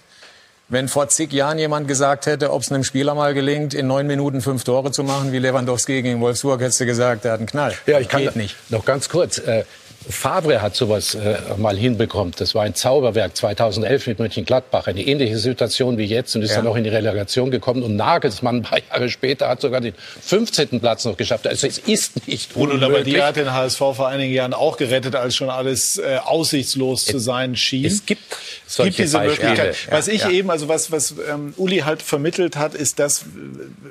[0.70, 4.08] wenn vor zig Jahren jemand gesagt hätte, ob es einem Spieler mal gelingt, in neun
[4.08, 7.48] Minuten fünf Tore zu machen, wie Lewandowski gegen Wolfsburg, hättest du gesagt, der hat einen
[7.48, 7.74] Knall.
[7.88, 8.56] Ja, ich kann Geht nicht.
[8.70, 9.38] Noch ganz kurz.
[9.40, 9.66] Äh,
[10.10, 12.34] Favre hat sowas äh, mal hinbekommen.
[12.38, 14.88] Das war ein Zauberwerk 2011 mit Mönchengladbach.
[14.88, 16.58] Eine ähnliche Situation wie jetzt und ist ja.
[16.58, 17.84] dann auch in die Relegation gekommen.
[17.84, 20.80] Und Nagelsmann ein paar Jahre später hat sogar den 15.
[20.80, 21.47] Platz noch geschafft.
[21.47, 25.36] Also es ist nicht Bruno Labbadia hat den HSV vor einigen Jahren auch gerettet, als
[25.36, 27.86] schon alles äh, aussichtslos zu sein schien.
[27.86, 28.24] Es gibt
[28.68, 29.49] es gibt diese Beispiele.
[29.49, 29.76] Möglichkeit.
[29.88, 30.30] Ja, was ich ja.
[30.30, 33.26] eben, also was, was ähm, Uli halt vermittelt hat, ist das,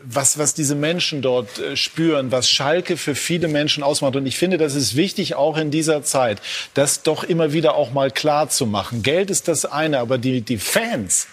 [0.04, 4.16] was, was diese Menschen dort äh, spüren, was Schalke für viele Menschen ausmacht.
[4.16, 6.38] Und ich finde, das ist wichtig, auch in dieser dieser Zeit,
[6.74, 9.02] das doch immer wieder auch mal klar zu machen.
[9.02, 11.26] Geld ist das eine, aber die, die Fans,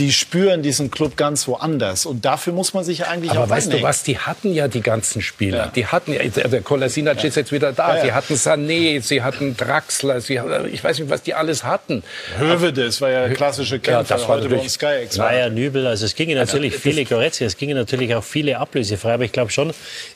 [0.00, 2.04] die spüren diesen Club ganz woanders.
[2.04, 3.82] Und dafür muss man sich eigentlich Aber auch weißt einhängen.
[3.82, 5.56] du was, die hatten ja die ganzen Spieler.
[5.58, 5.66] Ja.
[5.68, 7.90] Die hatten, ja- der Kolasinac ist jetzt wieder da.
[7.90, 8.02] Ja, ja.
[8.06, 10.40] Sie hatten Sané, sie hatten Draxler, sie,
[10.72, 12.02] ich weiß nicht, was die alles hatten.
[12.38, 15.12] Höwede, das war ja klassische Kämpfer, das war heute bei uns Sky Expert.
[15.12, 19.24] Zweier Nübel, also es gingen natürlich viele Goretzka, es gingen natürlich auch viele ablösefrei, aber
[19.26, 19.72] ich glaube schon,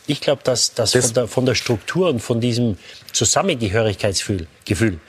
[0.09, 2.79] ich glaube, dass, dass von, der, von der Struktur und von diesem
[3.13, 5.01] Zusammengehörigkeitsgefühl Gefühl,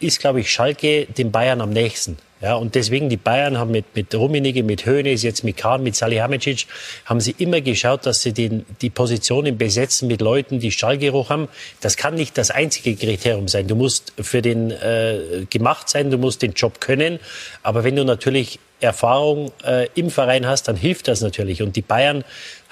[0.00, 2.18] ist, glaube ich, Schalke den Bayern am nächsten.
[2.42, 5.96] Ja, und deswegen, die Bayern haben mit, mit Rummenigge, mit Hoeneß, jetzt mit Kahn, mit
[5.96, 6.66] Salihamidzic,
[7.06, 11.48] haben sie immer geschaut, dass sie den, die Positionen besetzen mit Leuten, die Stallgeruch haben.
[11.80, 13.68] Das kann nicht das einzige Kriterium sein.
[13.68, 17.20] Du musst für den äh, gemacht sein, du musst den Job können.
[17.62, 21.62] Aber wenn du natürlich Erfahrung äh, im Verein hast, dann hilft das natürlich.
[21.62, 22.22] Und die Bayern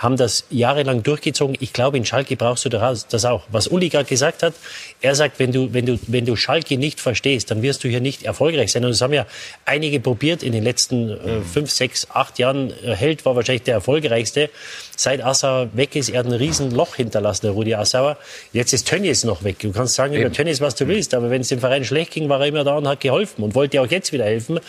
[0.04, 1.56] haben das jahrelang durchgezogen.
[1.58, 3.42] Ich glaube, in Schalke brauchst du das auch.
[3.50, 4.54] Was Uli gerade gesagt hat,
[5.00, 8.00] er sagt, wenn du, wenn, du, wenn du Schalke nicht verstehst, dann wirst du hier
[8.00, 8.84] nicht erfolgreich sein.
[8.84, 9.26] Und das haben ja
[9.64, 12.70] einige probiert in den letzten äh, fünf, sechs, acht Jahren.
[12.84, 14.50] Äh, Held war wahrscheinlich der erfolgreichste.
[14.96, 18.16] Seit Assauer weg ist, er hat ein riesen Loch hinterlassen, der Rudi Assauer.
[18.52, 19.58] Jetzt ist Tönnies noch weg.
[19.58, 22.28] Du kannst sagen über Tönnies, was du willst, aber wenn es dem Verein schlecht ging,
[22.28, 24.60] war er immer da und hat geholfen und wollte auch jetzt wieder helfen.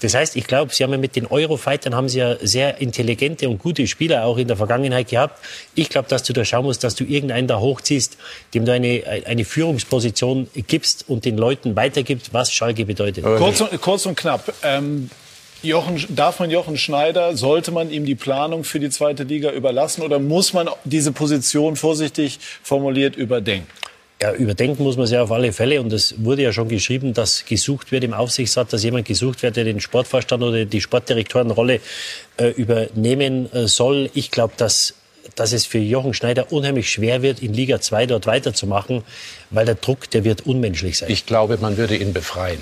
[0.00, 3.48] Das heißt, ich glaube, sie haben ja mit den Eurofightern haben sie ja sehr intelligente
[3.48, 5.38] und gute Spieler auch in der Vergangenheit gehabt.
[5.74, 8.16] Ich glaube, dass du da schauen musst, dass du irgendeinen da hochziehst,
[8.54, 13.24] dem du eine, eine Führungsposition gibst und den Leuten weitergibst, was Schalke bedeutet.
[13.24, 14.52] Kurz und, kurz und knapp.
[14.62, 15.10] Ähm,
[15.64, 20.02] Jochen, darf man Jochen Schneider, sollte man ihm die Planung für die zweite Liga überlassen
[20.02, 23.66] oder muss man diese Position vorsichtig formuliert überdenken?
[24.22, 25.80] Ja, überdenken muss man sie auf alle Fälle.
[25.80, 29.56] Und es wurde ja schon geschrieben, dass gesucht wird im Aufsichtsrat, dass jemand gesucht wird,
[29.56, 31.80] der den Sportvorstand oder die Sportdirektorenrolle
[32.36, 34.10] äh, übernehmen äh, soll.
[34.14, 34.94] Ich glaube, dass,
[35.34, 39.02] dass es für Jochen Schneider unheimlich schwer wird, in Liga 2 dort weiterzumachen,
[39.50, 41.10] weil der Druck, der wird unmenschlich sein.
[41.10, 42.60] Ich glaube, man würde ihn befreien,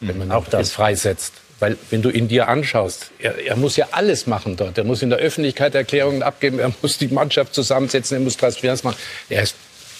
[0.00, 0.70] wenn man Auch ihn das.
[0.70, 1.32] freisetzt.
[1.60, 4.78] Weil wenn du ihn dir anschaust, er, er muss ja alles machen dort.
[4.78, 8.84] Er muss in der Öffentlichkeit Erklärungen abgeben, er muss die Mannschaft zusammensetzen, er muss Transfers
[8.84, 8.96] machen.
[9.28, 9.56] Er ist,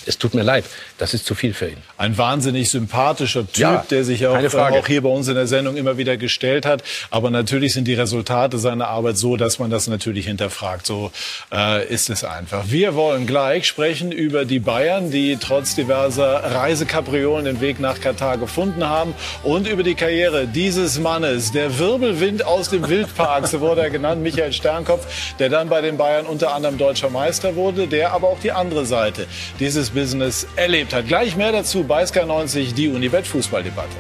[0.07, 0.64] es tut mir leid,
[0.99, 1.76] das ist zu viel für ihn.
[1.96, 4.78] Ein wahnsinnig sympathischer Typ, Ja, der sich auch, Frage.
[4.78, 6.82] auch hier bei uns in der Sendung immer wieder gestellt hat.
[7.11, 10.86] Aber natürlich sind die Resultate seiner Arbeit so, dass man das natürlich hinterfragt.
[10.86, 11.11] So
[11.53, 12.64] äh, ist es einfach.
[12.68, 18.38] Wir wollen gleich sprechen über die Bayern, die trotz diverser Reisekapriolen den Weg nach Katar
[18.38, 23.82] gefunden haben und über die Karriere dieses Mannes, der Wirbelwind aus dem Wildpark, so wurde
[23.82, 25.07] er genannt, Michael Sternkopf,
[25.38, 28.86] der dann bei den Bayern unter anderem deutscher Meister wurde, der aber auch die andere
[28.86, 29.26] Seite
[29.61, 31.09] dieses Business erlebt hat.
[31.09, 33.96] Gleich mehr dazu bei SK90, die Unibet Fußballdebatte.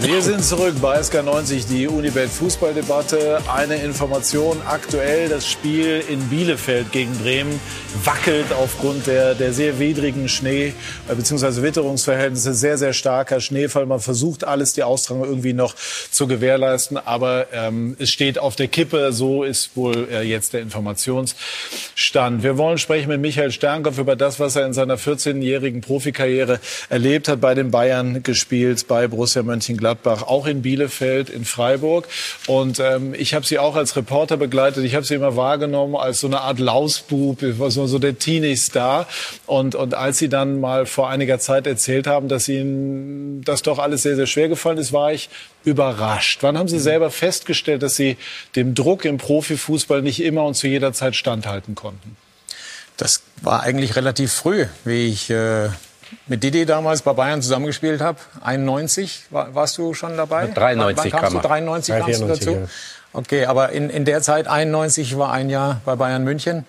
[0.00, 3.40] Wir sind zurück bei SK90, die Unibet Fußballdebatte.
[3.46, 7.60] Eine Information aktuell, das Spiel in Bielefeld gegen Bremen
[8.04, 10.72] wackelt aufgrund der, der sehr widrigen Schnee-
[11.08, 11.62] äh, bzw.
[11.62, 12.54] Witterungsverhältnisse.
[12.54, 13.86] Sehr, sehr starker Schneefall.
[13.86, 15.74] Man versucht alles, die Austragung irgendwie noch
[16.10, 19.12] zu gewährleisten, aber ähm, es steht auf der Kippe.
[19.12, 22.42] So ist wohl äh, jetzt der Informationsstand.
[22.42, 27.28] Wir wollen sprechen mit Michael Sternkopf über das, was er in seiner 14-jährigen Profikarriere erlebt
[27.28, 32.08] hat, bei den Bayern gespielt, bei Borussia Mönchengladbach, auch in Bielefeld, in Freiburg.
[32.46, 34.84] Und ähm, ich habe sie auch als Reporter begleitet.
[34.84, 39.06] Ich habe sie immer wahrgenommen als so eine Art Lausbub, war so, so der Teenie-Star.
[39.46, 43.78] Und, und als sie dann mal vor einiger Zeit erzählt haben, dass ihnen das doch
[43.78, 45.28] alles sehr, sehr schwer gefallen ist, war ich
[45.64, 46.42] überrascht.
[46.42, 48.16] Wann haben Sie selber festgestellt, dass Sie
[48.56, 52.16] dem Druck im Profifußball nicht immer und zu jeder Zeit standhalten konnten?
[52.96, 55.68] Das war eigentlich relativ früh, wie ich äh,
[56.26, 58.18] mit Didi damals bei Bayern zusammengespielt habe.
[58.42, 60.46] 91 war, warst du schon dabei?
[60.46, 61.38] 93 Wann kamst kam du?
[61.38, 61.42] er.
[61.42, 62.58] 93 kamst du 94, dazu?
[62.60, 62.68] ja.
[63.14, 66.64] Okay, aber in, in der Zeit 91 war ein Jahr bei Bayern München.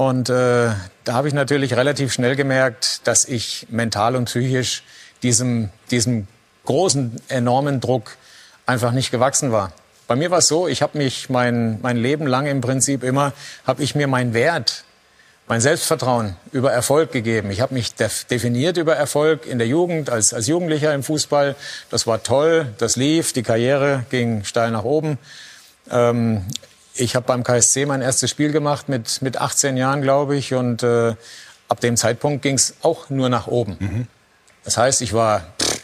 [0.00, 0.70] Und äh,
[1.04, 4.82] da habe ich natürlich relativ schnell gemerkt, dass ich mental und psychisch
[5.22, 6.26] diesem, diesem
[6.64, 8.16] großen, enormen Druck
[8.64, 9.74] einfach nicht gewachsen war.
[10.08, 13.34] Bei mir war es so, ich habe mich mein, mein Leben lang im Prinzip immer,
[13.66, 14.84] habe ich mir meinen Wert,
[15.48, 17.50] mein Selbstvertrauen über Erfolg gegeben.
[17.50, 21.56] Ich habe mich def definiert über Erfolg in der Jugend, als, als Jugendlicher im Fußball.
[21.90, 25.18] Das war toll, das lief, die Karriere ging steil nach oben.
[25.90, 26.46] Ähm,
[26.94, 30.54] ich habe beim KSC mein erstes Spiel gemacht mit, mit 18 Jahren, glaube ich.
[30.54, 31.14] Und äh,
[31.68, 34.08] ab dem Zeitpunkt ging es auch nur nach oben.
[34.64, 35.80] Das heißt, ich war, pff,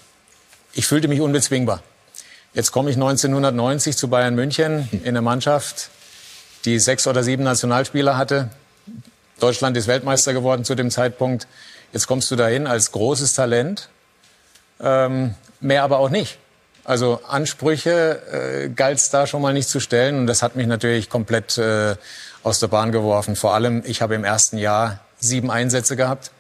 [0.74, 1.82] ich fühlte mich unbezwingbar.
[2.52, 5.90] Jetzt komme ich 1990 zu Bayern München in eine Mannschaft,
[6.64, 8.50] die sechs oder sieben Nationalspieler hatte.
[9.40, 11.46] Deutschland ist Weltmeister geworden zu dem Zeitpunkt.
[11.92, 13.88] Jetzt kommst du dahin als großes Talent,
[14.80, 16.38] ähm, mehr aber auch nicht.
[16.86, 20.68] Also Ansprüche äh, galt es da schon mal nicht zu stellen und das hat mich
[20.68, 21.96] natürlich komplett äh,
[22.44, 23.34] aus der Bahn geworfen.
[23.34, 26.30] Vor allem, ich habe im ersten Jahr sieben Einsätze gehabt.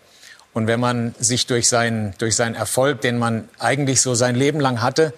[0.52, 4.60] Und wenn man sich durch seinen, durch seinen Erfolg, den man eigentlich so sein Leben
[4.60, 5.12] lang hatte,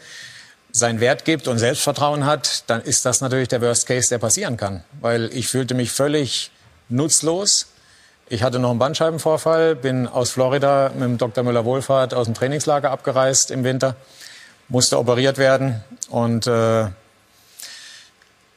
[0.73, 4.57] seinen Wert gibt und Selbstvertrauen hat, dann ist das natürlich der Worst Case, der passieren
[4.57, 4.83] kann.
[4.99, 6.51] Weil ich fühlte mich völlig
[6.89, 7.67] nutzlos.
[8.31, 11.45] Ich hatte noch einen Bandscheibenvorfall, bin aus Florida mit dem Dr.
[11.45, 13.95] Müller-Wohlfahrt aus dem Trainingslager abgereist im Winter,
[14.69, 16.87] musste operiert werden und äh,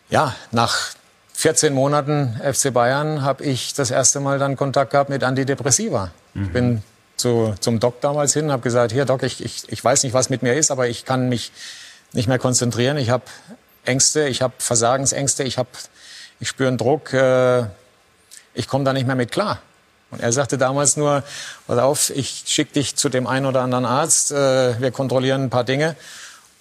[0.09, 0.91] ja, nach
[1.33, 6.11] 14 Monaten FC Bayern habe ich das erste Mal dann Kontakt gehabt mit Antidepressiva.
[6.33, 6.43] Mhm.
[6.43, 6.83] Ich bin
[7.15, 10.29] zu, zum Doc damals hin, habe gesagt, hier Doc, ich, ich, ich weiß nicht, was
[10.29, 11.51] mit mir ist, aber ich kann mich
[12.13, 12.97] nicht mehr konzentrieren.
[12.97, 13.23] Ich habe
[13.85, 15.67] Ängste, ich habe Versagensängste, ich, hab,
[16.39, 17.63] ich spüre einen Druck, äh,
[18.53, 19.61] ich komme da nicht mehr mit klar.
[20.11, 21.23] Und er sagte damals nur,
[21.67, 25.49] pass auf, ich schicke dich zu dem einen oder anderen Arzt, äh, wir kontrollieren ein
[25.49, 25.95] paar Dinge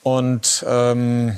[0.02, 1.36] und ähm,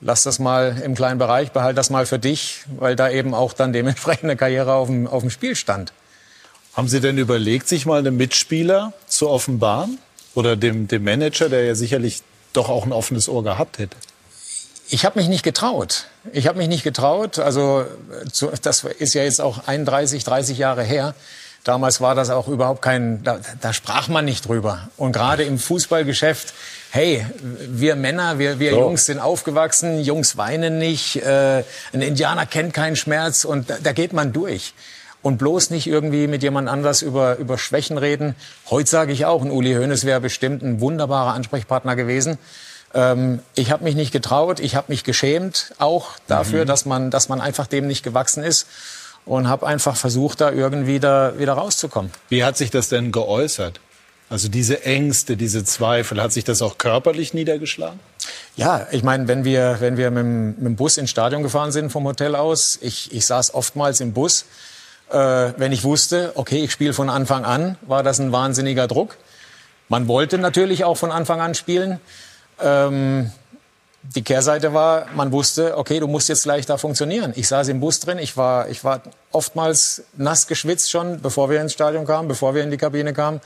[0.00, 3.52] lass das mal im kleinen Bereich, behalt das mal für dich, weil da eben auch
[3.52, 5.92] dann dementsprechend eine Karriere auf dem, auf dem Spiel stand.
[6.74, 9.98] Haben Sie denn überlegt, sich mal einem Mitspieler zu offenbaren?
[10.34, 12.22] Oder dem, dem Manager, der ja sicherlich
[12.52, 13.96] doch auch ein offenes Ohr gehabt hätte?
[14.88, 16.06] Ich habe mich nicht getraut.
[16.32, 17.38] Ich habe mich nicht getraut.
[17.38, 17.84] Also
[18.62, 21.14] das ist ja jetzt auch 31, 30 Jahre her.
[21.64, 24.88] Damals war das auch überhaupt kein, da, da sprach man nicht drüber.
[24.96, 26.54] Und gerade im Fußballgeschäft
[26.90, 28.80] hey, wir Männer, wir, wir so.
[28.80, 31.62] Jungs sind aufgewachsen, Jungs weinen nicht, äh,
[31.92, 34.74] ein Indianer kennt keinen Schmerz und da, da geht man durch.
[35.20, 38.36] Und bloß nicht irgendwie mit jemand anders über, über Schwächen reden.
[38.70, 42.38] Heute sage ich auch, ein Uli Hoeneß wäre bestimmt ein wunderbarer Ansprechpartner gewesen.
[42.94, 46.68] Ähm, ich habe mich nicht getraut, ich habe mich geschämt auch dafür, mhm.
[46.68, 48.66] dass, man, dass man einfach dem nicht gewachsen ist
[49.26, 52.10] und habe einfach versucht, da irgendwie da wieder rauszukommen.
[52.28, 53.80] Wie hat sich das denn geäußert?
[54.30, 57.98] Also diese Ängste, diese Zweifel, hat sich das auch körperlich niedergeschlagen?
[58.56, 61.90] Ja, ich meine, wenn wir, wenn wir mit, mit dem Bus ins Stadion gefahren sind
[61.90, 64.44] vom Hotel aus, ich, ich saß oftmals im Bus,
[65.10, 69.16] äh, wenn ich wusste, okay, ich spiele von Anfang an, war das ein wahnsinniger Druck.
[69.88, 71.98] Man wollte natürlich auch von Anfang an spielen.
[72.60, 73.30] Ähm,
[74.02, 77.32] die Kehrseite war, man wusste, okay, du musst jetzt gleich da funktionieren.
[77.36, 79.02] Ich saß im Bus drin, ich war, ich war
[79.32, 83.40] oftmals nass geschwitzt schon, bevor wir ins Stadion kamen, bevor wir in die Kabine kamen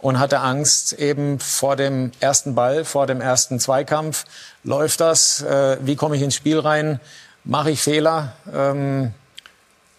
[0.00, 4.24] und hatte Angst eben vor dem ersten Ball, vor dem ersten Zweikampf.
[4.62, 5.42] Läuft das?
[5.42, 7.00] Äh, wie komme ich ins Spiel rein?
[7.44, 8.34] Mache ich Fehler?
[8.54, 9.12] Ähm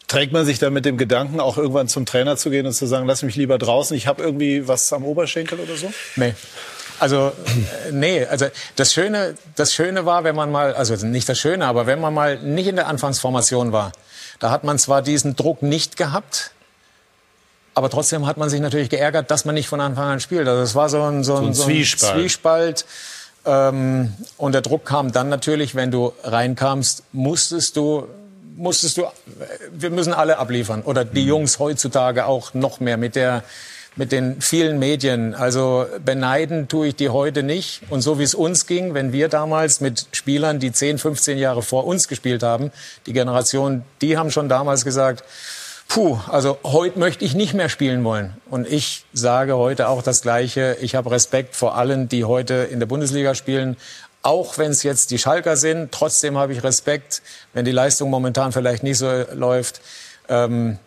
[0.08, 2.86] Trägt man sich da mit dem Gedanken, auch irgendwann zum Trainer zu gehen und zu
[2.86, 5.92] sagen, lass mich lieber draußen, ich habe irgendwie was am Oberschenkel oder so?
[6.16, 6.34] Nee.
[7.00, 7.34] Also
[7.88, 11.66] äh, nee, also das Schöne, das Schöne war, wenn man mal, also nicht das Schöne,
[11.66, 13.92] aber wenn man mal nicht in der Anfangsformation war,
[14.40, 16.52] da hat man zwar diesen Druck nicht gehabt,
[17.78, 20.48] aber trotzdem hat man sich natürlich geärgert, dass man nicht von Anfang an spielt.
[20.48, 22.14] Also es war so ein, so ein, so ein Zwiespalt.
[22.16, 22.86] Zwiespalt.
[23.46, 28.08] Ähm, und der Druck kam dann natürlich, wenn du reinkamst, musstest du
[28.58, 29.04] musstest du,
[29.72, 30.82] wir müssen alle abliefern.
[30.82, 31.30] Oder die mhm.
[31.30, 33.44] Jungs heutzutage auch noch mehr mit der,
[33.96, 35.36] mit den vielen Medien.
[35.36, 37.82] Also beneiden tue ich die heute nicht.
[37.90, 41.62] Und so wie es uns ging, wenn wir damals mit Spielern, die 10, 15 Jahre
[41.62, 42.72] vor uns gespielt haben,
[43.06, 45.24] die Generation, die haben schon damals gesagt,
[45.90, 48.36] Puh, also heute möchte ich nicht mehr spielen wollen.
[48.50, 50.76] Und ich sage heute auch das Gleiche.
[50.82, 53.78] Ich habe Respekt vor allen, die heute in der Bundesliga spielen.
[54.22, 57.22] Auch wenn es jetzt die Schalker sind, trotzdem habe ich Respekt,
[57.54, 59.82] wenn die Leistung momentan vielleicht nicht so läuft.
[60.28, 60.80] Ähm,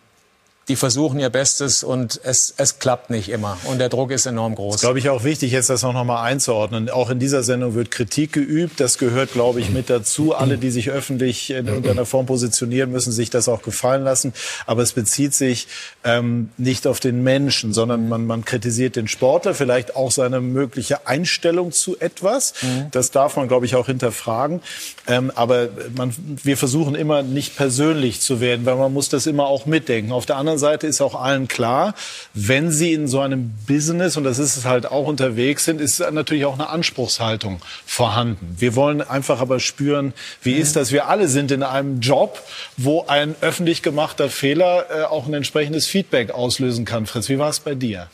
[0.67, 3.57] die versuchen ihr Bestes und es, es klappt nicht immer.
[3.63, 4.75] Und der Druck ist enorm groß.
[4.75, 6.89] Das glaube ich auch wichtig, jetzt das noch mal einzuordnen.
[6.89, 8.79] Auch in dieser Sendung wird Kritik geübt.
[8.79, 10.35] Das gehört, glaube ich, mit dazu.
[10.35, 14.33] Alle, die sich öffentlich in irgendeiner Form positionieren, müssen sich das auch gefallen lassen.
[14.67, 15.67] Aber es bezieht sich
[16.03, 21.07] ähm, nicht auf den Menschen, sondern man, man kritisiert den Sportler, vielleicht auch seine mögliche
[21.07, 22.53] Einstellung zu etwas.
[22.61, 22.87] Mhm.
[22.91, 24.61] Das darf man, glaube ich, auch hinterfragen.
[25.07, 29.47] Ähm, aber man, wir versuchen immer nicht persönlich zu werden, weil man muss das immer
[29.47, 30.11] auch mitdenken.
[30.11, 31.93] Auf der anderen Seite ist auch allen klar,
[32.33, 35.99] wenn sie in so einem Business, und das ist es halt auch unterwegs sind, ist
[36.11, 38.55] natürlich auch eine Anspruchshaltung vorhanden.
[38.57, 40.61] Wir wollen einfach aber spüren, wie mhm.
[40.61, 40.91] ist das?
[40.91, 42.39] Wir alle sind in einem Job,
[42.77, 47.05] wo ein öffentlich gemachter Fehler äh, auch ein entsprechendes Feedback auslösen kann.
[47.05, 48.07] Fritz, wie war es bei dir?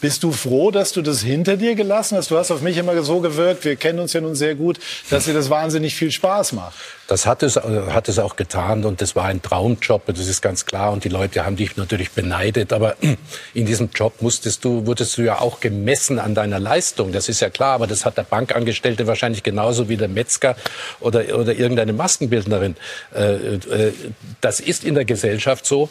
[0.00, 2.30] Bist du froh, dass du das hinter dir gelassen hast?
[2.30, 4.78] Du hast auf mich immer so gewirkt, wir kennen uns ja nun sehr gut,
[5.10, 6.76] dass dir das wahnsinnig viel Spaß macht.
[7.08, 10.66] Das hat es, hat es auch getan und das war ein Traumjob, das ist ganz
[10.66, 10.92] klar.
[10.92, 12.72] Und die Leute haben dich natürlich beneidet.
[12.72, 12.96] Aber
[13.54, 17.10] in diesem Job musstest du, wurdest du ja auch gemessen an deiner Leistung.
[17.10, 17.74] Das ist ja klar.
[17.74, 20.54] Aber das hat der Bankangestellte wahrscheinlich genauso wie der Metzger
[21.00, 22.76] oder, oder irgendeine Maskenbildnerin.
[23.14, 23.92] Äh, äh,
[24.40, 25.88] das ist in der Gesellschaft so.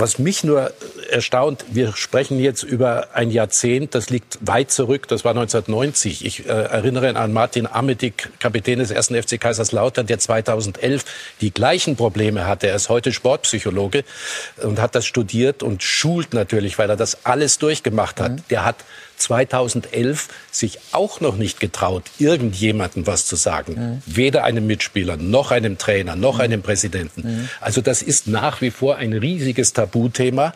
[0.00, 0.72] Was mich nur
[1.10, 6.24] erstaunt, wir sprechen jetzt über ein Jahrzehnt, das liegt weit zurück, das war 1990.
[6.24, 11.04] Ich äh, erinnere an Martin Amedik, Kapitän des ersten FC Kaiserslautern, der 2011
[11.40, 12.68] die gleichen Probleme hatte.
[12.68, 14.04] Er ist heute Sportpsychologe
[14.62, 18.30] und hat das studiert und schult natürlich, weil er das alles durchgemacht hat.
[18.30, 18.42] Mhm.
[18.50, 18.76] Der hat
[19.18, 23.74] 2011 sich auch noch nicht getraut, irgendjemandem was zu sagen.
[23.74, 24.02] Mhm.
[24.06, 26.42] Weder einem Mitspieler, noch einem Trainer, noch mhm.
[26.42, 27.22] einem Präsidenten.
[27.22, 27.48] Mhm.
[27.60, 30.54] Also das ist nach wie vor ein riesiges Tabuthema.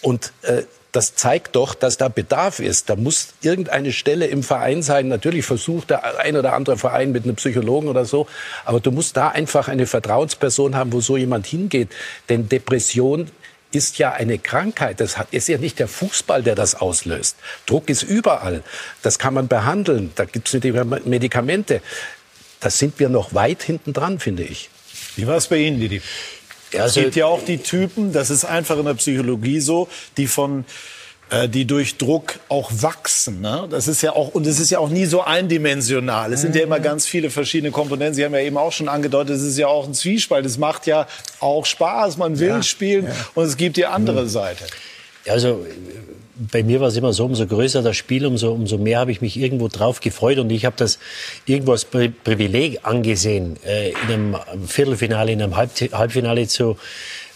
[0.00, 0.62] Und äh,
[0.94, 2.88] das zeigt doch, dass da Bedarf ist.
[2.88, 5.08] Da muss irgendeine Stelle im Verein sein.
[5.08, 8.28] Natürlich versucht der ein oder andere Verein mit einem Psychologen oder so.
[8.64, 11.88] Aber du musst da einfach eine Vertrauensperson haben, wo so jemand hingeht.
[12.28, 13.28] Denn Depression
[13.74, 15.00] ist ja eine Krankheit.
[15.00, 17.36] Das ist ja nicht der Fußball, der das auslöst.
[17.66, 18.62] Druck ist überall.
[19.02, 20.12] Das kann man behandeln.
[20.14, 20.62] Da gibt es
[21.04, 21.80] Medikamente.
[22.60, 24.70] Da sind wir noch weit hinten dran, finde ich.
[25.16, 26.00] Wie war es bei Ihnen, Didi?
[26.72, 30.26] Also, es gibt ja auch die Typen, das ist einfach in der Psychologie so, die
[30.26, 30.64] von äh,
[31.48, 33.40] die durch Druck auch wachsen.
[33.40, 33.66] Ne?
[33.70, 36.32] Das ist ja auch und es ist ja auch nie so eindimensional.
[36.32, 36.84] Es sind ja immer mhm.
[36.84, 38.14] ganz viele verschiedene Komponenten.
[38.14, 40.46] Sie haben ja eben auch schon angedeutet, es ist ja auch ein Zwiespalt.
[40.46, 41.06] Es macht ja
[41.40, 43.12] auch Spaß, man will ja, spielen ja.
[43.34, 44.28] und es gibt die andere mhm.
[44.28, 44.64] Seite.
[45.26, 45.64] Also
[46.36, 49.20] bei mir war es immer so, umso größer das Spiel, umso, umso mehr habe ich
[49.20, 50.98] mich irgendwo drauf gefreut und ich habe das
[51.46, 56.76] irgendwo als Pri Privileg angesehen, äh, in einem Viertelfinale, in einem Halb Halbfinale zu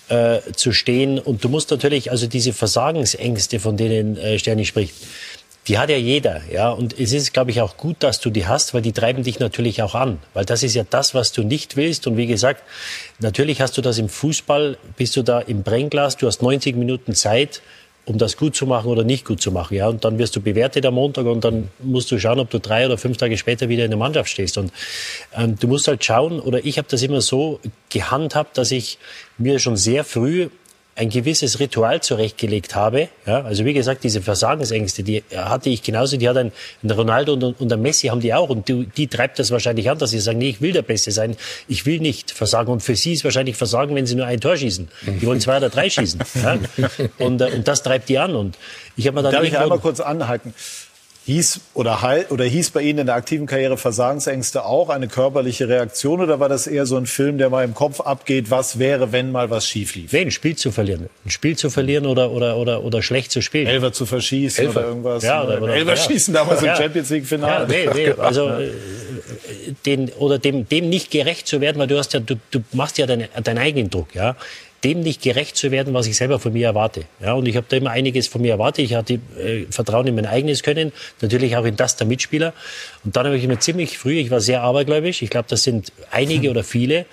[0.08, 1.18] äh, zu stehen.
[1.18, 4.94] Und du musst natürlich, also diese Versagensängste, von denen äh, Sterni spricht,
[5.68, 6.70] die hat ja jeder, ja.
[6.70, 9.38] Und es ist, glaube ich, auch gut, dass du die hast, weil die treiben dich
[9.38, 10.18] natürlich auch an.
[10.32, 12.06] Weil das ist ja das, was du nicht willst.
[12.06, 12.62] Und wie gesagt,
[13.18, 17.14] natürlich hast du das im Fußball, bist du da im Brennglas, du hast 90 Minuten
[17.14, 17.60] Zeit,
[18.08, 19.74] um das gut zu machen oder nicht gut zu machen.
[19.74, 22.58] Ja, und dann wirst du bewertet am Montag und dann musst du schauen, ob du
[22.58, 24.56] drei oder fünf Tage später wieder in der Mannschaft stehst.
[24.56, 24.72] Und
[25.36, 28.98] ähm, du musst halt schauen, oder ich habe das immer so gehandhabt, dass ich
[29.36, 30.48] mir schon sehr früh
[30.98, 33.08] ein gewisses Ritual zurechtgelegt habe.
[33.24, 36.50] Ja, also wie gesagt, diese Versagensängste, die hatte ich genauso, die hat ein,
[36.82, 39.88] ein Ronaldo und, und ein Messi haben die auch und die, die treibt das wahrscheinlich
[39.88, 41.36] an, dass sie sagen, nee, ich will der Beste sein,
[41.68, 44.56] ich will nicht versagen und für sie ist wahrscheinlich Versagen, wenn sie nur ein Tor
[44.56, 44.88] schießen.
[45.06, 46.20] Die wollen zwei oder drei schießen.
[46.42, 46.58] Ja?
[47.18, 48.56] Und, äh, und das treibt die an und
[48.96, 50.54] ich habe mir dann Darf ich einmal kurz anhalten?
[51.28, 52.00] Hieß oder,
[52.30, 56.48] oder hieß bei Ihnen in der aktiven Karriere Versagensängste auch eine körperliche Reaktion oder war
[56.48, 59.66] das eher so ein Film, der mal im Kopf abgeht, was wäre, wenn mal was
[59.66, 60.10] schief lief?
[60.10, 61.10] Nee, ein Spiel zu verlieren.
[61.26, 63.66] Ein Spiel zu verlieren oder, oder, oder, oder schlecht zu spielen.
[63.66, 64.80] Elfer zu verschießen Elfer.
[64.80, 65.22] oder irgendwas.
[65.22, 65.96] Ja, oder, oder, Elfer ja.
[65.96, 66.72] schießen damals ja.
[66.72, 67.74] im Champions League Finale.
[67.74, 68.70] Ja, nee, nee, also äh,
[69.84, 72.96] den, oder dem, dem nicht gerecht zu werden, weil du hast ja, du, du machst
[72.96, 74.34] ja deinen, deinen eigenen Druck, ja
[74.84, 77.04] dem nicht gerecht zu werden, was ich selber von mir erwarte.
[77.20, 78.84] Ja, und ich habe da immer einiges von mir erwartet.
[78.84, 82.54] Ich hatte äh, Vertrauen in mein eigenes Können, natürlich auch in das der Mitspieler.
[83.04, 85.92] Und dann habe ich mir ziemlich früh, ich war sehr abergläubisch, ich glaube, das sind
[86.10, 87.06] einige oder viele.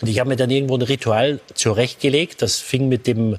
[0.00, 2.40] Und ich habe mir dann irgendwo ein Ritual zurechtgelegt.
[2.40, 3.36] Das fing mit dem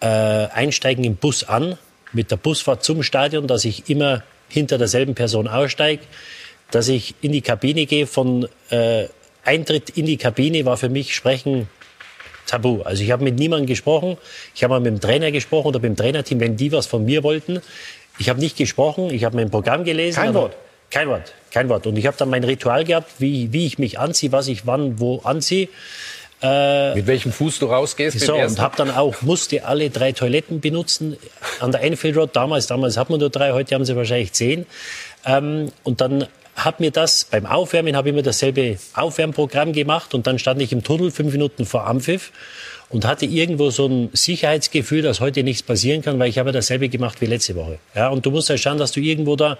[0.00, 1.78] äh, Einsteigen im Bus an,
[2.12, 6.02] mit der Busfahrt zum Stadion, dass ich immer hinter derselben Person aussteige,
[6.70, 8.06] dass ich in die Kabine gehe.
[8.06, 9.06] Von äh,
[9.44, 11.68] Eintritt in die Kabine war für mich Sprechen
[12.50, 12.82] tabu.
[12.82, 14.16] Also ich habe mit niemandem gesprochen.
[14.54, 17.04] Ich habe mal mit dem Trainer gesprochen oder mit dem Trainerteam, wenn die was von
[17.04, 17.60] mir wollten.
[18.18, 20.16] Ich habe nicht gesprochen, ich habe mein Programm gelesen.
[20.16, 20.56] Kein Wort.
[20.90, 21.86] Kein Wort, kein Wort.
[21.86, 24.98] Und ich habe dann mein Ritual gehabt, wie, wie ich mich anziehe, was ich wann,
[24.98, 25.68] wo anziehe.
[26.42, 28.18] Äh, Mit welchem Fuß du rausgehst?
[28.20, 31.16] So, und habe dann auch, musste alle drei Toiletten benutzen
[31.60, 32.30] an der Enfield Road.
[32.34, 34.66] Damals, damals hat man nur drei, heute haben sie wahrscheinlich zehn.
[35.26, 36.26] Ähm, und dann
[36.56, 40.72] habe mir das beim Aufwärmen habe ich mir dasselbe Aufwärmprogramm gemacht und dann stand ich
[40.72, 42.32] im Tunnel fünf Minuten vor Ampfiff
[42.90, 46.88] und hatte irgendwo so ein Sicherheitsgefühl, dass heute nichts passieren kann, weil ich habe dasselbe
[46.88, 47.78] gemacht wie letzte Woche.
[47.94, 49.58] Ja, und du musst ja schauen, dass du irgendwo da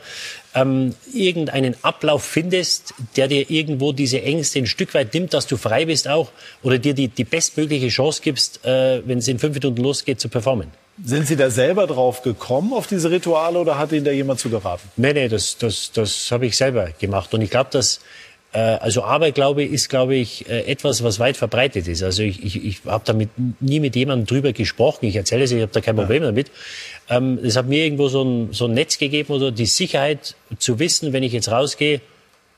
[0.54, 5.56] ähm, irgendeinen Ablauf findest, der dir irgendwo diese Ängste ein Stück weit nimmt, dass du
[5.56, 6.32] frei bist auch
[6.62, 10.28] oder dir die, die bestmögliche Chance gibst, äh, wenn es in fünf Minuten losgeht, zu
[10.28, 10.72] performen.
[11.04, 14.50] Sind Sie da selber drauf gekommen, auf diese Rituale, oder hat Ihnen da jemand zu
[14.50, 14.88] geraten?
[14.96, 17.32] Nee, nee, das, das, das habe ich selber gemacht.
[17.32, 18.00] Und ich glaube, dass,
[18.52, 22.02] äh, also Aberglaube ist, glaube ich, äh, etwas, was weit verbreitet ist.
[22.02, 23.30] Also ich, ich, ich habe damit
[23.60, 25.06] nie mit jemandem drüber gesprochen.
[25.06, 26.28] Ich erzähle es, ich habe da kein Problem ja.
[26.28, 26.50] damit.
[27.08, 30.78] Ähm, es hat mir irgendwo so ein, so ein Netz gegeben oder die Sicherheit zu
[30.78, 32.00] wissen, wenn ich jetzt rausgehe,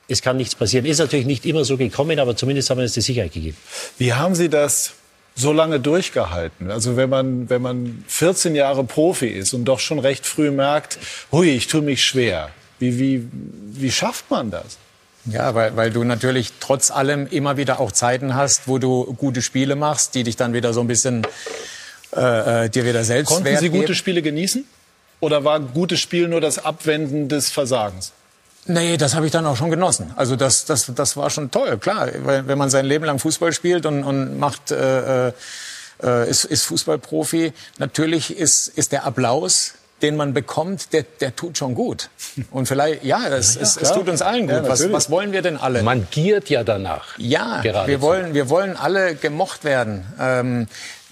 [0.08, 0.84] es kann nichts passieren.
[0.84, 3.56] Ist natürlich nicht immer so gekommen, aber zumindest haben wir uns die Sicherheit gegeben.
[3.98, 4.94] Wie haben Sie das
[5.34, 6.70] so lange durchgehalten?
[6.70, 10.98] Also wenn man, wenn man 14 Jahre Profi ist und doch schon recht früh merkt,
[11.30, 12.50] hui, ich tue mich schwer.
[12.78, 14.78] Wie, wie, wie schafft man das?
[15.24, 19.40] Ja, weil, weil du natürlich trotz allem immer wieder auch Zeiten hast, wo du gute
[19.40, 21.26] Spiele machst, die dich dann wieder so ein bisschen
[22.14, 24.64] äh, äh dir wieder selbst Konnten Sie gute Spiele genießen?
[25.20, 28.12] Oder war gutes Spiel nur das Abwenden des Versagens?
[28.66, 30.12] Nee, das habe ich dann auch schon genossen.
[30.16, 32.08] Also das, das, das war schon toll, klar.
[32.24, 35.32] Wenn man sein Leben lang Fußball spielt und, und macht äh, äh
[36.02, 37.52] äh, ist, ist Fußballprofi.
[37.78, 42.10] Natürlich ist, ist der Applaus den man bekommt, der, der tut schon gut.
[42.50, 44.56] Und vielleicht, ja, das, ja, es, es, tut uns allen gut.
[44.56, 45.82] Ja, was, was wollen wir denn alle?
[45.82, 47.16] Man giert ja danach.
[47.18, 50.04] Ja, wir wollen, wir wollen alle gemocht werden.
[50.18, 50.66] Ähm,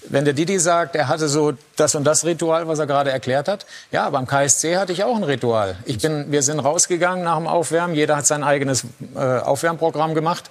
[0.09, 3.47] wenn der Didi sagt, er hatte so das und das Ritual, was er gerade erklärt
[3.47, 5.75] hat, ja, beim KSC hatte ich auch ein Ritual.
[5.85, 8.85] Ich bin, wir sind rausgegangen nach dem Aufwärmen, jeder hat sein eigenes
[9.15, 10.49] äh, Aufwärmprogramm gemacht.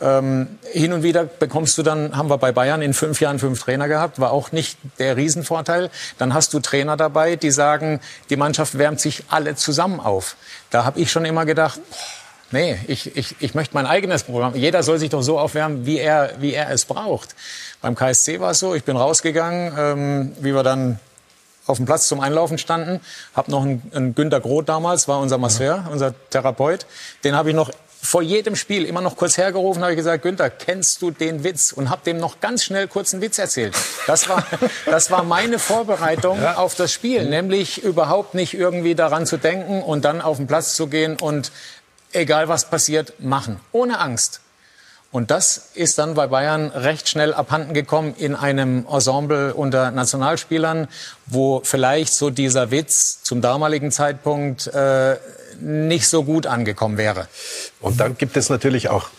[0.00, 3.62] Ähm, hin und wieder bekommst du dann, haben wir bei Bayern in fünf Jahren fünf
[3.62, 5.90] Trainer gehabt, war auch nicht der Riesenvorteil.
[6.16, 10.36] Dann hast du Trainer dabei, die sagen, die Mannschaft wärmt sich alle zusammen auf.
[10.70, 11.96] Da habe ich schon immer gedacht, boah,
[12.50, 14.54] nee, ich, ich, ich möchte mein eigenes Programm.
[14.54, 17.34] Jeder soll sich doch so aufwärmen, wie er, wie er es braucht.
[17.80, 20.98] Beim KSC war es so, ich bin rausgegangen, ähm, wie wir dann
[21.66, 23.00] auf dem Platz zum Einlaufen standen,
[23.34, 26.86] habe noch einen, einen Günter Groth damals, war unser Masseur, unser Therapeut,
[27.22, 27.70] den habe ich noch
[28.02, 31.72] vor jedem Spiel immer noch kurz hergerufen, habe ich gesagt, Günther, kennst du den Witz?
[31.72, 33.76] Und habe dem noch ganz schnell kurz einen Witz erzählt.
[34.06, 34.44] Das war,
[34.86, 36.56] das war meine Vorbereitung ja.
[36.56, 40.74] auf das Spiel, nämlich überhaupt nicht irgendwie daran zu denken und dann auf den Platz
[40.74, 41.52] zu gehen und
[42.12, 43.60] egal was passiert, machen.
[43.72, 44.40] Ohne Angst.
[45.12, 50.86] Und das ist dann bei Bayern recht schnell abhanden gekommen in einem Ensemble unter Nationalspielern,
[51.26, 55.16] wo vielleicht so dieser Witz zum damaligen Zeitpunkt äh,
[55.60, 57.26] nicht so gut angekommen wäre.
[57.80, 59.10] Und dann gibt es natürlich auch,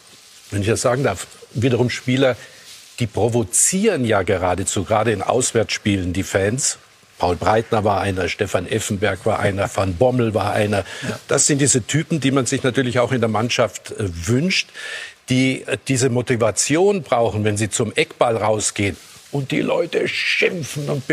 [0.50, 2.38] wenn ich das sagen darf, wiederum Spieler,
[3.00, 6.78] die provozieren ja geradezu, gerade in Auswärtsspielen, die Fans.
[7.22, 10.84] Paul Breitner war einer, Stefan Effenberg war einer, Van Bommel war einer.
[11.28, 14.70] Das sind diese Typen, die man sich natürlich auch in der Mannschaft äh, wünscht
[15.30, 18.98] die äh, diese Motivation brauchen, wenn sie zum Eckball rausgehen
[19.32, 21.04] und die Leute schimpfen und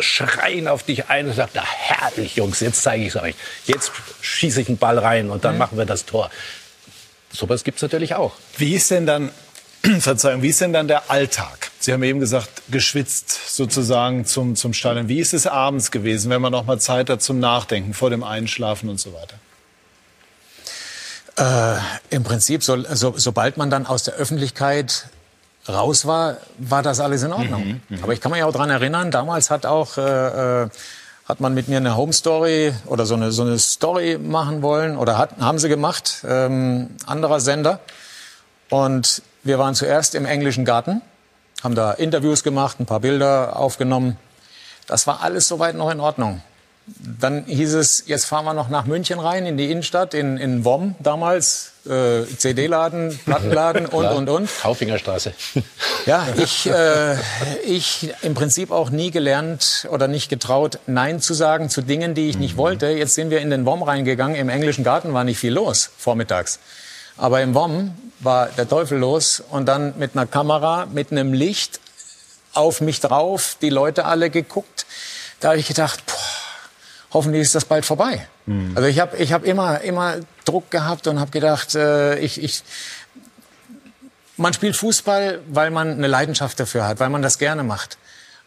[0.00, 3.36] schreien auf dich ein und sagen, na herrlich, Jungs, jetzt zeige ich es euch.
[3.66, 5.58] Jetzt schieße ich einen Ball rein und dann mhm.
[5.58, 6.28] machen wir das Tor.
[7.32, 8.32] Sowas gibt es natürlich auch.
[8.58, 9.30] Wie ist denn dann,
[10.00, 11.70] Verzeihung, wie ist denn dann der Alltag?
[11.80, 15.08] Sie haben eben gesagt, geschwitzt sozusagen zum, zum Stadion.
[15.08, 18.22] Wie ist es abends gewesen, wenn man noch mal Zeit hat zum Nachdenken, vor dem
[18.22, 19.34] Einschlafen und so weiter?
[21.36, 25.06] Äh, Im Prinzip, so, so, sobald man dann aus der Öffentlichkeit
[25.68, 27.66] raus war, war das alles in Ordnung.
[27.66, 27.98] Mhm, mh.
[28.02, 30.68] Aber ich kann mich auch daran erinnern, damals hat auch äh, äh,
[31.28, 34.96] hat man mit mir eine Home Story oder so eine so eine Story machen wollen
[34.96, 37.80] oder hat, haben sie gemacht, ähm, anderer Sender.
[38.68, 41.02] Und wir waren zuerst im englischen Garten,
[41.62, 44.16] haben da Interviews gemacht, ein paar Bilder aufgenommen.
[44.86, 46.42] Das war alles soweit noch in Ordnung.
[47.20, 50.64] Dann hieß es, jetzt fahren wir noch nach München rein, in die Innenstadt, in, in
[50.64, 54.48] WOM damals, äh, CD-Laden, Plattenladen und, und, und.
[54.60, 55.32] Kaufingerstraße.
[56.04, 57.14] Ja, ich, äh,
[57.64, 62.28] ich im Prinzip auch nie gelernt oder nicht getraut, Nein zu sagen zu Dingen, die
[62.28, 62.58] ich nicht mhm.
[62.58, 62.88] wollte.
[62.88, 64.34] Jetzt sind wir in den WOM reingegangen.
[64.34, 66.58] Im englischen Garten war nicht viel los, vormittags.
[67.22, 71.78] Aber im WOM war der Teufel los und dann mit einer Kamera, mit einem Licht
[72.52, 74.86] auf mich drauf, die Leute alle geguckt.
[75.38, 76.16] Da habe ich gedacht, boah,
[77.12, 78.26] hoffentlich ist das bald vorbei.
[78.46, 78.72] Mhm.
[78.74, 82.64] Also ich habe ich hab immer, immer Druck gehabt und habe gedacht, äh, ich, ich,
[84.36, 87.98] man spielt Fußball, weil man eine Leidenschaft dafür hat, weil man das gerne macht.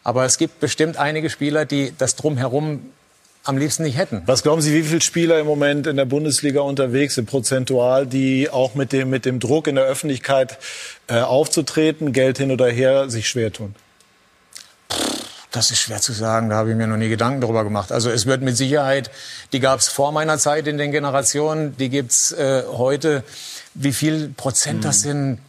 [0.03, 2.91] Aber es gibt bestimmt einige Spieler, die das drumherum
[3.45, 4.23] am liebsten nicht hätten.
[4.25, 8.49] Was glauben Sie, wie viele Spieler im Moment in der Bundesliga unterwegs sind, prozentual, die
[8.49, 10.57] auch mit dem, mit dem Druck in der Öffentlichkeit
[11.07, 13.75] äh, aufzutreten, Geld hin oder her, sich schwer tun?
[15.51, 17.93] Das ist schwer zu sagen, da habe ich mir noch nie Gedanken darüber gemacht.
[17.93, 19.09] Also es wird mit Sicherheit,
[19.53, 23.23] die gab es vor meiner Zeit in den Generationen, die gibt's äh, heute.
[23.73, 25.09] Wie viel Prozent das mhm.
[25.09, 25.39] sind,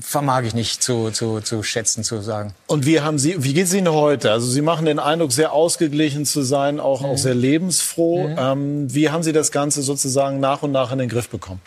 [0.00, 2.54] vermag ich nicht zu, zu, zu schätzen, zu sagen.
[2.66, 4.30] Und wie haben Sie, wie geht es Ihnen heute?
[4.32, 7.06] Also Sie machen den Eindruck, sehr ausgeglichen zu sein, auch, mhm.
[7.06, 8.28] auch sehr lebensfroh.
[8.28, 8.36] Mhm.
[8.38, 11.60] Ähm, wie haben Sie das Ganze sozusagen nach und nach in den Griff bekommen?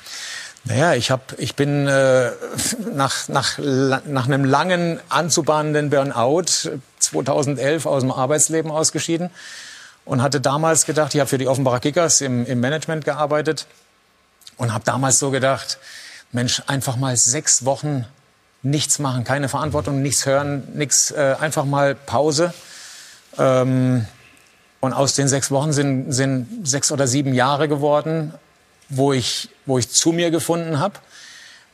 [0.63, 2.31] Naja, ich, hab, ich bin äh,
[2.93, 6.69] nach, nach, nach einem langen anzubahnenden Burnout
[6.99, 9.29] 2011 aus dem Arbeitsleben ausgeschieden
[10.03, 13.65] und hatte damals gedacht, ich habe für die Offenbacher Kickers im, im Management gearbeitet
[14.57, 15.77] und habe damals so gedacht,
[16.31, 18.05] Mensch, einfach mal sechs Wochen
[18.71, 22.53] nichts machen, keine Verantwortung, nichts hören, nichts, äh, einfach mal Pause.
[23.37, 24.05] Ähm,
[24.79, 28.33] und aus den sechs Wochen sind, sind sechs oder sieben Jahre geworden,
[28.89, 30.95] wo ich, wo ich zu mir gefunden habe,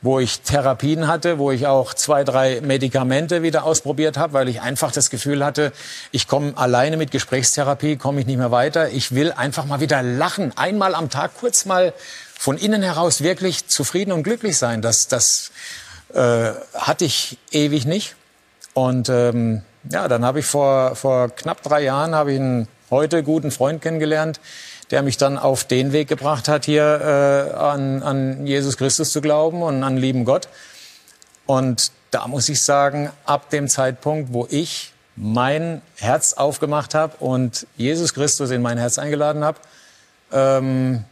[0.00, 4.60] wo ich Therapien hatte, wo ich auch zwei, drei Medikamente wieder ausprobiert habe, weil ich
[4.60, 5.72] einfach das Gefühl hatte,
[6.12, 8.90] ich komme alleine mit Gesprächstherapie, komme ich nicht mehr weiter.
[8.90, 11.94] Ich will einfach mal wieder lachen, einmal am Tag kurz mal
[12.38, 14.82] von innen heraus wirklich zufrieden und glücklich sein.
[14.82, 15.50] Das, das
[16.14, 18.16] äh, hatte ich ewig nicht.
[18.72, 23.22] Und ähm, ja, dann habe ich vor, vor knapp drei Jahren habe ich einen heute
[23.22, 24.40] guten Freund kennengelernt,
[24.90, 29.20] der mich dann auf den Weg gebracht hat, hier äh, an, an Jesus Christus zu
[29.20, 30.48] glauben und an lieben Gott.
[31.46, 37.66] Und da muss ich sagen, ab dem Zeitpunkt, wo ich mein Herz aufgemacht habe und
[37.76, 39.58] Jesus Christus in mein Herz eingeladen habe,
[40.32, 41.04] ähm,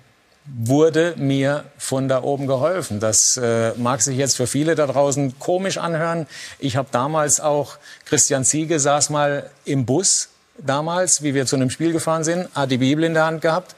[0.44, 2.98] wurde mir von da oben geholfen.
[3.00, 6.26] Das äh, mag sich jetzt für viele da draußen komisch anhören.
[6.58, 7.76] Ich habe damals auch,
[8.06, 10.28] Christian Ziege saß mal im Bus,
[10.58, 13.74] damals, wie wir zu einem Spiel gefahren sind, hat die Bibel in der Hand gehabt,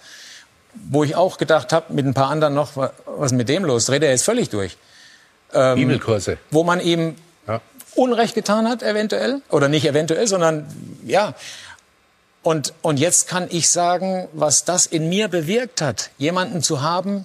[0.90, 2.72] wo ich auch gedacht habe, mit ein paar anderen noch,
[3.06, 3.86] was mit dem los?
[3.86, 4.76] Dreht er jetzt völlig durch.
[5.52, 6.38] Ähm, Bibelkurse.
[6.50, 7.60] Wo man ihm ja.
[7.94, 9.40] Unrecht getan hat, eventuell.
[9.50, 10.66] Oder nicht eventuell, sondern
[11.04, 11.34] ja.
[12.44, 17.24] Und, und jetzt kann ich sagen, was das in mir bewirkt hat, jemanden zu haben,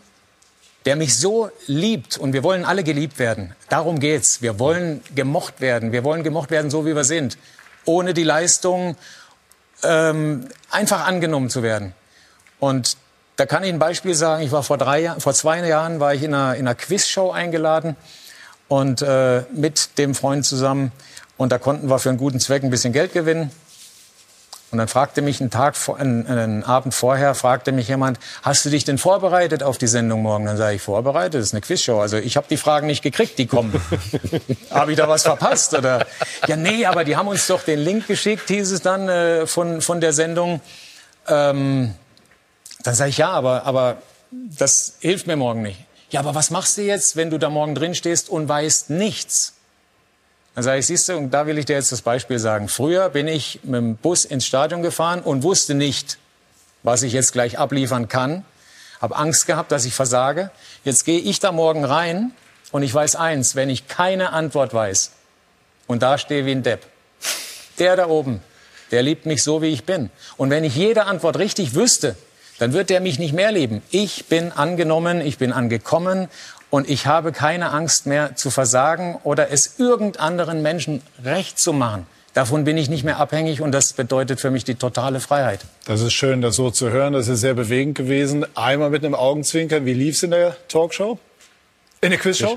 [0.85, 2.17] der mich so liebt.
[2.17, 3.53] Und wir wollen alle geliebt werden.
[3.67, 4.41] Darum geht's.
[4.41, 5.91] Wir wollen gemocht werden.
[5.91, 7.37] Wir wollen gemocht werden, so wie wir sind.
[7.83, 8.95] Ohne die Leistung
[9.83, 11.93] ähm, einfach angenommen zu werden.
[12.61, 12.95] Und
[13.35, 14.41] da kann ich ein Beispiel sagen.
[14.41, 17.97] Ich war vor drei, vor zwei Jahren war ich in einer, in einer Quizshow eingeladen
[18.69, 20.93] und äh, mit dem Freund zusammen.
[21.35, 23.51] Und da konnten wir für einen guten Zweck ein bisschen Geld gewinnen.
[24.71, 28.83] Und dann fragte mich einen Tag, einen, Abend vorher, fragte mich jemand, hast du dich
[28.83, 30.45] denn vorbereitet auf die Sendung morgen?
[30.45, 31.99] Dann sage ich, vorbereitet, das ist eine Quizshow.
[31.99, 33.73] Also ich habe die Fragen nicht gekriegt, die kommen.
[34.69, 35.73] habe ich da was verpasst?
[35.73, 36.05] Oder
[36.47, 39.81] ja, nee, aber die haben uns doch den Link geschickt, hieß es dann äh, von,
[39.81, 40.61] von der Sendung.
[41.27, 41.95] Ähm,
[42.83, 43.97] dann sage ich, ja, aber, aber
[44.31, 45.79] das hilft mir morgen nicht.
[46.11, 49.55] Ja, aber was machst du jetzt, wenn du da morgen drin stehst und weißt nichts?
[50.59, 52.67] Dann sage ich, siehst du, und da will ich dir jetzt das Beispiel sagen.
[52.67, 56.17] Früher bin ich mit dem Bus ins Stadion gefahren und wusste nicht,
[56.83, 58.43] was ich jetzt gleich abliefern kann.
[58.99, 60.51] Habe Angst gehabt, dass ich versage.
[60.83, 62.31] Jetzt gehe ich da morgen rein
[62.73, 65.11] und ich weiß eins, wenn ich keine Antwort weiß
[65.87, 66.85] und da stehe wie ein Depp,
[67.77, 68.41] der da oben,
[68.91, 70.09] der liebt mich so, wie ich bin.
[70.35, 72.17] Und wenn ich jede Antwort richtig wüsste,
[72.57, 73.81] dann wird der mich nicht mehr lieben.
[73.91, 76.27] Ich bin angenommen, ich bin angekommen
[76.69, 82.05] und ich habe keine Angst mehr zu versagen oder es irgendeinem Menschen recht zu machen.
[82.33, 85.61] Davon bin ich nicht mehr abhängig und das bedeutet für mich die totale Freiheit.
[85.85, 87.13] Das ist schön, das so zu hören.
[87.13, 88.45] Das ist sehr bewegend gewesen.
[88.55, 89.85] Einmal mit einem Augenzwinkern.
[89.85, 91.17] Wie lief es in der Talkshow?
[92.01, 92.55] In der Quizshow?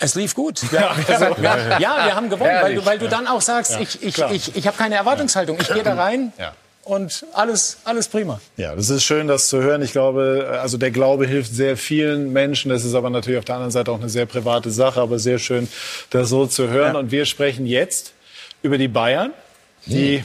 [0.00, 0.60] Es lief gut.
[0.72, 4.02] Ja, also, ja, ja, wir haben gewonnen, weil du, weil du dann auch sagst, ich,
[4.02, 5.58] ich, ich, ich habe keine Erwartungshaltung.
[5.60, 6.32] Ich gehe da rein.
[6.36, 6.52] Ja
[6.84, 8.40] und alles, alles prima.
[8.56, 9.82] Ja, das ist schön, das zu hören.
[9.82, 12.70] Ich glaube, also der Glaube hilft sehr vielen Menschen.
[12.70, 15.38] Das ist aber natürlich auf der anderen Seite auch eine sehr private Sache, aber sehr
[15.38, 15.68] schön,
[16.10, 16.94] das so zu hören.
[16.94, 17.00] Ja.
[17.00, 18.12] Und wir sprechen jetzt
[18.62, 19.32] über die Bayern,
[19.86, 20.24] die hm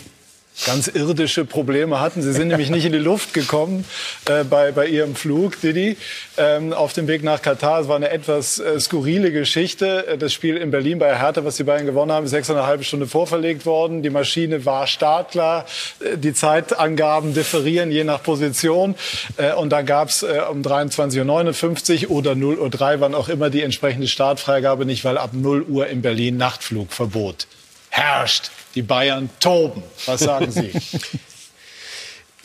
[0.65, 2.21] ganz irdische Probleme hatten.
[2.21, 3.85] Sie sind nämlich nicht in die Luft gekommen
[4.25, 5.97] äh, bei, bei ihrem Flug, Didi,
[6.37, 7.81] ähm, auf dem Weg nach Katar.
[7.81, 10.07] Es war eine etwas äh, skurrile Geschichte.
[10.07, 13.07] Äh, das Spiel in Berlin bei Hertha, was die Bayern gewonnen haben, ist sechseinhalb Stunden
[13.07, 14.03] vorverlegt worden.
[14.03, 15.65] Die Maschine war startklar.
[15.99, 18.95] Äh, die Zeitangaben differieren je nach Position.
[19.37, 23.49] Äh, und dann gab es äh, um 23.59 Uhr oder 0.03 Uhr, wann auch immer,
[23.49, 27.47] die entsprechende Startfreigabe nicht, weil ab 0 Uhr in Berlin Nachtflugverbot
[27.89, 28.51] herrscht.
[28.75, 29.83] Die Bayern toben.
[30.05, 30.71] Was sagen Sie?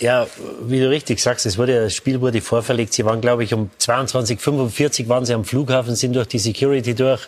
[0.01, 0.27] Ja,
[0.61, 2.93] wie du richtig sagst, es wurde, das Spiel wurde vorverlegt.
[2.93, 7.23] Sie waren, glaube ich, um 22.45 waren sie am Flughafen, sind durch die Security durch.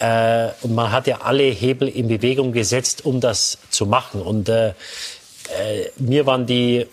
[0.00, 4.20] Äh, und man hat ja alle Hebel in Bewegung gesetzt, um das zu machen.
[4.20, 4.72] Und äh, äh,
[5.96, 6.86] mir waren die,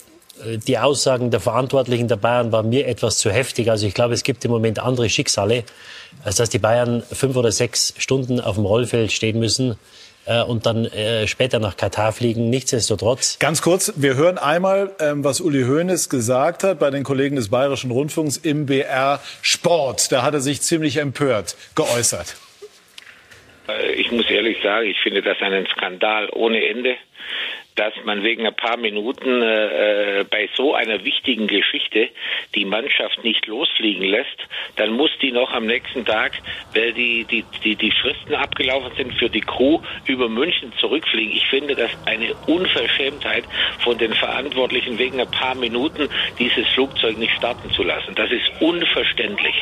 [0.68, 3.72] die Aussagen der Verantwortlichen der Bayern waren mir etwas zu heftig.
[3.72, 5.64] Also ich glaube, es gibt im Moment andere Schicksale,
[6.24, 9.76] als dass die Bayern fünf oder sechs Stunden auf dem Rollfeld stehen müssen
[10.30, 12.50] äh, und dann äh, später nach Katar fliegen.
[12.50, 13.40] Nichtsdestotrotz.
[13.40, 17.50] Ganz kurz, wir hören einmal, ähm, was Uli Hoeneß gesagt hat bei den Kollegen des
[17.50, 20.12] Bayerischen Rundfunks im BR Sport.
[20.12, 22.36] Da hat er sich ziemlich empört geäußert.
[23.68, 26.96] Äh, ich muss ehrlich sagen, ich finde das einen Skandal ohne Ende
[27.80, 32.10] dass man wegen ein paar Minuten äh, äh, bei so einer wichtigen Geschichte
[32.54, 34.38] die Mannschaft nicht losfliegen lässt,
[34.76, 36.34] dann muss die noch am nächsten Tag,
[36.74, 41.34] weil die, die, die, die Fristen abgelaufen sind für die Crew, über München zurückfliegen.
[41.34, 43.46] Ich finde das eine Unverschämtheit
[43.82, 48.14] von den Verantwortlichen, wegen ein paar Minuten dieses Flugzeug nicht starten zu lassen.
[48.14, 49.56] Das ist unverständlich.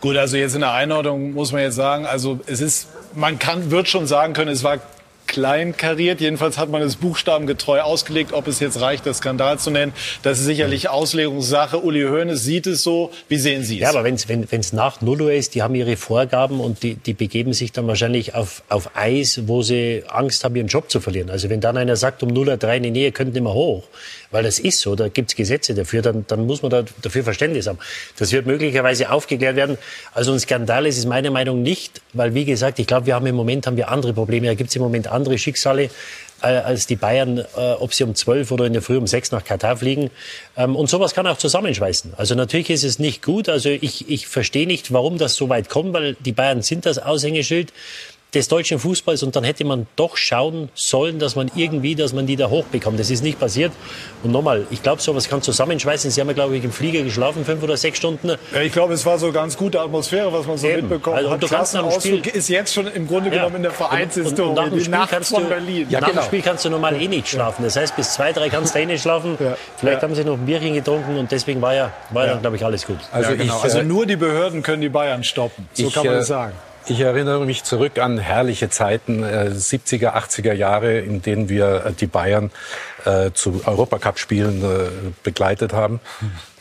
[0.00, 3.70] Gut, also jetzt in der Einordnung muss man jetzt sagen, also es ist, man kann,
[3.70, 4.80] wird schon sagen können, es war
[5.26, 6.20] kleinkariert.
[6.20, 8.32] Jedenfalls hat man es buchstabengetreu ausgelegt.
[8.32, 11.78] Ob es jetzt reicht, das Skandal zu nennen, das ist sicherlich Auslegungssache.
[11.78, 13.10] Uli Hoeneß sieht es so.
[13.28, 13.82] Wie sehen Sie es?
[13.82, 16.94] Ja, aber wenn's, wenn es nach Null Uhr ist, die haben ihre Vorgaben und die,
[16.94, 21.00] die begeben sich dann wahrscheinlich auf, auf Eis, wo sie Angst haben, ihren Job zu
[21.00, 21.30] verlieren.
[21.30, 23.84] Also wenn dann einer sagt, um 0.03 Uhr in die Nähe, könnt nicht mehr hoch,
[24.30, 27.24] weil das ist so, da gibt es Gesetze dafür, dann, dann muss man da, dafür
[27.24, 27.78] Verständnis haben.
[28.18, 29.78] Das wird möglicherweise aufgeklärt werden.
[30.12, 33.26] Also ein Skandal ist es meiner Meinung nicht, weil wie gesagt, ich glaube, wir haben
[33.26, 34.46] im Moment haben wir andere Probleme.
[34.46, 35.90] Da gibt es im Moment andere Schicksale
[36.42, 37.44] äh, als die Bayern, äh,
[37.78, 40.10] ob sie um 12 oder in der Früh um 6 nach Katar fliegen.
[40.56, 42.14] Ähm, und sowas kann auch zusammenschweißen.
[42.16, 43.48] Also natürlich ist es nicht gut.
[43.48, 46.98] Also ich, ich verstehe nicht, warum das so weit kommt, weil die Bayern sind das
[46.98, 47.72] Aushängeschild.
[48.34, 52.26] Des deutschen Fußballs und dann hätte man doch schauen sollen, dass man irgendwie, dass man
[52.26, 52.98] die da hochbekommt.
[52.98, 53.72] Das ist nicht passiert.
[54.22, 56.10] Und nochmal, ich glaube, sowas kann zusammenschweißen.
[56.10, 58.32] Sie haben ja, glaube ich, im Flieger geschlafen, fünf oder sechs Stunden.
[58.52, 60.82] Ja, ich glaube, es war so ganz gute Atmosphäre, was man so Eben.
[60.82, 61.42] mitbekommen also, hat.
[61.42, 63.56] Du kannst nach Spiel ist jetzt schon im Grunde genommen ja.
[63.56, 64.60] in der Vereinshistorie.
[64.60, 65.86] Und, und, Nacht von du, Berlin.
[65.88, 66.22] Ja, nach genau.
[66.22, 67.62] dem Spiel kannst du normal eh nicht schlafen.
[67.62, 69.38] Das heißt, bis zwei, drei kannst du eh nicht schlafen.
[69.38, 69.56] Ja.
[69.76, 72.32] Vielleicht haben sie noch ein Bierchen getrunken und deswegen war ja, war ja.
[72.32, 72.98] dann, glaube ich, alles gut.
[73.12, 73.56] Also, genau.
[73.56, 75.68] ich, also äh, nur die Behörden können die Bayern stoppen.
[75.72, 76.52] So ich, kann man das äh, sagen.
[76.88, 81.92] Ich erinnere mich zurück an herrliche Zeiten, äh, 70er, 80er Jahre, in denen wir äh,
[81.92, 82.52] die Bayern
[83.04, 84.88] äh, zu Europacup-Spielen äh,
[85.24, 85.98] begleitet haben.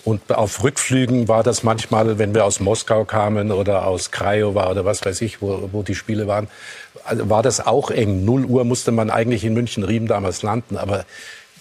[0.03, 4.83] Und auf Rückflügen war das manchmal, wenn wir aus Moskau kamen oder aus Craiova oder
[4.83, 6.47] was weiß ich, wo, wo die Spiele waren,
[7.03, 8.25] also war das auch eng.
[8.25, 10.77] Null Uhr musste man eigentlich in München-Riem damals landen.
[10.77, 11.05] Aber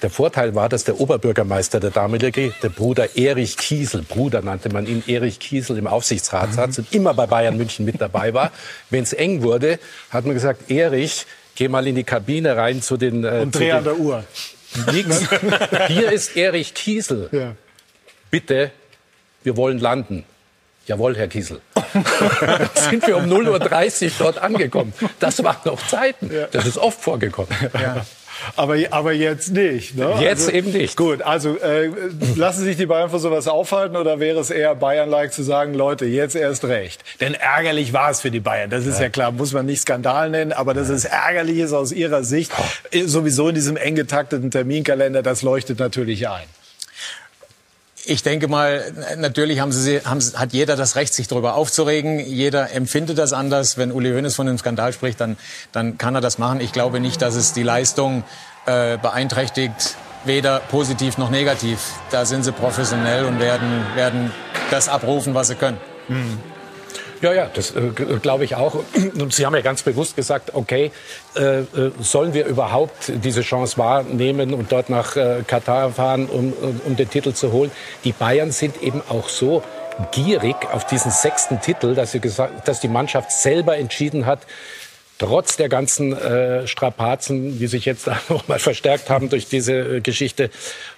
[0.04, 4.86] der Vorteil war, dass der Oberbürgermeister, der damalige, der Bruder Erich Kiesel, Bruder nannte man
[4.86, 6.54] ihn, Erich Kiesel im Aufsichtsrat mhm.
[6.54, 8.52] saß und immer bei Bayern München mit dabei war.
[8.90, 9.78] Wenn es eng wurde,
[10.10, 11.24] hat man gesagt, Erich,
[11.54, 13.24] geh mal in die Kabine rein zu den...
[13.24, 14.24] Äh, und dreh an der Uhr.
[14.92, 15.22] Nix.
[15.88, 17.30] Hier ist Erich Kiesel.
[17.32, 17.54] Ja.
[18.30, 18.72] Bitte,
[19.42, 20.26] wir wollen landen.
[20.86, 21.62] Jawohl, Herr Kiesel.
[22.90, 24.92] sind wir um 0.30 Uhr dort angekommen.
[25.18, 26.30] Das waren noch Zeiten.
[26.52, 27.48] Das ist oft vorgekommen.
[27.72, 28.04] Ja.
[28.56, 29.96] Aber, aber jetzt nicht.
[29.96, 30.14] Ne?
[30.20, 30.96] Jetzt also, eben nicht.
[30.96, 31.90] Gut, also äh,
[32.36, 36.06] lassen sich die Bayern von sowas aufhalten oder wäre es eher Bayern-like zu sagen, Leute,
[36.06, 37.02] jetzt erst recht?
[37.20, 39.80] Denn ärgerlich war es für die Bayern, das ist ja, ja klar, muss man nicht
[39.80, 42.52] Skandal nennen, aber dass es ärgerlich ist aus ihrer Sicht,
[42.90, 46.44] äh, sowieso in diesem eng getakteten Terminkalender, das leuchtet natürlich ein.
[48.06, 52.18] Ich denke mal, natürlich haben sie, haben, hat jeder das Recht, sich darüber aufzuregen.
[52.20, 53.78] Jeder empfindet das anders.
[53.78, 55.36] Wenn Uli Hoeneß von einem Skandal spricht, dann,
[55.72, 56.60] dann kann er das machen.
[56.60, 58.22] Ich glaube nicht, dass es die Leistung
[58.66, 61.78] äh, beeinträchtigt, weder positiv noch negativ.
[62.10, 64.32] Da sind sie professionell und werden, werden
[64.70, 65.78] das abrufen, was sie können.
[66.08, 66.38] Mhm.
[67.24, 68.74] Ja, ja, das äh, glaube ich auch.
[69.18, 70.90] Und Sie haben ja ganz bewusst gesagt, okay,
[71.34, 71.64] äh, äh,
[71.98, 76.52] sollen wir überhaupt diese Chance wahrnehmen und dort nach äh, Katar fahren, um,
[76.84, 77.70] um den Titel zu holen?
[78.04, 79.62] Die Bayern sind eben auch so
[80.12, 84.40] gierig auf diesen sechsten Titel, dass, sie gesagt, dass die Mannschaft selber entschieden hat,
[85.18, 90.00] trotz der ganzen äh, Strapazen, die sich jetzt noch mal verstärkt haben durch diese äh,
[90.02, 90.50] Geschichte,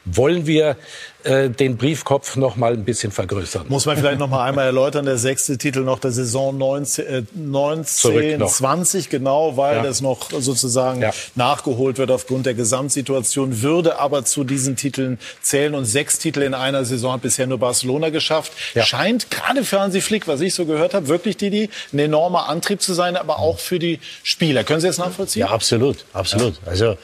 [0.07, 0.77] wollen wir
[1.25, 3.67] äh, den Briefkopf noch mal ein bisschen vergrößern.
[3.69, 7.23] Muss man vielleicht noch mal einmal erläutern, der sechste Titel noch der Saison 19, äh,
[7.35, 9.83] 19 20, genau, weil ja.
[9.83, 11.13] das noch sozusagen ja.
[11.35, 16.55] nachgeholt wird aufgrund der Gesamtsituation, würde aber zu diesen Titeln zählen und sechs Titel in
[16.55, 18.53] einer Saison hat bisher nur Barcelona geschafft.
[18.75, 18.85] Ja.
[18.85, 22.81] Scheint gerade für Hansi Flick, was ich so gehört habe, wirklich die ein enormer Antrieb
[22.81, 24.63] zu sein, aber auch für die Spieler.
[24.63, 25.41] Können Sie das nachvollziehen?
[25.41, 26.55] Ja, absolut, absolut.
[26.65, 26.97] Also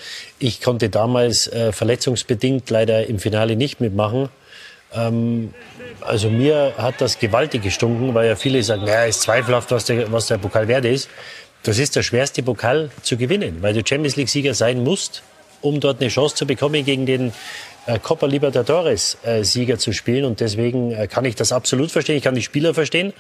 [0.43, 4.29] ich konnte damals äh, verletzungsbedingt leider im Finale nicht mitmachen.
[4.93, 5.55] Ähm,
[6.01, 10.11] also mir hat das gewaltig gestunken, weil ja viele sagen, naja, ist zweifelhaft, was der,
[10.11, 11.09] was der Pokal wert ist.
[11.63, 15.23] Das ist der schwerste Pokal zu gewinnen, weil du Champions League-Sieger sein musst,
[15.61, 17.33] um dort eine Chance zu bekommen, gegen den
[17.87, 20.25] äh, Copa Libertadores-Sieger äh, zu spielen.
[20.25, 22.17] Und deswegen äh, kann ich das absolut verstehen.
[22.17, 23.13] Ich kann die Spieler verstehen,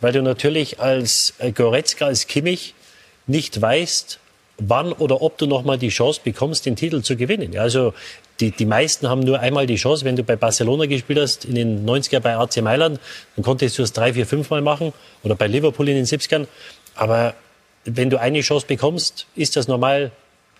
[0.00, 2.74] weil du natürlich als äh, Goretzka, als Kimmich
[3.28, 4.18] nicht weißt,
[4.58, 7.56] wann oder ob du noch mal die Chance bekommst, den Titel zu gewinnen.
[7.58, 7.92] Also
[8.40, 10.04] die, die meisten haben nur einmal die Chance.
[10.04, 13.00] Wenn du bei Barcelona gespielt hast, in den 90er bei AC Mailand,
[13.36, 14.92] dann konntest du es drei, vier, fünf Mal machen.
[15.22, 16.46] Oder bei Liverpool in den 70ern.
[16.94, 17.34] Aber
[17.84, 20.10] wenn du eine Chance bekommst, ist das normal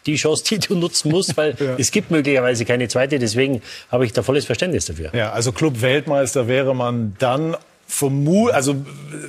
[0.06, 1.76] die Chance, die du nutzen musst, weil ja.
[1.78, 3.18] es gibt möglicherweise keine zweite.
[3.18, 5.10] Deswegen habe ich da volles Verständnis dafür.
[5.14, 7.56] Ja, also Club-Weltmeister wäre man dann
[7.86, 8.74] vermu also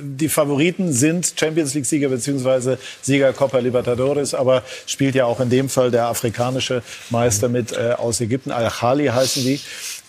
[0.02, 5.50] die Favoriten sind Champions League Sieger beziehungsweise Sieger Copa Libertadores, aber spielt ja auch in
[5.50, 9.60] dem Fall der afrikanische Meister mit äh, aus Ägypten, Al-Khali heißen die.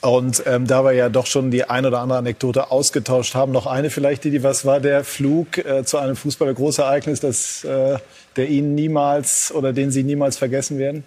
[0.02, 3.66] Und ähm, da wir ja doch schon die ein oder andere Anekdote ausgetauscht haben, noch
[3.66, 7.98] eine vielleicht, die, was war der Flug äh, zu einem Fußballer Großereignis, das, äh,
[8.36, 11.04] der Ihnen niemals oder den Sie niemals vergessen werden?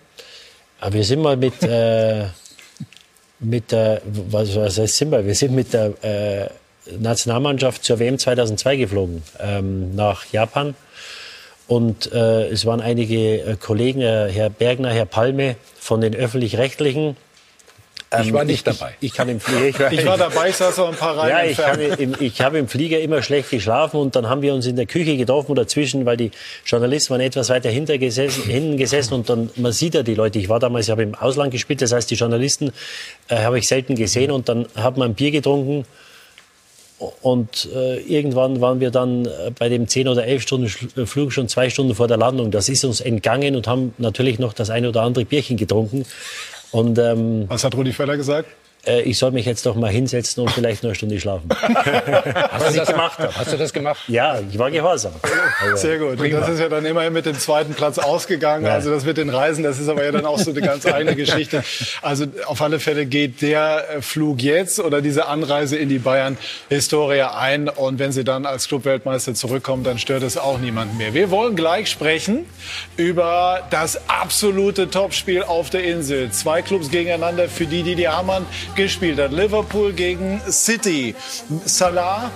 [0.80, 2.24] Aber wir sind mal mit, äh,
[3.38, 5.24] mit der, was, was heißt sind wir?
[5.24, 6.48] Wir sind mit der äh,
[6.98, 10.74] Nationalmannschaft zur WM 2002 geflogen, ähm, nach Japan.
[11.66, 17.16] Und äh, es waren einige äh, Kollegen, äh, Herr Bergner, Herr Palme von den Öffentlich-Rechtlichen.
[18.10, 18.94] Ähm, ich war nicht ich, dabei.
[18.98, 21.30] Ich, ich, kann im Flieger, ich, ich war dabei, ich saß auch ein paar Reihen
[21.30, 24.52] Ja, ich habe, im, ich habe im Flieger immer schlecht geschlafen und dann haben wir
[24.52, 26.32] uns in der Küche getroffen oder dazwischen, weil die
[26.66, 30.40] Journalisten waren etwas weiter hinter gesessen, hinten gesessen und dann, man sieht ja die Leute.
[30.40, 32.72] Ich war damals, ich habe im Ausland gespielt, das heißt, die Journalisten
[33.28, 35.84] äh, habe ich selten gesehen und dann hat man ein Bier getrunken
[37.22, 40.66] und äh, irgendwann waren wir dann äh, bei dem 10 oder 11 Stunden
[40.96, 42.50] äh, Flug schon zwei Stunden vor der Landung.
[42.50, 46.04] Das ist uns entgangen und haben natürlich noch das eine oder andere Bierchen getrunken.
[46.72, 48.48] Und, ähm, Was hat Rudi Völler gesagt?
[48.86, 51.48] Äh, ich soll mich jetzt doch mal hinsetzen und vielleicht noch eine Stunde schlafen.
[51.60, 53.18] Hast du, das gemacht?
[53.34, 54.00] Hast du das gemacht?
[54.08, 55.12] Ja, ich war gehorsam.
[55.60, 56.18] Also, Sehr gut.
[56.18, 58.64] Und das ist ja dann immerhin mit dem zweiten Platz ausgegangen.
[58.64, 58.72] Ja.
[58.72, 61.14] Also das mit den Reisen, das ist aber ja dann auch so eine ganz eigene
[61.20, 61.62] Geschichte.
[62.00, 67.22] Also auf alle Fälle geht der äh, Flug jetzt oder diese Anreise in die Bayern-Historie
[67.22, 67.68] ein.
[67.68, 71.12] Und wenn sie dann als Clubweltmeister zurückkommen, dann stört es auch niemand mehr.
[71.12, 72.46] Wir wollen gleich sprechen
[72.96, 76.30] über das absolute Topspiel auf der Insel.
[76.30, 79.32] Zwei Clubs gegeneinander, für die Didi Hamann gespielt hat.
[79.32, 81.14] Liverpool gegen City.
[81.64, 82.30] Salah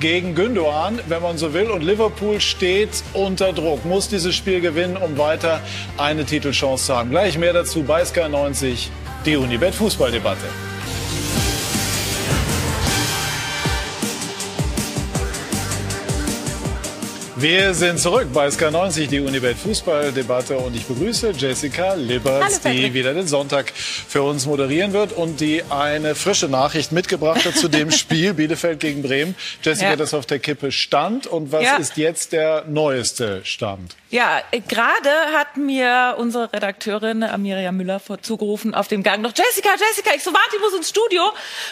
[0.00, 1.70] gegen Gündogan, wenn man so will.
[1.70, 5.60] Und Liverpool steht unter Druck, muss dieses Spiel gewinnen, um weiter
[5.96, 7.10] eine Titelchance zu haben.
[7.10, 8.90] Gleich mehr dazu bei Sky 90,
[9.26, 10.46] die Unibet Fußballdebatte.
[17.40, 23.14] Wir sind zurück bei SK90, die Unibet Fußballdebatte und ich begrüße Jessica Liberts, die wieder
[23.14, 27.90] den Sonntag für uns moderieren wird und die eine frische Nachricht mitgebracht hat zu dem
[27.92, 29.36] Spiel Bielefeld gegen Bremen.
[29.62, 29.96] Jessica, ja.
[29.96, 31.76] das auf der Kippe stand und was ja.
[31.76, 33.94] ist jetzt der neueste Stand?
[34.10, 40.14] Ja, gerade hat mir unsere Redakteurin Amiria Müller zugerufen auf dem Gang noch Jessica, Jessica,
[40.16, 41.30] ich so warte, ich muss ins Studio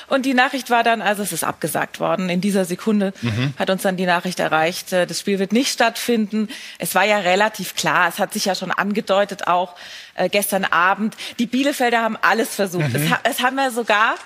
[0.09, 2.29] und die Nachricht war dann, also es ist abgesagt worden.
[2.29, 3.55] In dieser Sekunde mhm.
[3.59, 6.49] hat uns dann die Nachricht erreicht, äh, das Spiel wird nicht stattfinden.
[6.79, 9.75] Es war ja relativ klar, es hat sich ja schon angedeutet auch
[10.15, 11.17] äh, gestern Abend.
[11.39, 12.93] Die Bielefelder haben alles versucht.
[12.93, 13.13] Mhm.
[13.23, 14.19] Es, es haben ja sogar äh,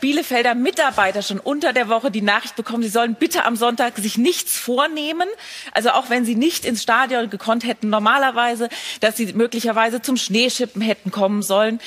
[0.00, 4.16] Bielefelder Mitarbeiter schon unter der Woche die Nachricht bekommen, sie sollen bitte am Sonntag sich
[4.16, 5.28] nichts vornehmen.
[5.72, 8.68] Also auch wenn sie nicht ins Stadion gekonnt hätten normalerweise,
[9.00, 11.80] dass sie möglicherweise zum Schneeschippen hätten kommen sollen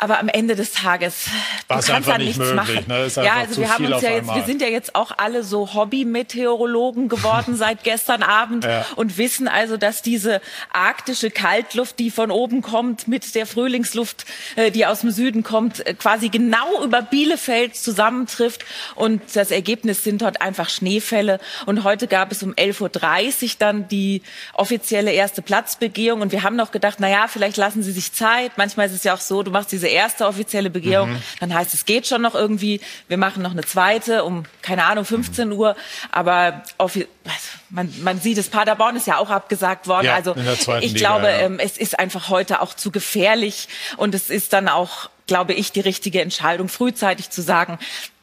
[0.00, 1.26] aber am Ende des Tages
[1.68, 2.84] du kannst da nichts möglich, machen.
[2.88, 3.08] Ne?
[3.22, 7.08] ja, also wir haben uns ja jetzt, wir sind ja jetzt auch alle so Hobby-Meteorologen
[7.08, 8.86] geworden seit gestern Abend ja.
[8.96, 10.40] und wissen also, dass diese
[10.72, 14.24] arktische Kaltluft, die von oben kommt, mit der Frühlingsluft,
[14.56, 18.64] äh, die aus dem Süden kommt, äh, quasi genau über Bielefeld zusammentrifft
[18.94, 23.88] und das Ergebnis sind dort einfach Schneefälle und heute gab es um 11:30 Uhr dann
[23.88, 24.22] die
[24.54, 28.52] offizielle erste Platzbegehung und wir haben noch gedacht, na ja, vielleicht lassen sie sich Zeit.
[28.56, 31.22] Manchmal ist es ja auch so, du machst diese erste offizielle Begehung, mhm.
[31.40, 32.80] dann heißt es geht schon noch irgendwie.
[33.08, 35.76] Wir machen noch eine zweite um keine Ahnung 15 Uhr,
[36.10, 36.62] aber
[37.70, 38.48] man, man sieht es.
[38.48, 40.06] Paderborn ist ja auch abgesagt worden.
[40.06, 40.34] Ja, also
[40.80, 41.40] ich Liga, glaube, ja.
[41.40, 45.70] ähm, es ist einfach heute auch zu gefährlich und es ist dann auch glaube ich,
[45.70, 47.78] die richtige Entscheidung, frühzeitig zu sagen,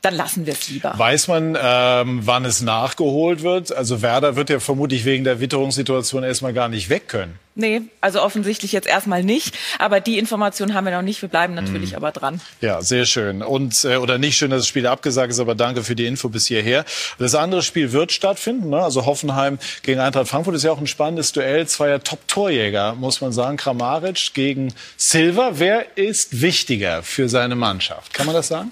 [0.08, 0.94] dann lassen wir es lieber.
[0.98, 3.76] Weiß man, ähm, wann es nachgeholt wird?
[3.76, 7.38] Also Werder wird ja vermutlich wegen der Witterungssituation erstmal gar nicht weg können.
[7.56, 9.58] Nee, also offensichtlich jetzt erstmal nicht.
[9.80, 11.22] Aber die Information haben wir noch nicht.
[11.22, 11.98] Wir bleiben natürlich mhm.
[11.98, 12.40] aber dran.
[12.62, 13.42] Ja, sehr schön.
[13.42, 16.30] Und äh, oder nicht schön, dass das Spiel abgesagt ist, aber danke für die Info
[16.30, 16.86] bis hierher.
[17.20, 18.70] Das andere Spiel wird stattfinden.
[18.70, 18.82] Ne?
[18.82, 23.34] Also Hoffenheim gegen Eintracht Frankfurt ist ja auch ein spannendes Duell zweier Top-Torjäger, muss man
[23.34, 23.58] sagen.
[23.58, 25.54] Kramaric gegen Silva.
[25.56, 28.14] Wer ist wichtiger für seine Mannschaft?
[28.14, 28.72] Kann man das sagen?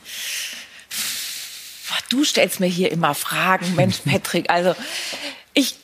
[2.10, 4.50] Du stellst mir hier immer Fragen, Mensch, Patrick.
[4.50, 4.76] Also
[5.54, 5.76] ich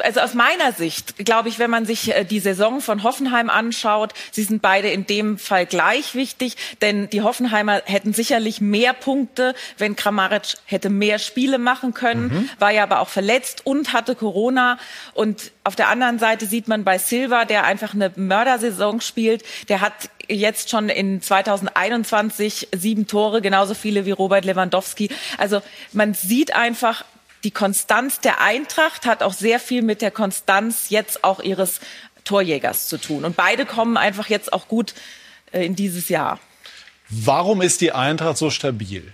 [0.00, 4.14] also aus meiner Sicht glaube ich, wenn man sich äh, die Saison von Hoffenheim anschaut,
[4.30, 9.54] sie sind beide in dem Fall gleich wichtig, denn die Hoffenheimer hätten sicherlich mehr Punkte,
[9.78, 12.50] wenn Kramaric hätte mehr Spiele machen können, mhm.
[12.58, 14.78] war ja aber auch verletzt und hatte Corona.
[15.14, 19.80] Und auf der anderen Seite sieht man bei Silva, der einfach eine Mördersaison spielt, der
[19.80, 25.10] hat jetzt schon in 2021 sieben Tore, genauso viele wie Robert Lewandowski.
[25.38, 25.62] Also
[25.92, 27.04] man sieht einfach,
[27.44, 31.80] die Konstanz der Eintracht hat auch sehr viel mit der Konstanz jetzt auch ihres
[32.24, 33.24] Torjägers zu tun.
[33.24, 34.94] Und beide kommen einfach jetzt auch gut
[35.52, 36.40] äh, in dieses Jahr.
[37.08, 39.12] Warum ist die Eintracht so stabil?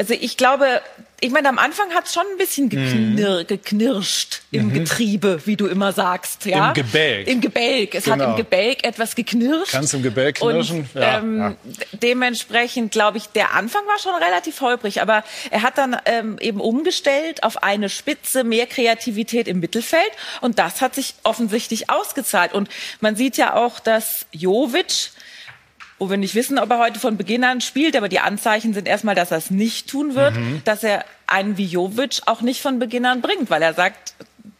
[0.00, 0.80] Also ich glaube,
[1.20, 3.46] ich meine, am Anfang hat es schon ein bisschen geknir mhm.
[3.46, 4.72] geknirscht im mhm.
[4.72, 6.46] Getriebe, wie du immer sagst.
[6.46, 6.68] Ja?
[6.68, 7.28] Im Gebälk.
[7.28, 7.94] Im Gebälk.
[7.94, 8.16] Es genau.
[8.16, 9.72] hat im Gebälk etwas geknirscht.
[9.72, 10.88] Kannst im Gebälk knirschen?
[10.94, 11.18] Und, ja.
[11.18, 11.54] Ähm, ja.
[11.92, 16.62] Dementsprechend glaube ich, der Anfang war schon relativ holprig, aber er hat dann ähm, eben
[16.62, 22.54] umgestellt auf eine Spitze, mehr Kreativität im Mittelfeld und das hat sich offensichtlich ausgezahlt.
[22.54, 22.70] Und
[23.00, 25.10] man sieht ja auch, dass Jovic
[26.00, 28.88] wo wir nicht wissen, ob er heute von Beginn an spielt, aber die Anzeichen sind
[28.88, 30.62] erstmal, dass er es nicht tun wird, mhm.
[30.64, 34.14] dass er einen wie Jovic auch nicht von Beginn an bringt, weil er sagt,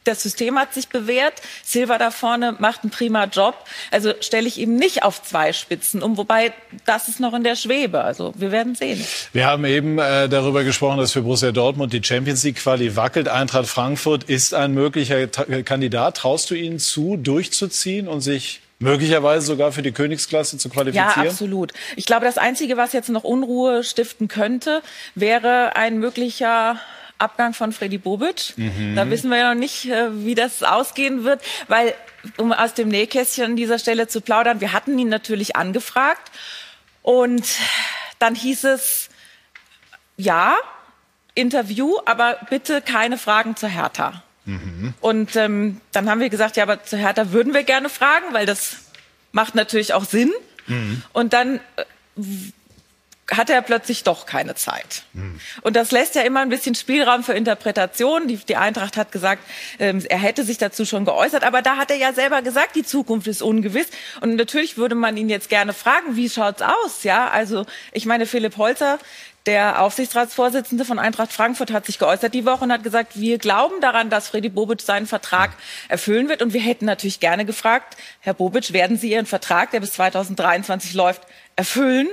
[0.04, 1.34] das System hat sich bewährt.
[1.62, 3.54] Silva da vorne macht einen prima Job.
[3.90, 6.52] Also stelle ich ihm nicht auf zwei Spitzen um, wobei
[6.86, 8.02] das ist noch in der Schwebe.
[8.02, 9.04] Also wir werden sehen.
[9.32, 13.28] Wir haben eben äh, darüber gesprochen, dass für Borussia Dortmund die Champions League Quali wackelt.
[13.28, 16.18] Eintracht Frankfurt ist ein möglicher Kandidat.
[16.18, 21.24] Traust du ihnen zu, durchzuziehen und sich Möglicherweise sogar für die Königsklasse zu qualifizieren?
[21.24, 21.72] Ja, absolut.
[21.96, 24.82] Ich glaube, das Einzige, was jetzt noch Unruhe stiften könnte,
[25.14, 26.80] wäre ein möglicher
[27.18, 28.54] Abgang von Freddy Bobic.
[28.56, 28.96] Mhm.
[28.96, 31.94] Da wissen wir ja noch nicht, äh, wie das ausgehen wird, weil,
[32.38, 36.30] um aus dem Nähkästchen an dieser Stelle zu plaudern, wir hatten ihn natürlich angefragt
[37.02, 37.46] Und
[38.18, 39.08] dann hieß es,
[40.16, 40.56] ja,
[41.34, 44.22] Interview, aber bitte keine Fragen zur Hertha.
[44.50, 44.94] Mhm.
[45.00, 48.46] Und ähm, dann haben wir gesagt, ja, aber zur Hertha würden wir gerne fragen, weil
[48.46, 48.76] das
[49.32, 50.32] macht natürlich auch Sinn.
[50.66, 51.02] Mhm.
[51.12, 51.84] Und dann äh,
[53.36, 55.04] hatte er plötzlich doch keine Zeit.
[55.14, 55.40] Hm.
[55.62, 58.28] Und das lässt ja immer ein bisschen Spielraum für Interpretation.
[58.28, 59.42] Die, die Eintracht hat gesagt,
[59.78, 62.84] ähm, er hätte sich dazu schon geäußert, aber da hat er ja selber gesagt, die
[62.84, 63.86] Zukunft ist ungewiss.
[64.20, 67.04] Und natürlich würde man ihn jetzt gerne fragen, wie schaut's aus?
[67.04, 68.98] Ja, also ich meine, Philipp Holzer,
[69.46, 73.80] der Aufsichtsratsvorsitzende von Eintracht Frankfurt hat sich geäußert die Woche und hat gesagt, wir glauben
[73.80, 75.52] daran, dass Freddy Bobic seinen Vertrag
[75.88, 76.42] erfüllen wird.
[76.42, 80.94] Und wir hätten natürlich gerne gefragt, Herr Bobic, werden Sie Ihren Vertrag, der bis 2023
[80.94, 81.22] läuft,
[81.56, 82.08] erfüllen?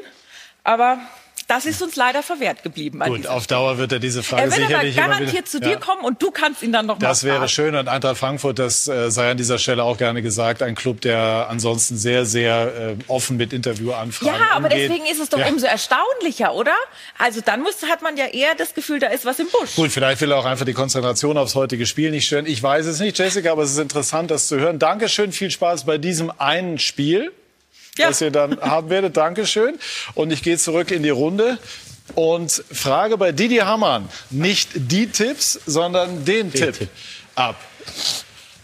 [0.63, 0.99] Aber
[1.48, 2.99] das ist uns leider verwehrt geblieben.
[2.99, 5.76] Gut, auf Dauer wird er diese Frage er sicherlich aber garantiert wieder, zu dir ja.
[5.78, 7.49] kommen und du kannst ihn dann noch Das wäre fragen.
[7.49, 10.99] schön und Eintracht Frankfurt, das äh, sei an dieser Stelle auch gerne gesagt, ein Club,
[11.02, 14.90] der ansonsten sehr, sehr äh, offen mit Interviewanfragen Ja, aber umgeht.
[14.90, 15.48] deswegen ist es doch ja.
[15.48, 16.76] umso erstaunlicher, oder?
[17.18, 19.76] Also dann muss, hat man ja eher das Gefühl, da ist was im Busch.
[19.76, 22.45] Gut, vielleicht will er auch einfach die Konzentration aufs heutige Spiel nicht stören.
[22.45, 24.80] Ich weiß es nicht, Jessica, aber es ist interessant, das zu hören.
[24.80, 27.32] Dankeschön, viel Spaß bei diesem einen Spiel
[27.98, 28.07] ja.
[28.07, 29.18] das ihr dann haben werdet.
[29.18, 29.78] Dankeschön.
[30.14, 31.57] Und ich gehe zurück in die Runde
[32.15, 36.90] und frage bei Didi Hammann nicht die Tipps, sondern den, den Tipp, Tipp
[37.36, 37.56] ab.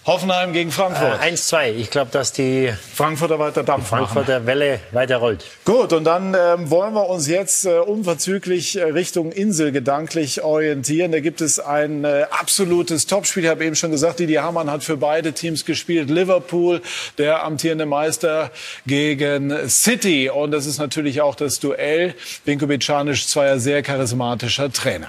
[0.05, 1.21] Hoffenheim gegen Frankfurt.
[1.21, 1.75] Äh, 1-2.
[1.75, 4.47] Ich glaube, dass die Frankfurter weiter Dampf Frankfurter machen.
[4.47, 5.45] Welle weiter rollt.
[5.63, 11.13] Gut, und dann ähm, wollen wir uns jetzt äh, unverzüglich äh, Richtung Insel gedanklich orientieren.
[11.13, 13.45] Da gibt es ein äh, absolutes Topspiel.
[13.45, 16.09] Ich habe eben schon gesagt, Didi Hamann hat für beide Teams gespielt.
[16.09, 16.81] Liverpool,
[17.17, 18.51] der amtierende Meister
[18.85, 20.29] gegen City.
[20.29, 22.13] Und das ist natürlich auch das Duell.
[22.43, 25.07] Binko Bicanic, zweier sehr charismatischer Trainer.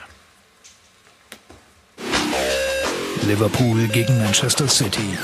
[3.25, 5.19] Liverpool gegen Manchester City.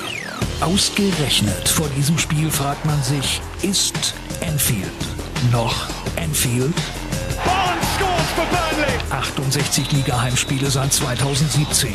[0.60, 4.90] Ausgerechnet vor diesem Spiel fragt man sich, ist Enfield
[5.52, 6.74] noch Enfield?
[9.10, 11.92] 68 Liga-Heimspiele seit 2017.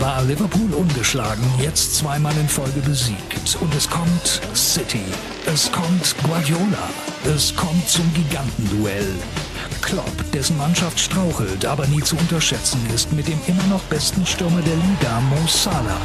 [0.00, 3.56] War Liverpool ungeschlagen, jetzt zweimal in Folge besiegt.
[3.60, 5.04] Und es kommt City.
[5.46, 6.88] Es kommt Guardiola.
[7.24, 9.12] Es kommt zum Gigantenduell.
[9.82, 14.62] Klopp, dessen Mannschaft strauchelt, aber nie zu unterschätzen ist, mit dem immer noch besten Stürmer
[14.62, 16.00] der Liga, Mo Salah.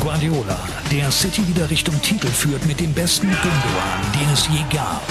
[0.00, 0.58] Guardiola,
[0.90, 5.02] der City wieder Richtung Titel führt mit dem besten Gündogan, den es je gab.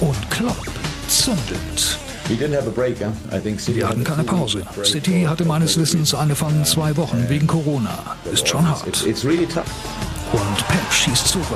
[0.00, 0.66] Und Klopp
[1.08, 1.98] zündelt.
[2.28, 4.62] Wir hatten keine Pause.
[4.84, 8.16] City hatte meines Wissens eine von zwei Wochen wegen Corona.
[8.32, 8.86] Ist schon hart.
[9.02, 11.46] Und Pep schießt zurück.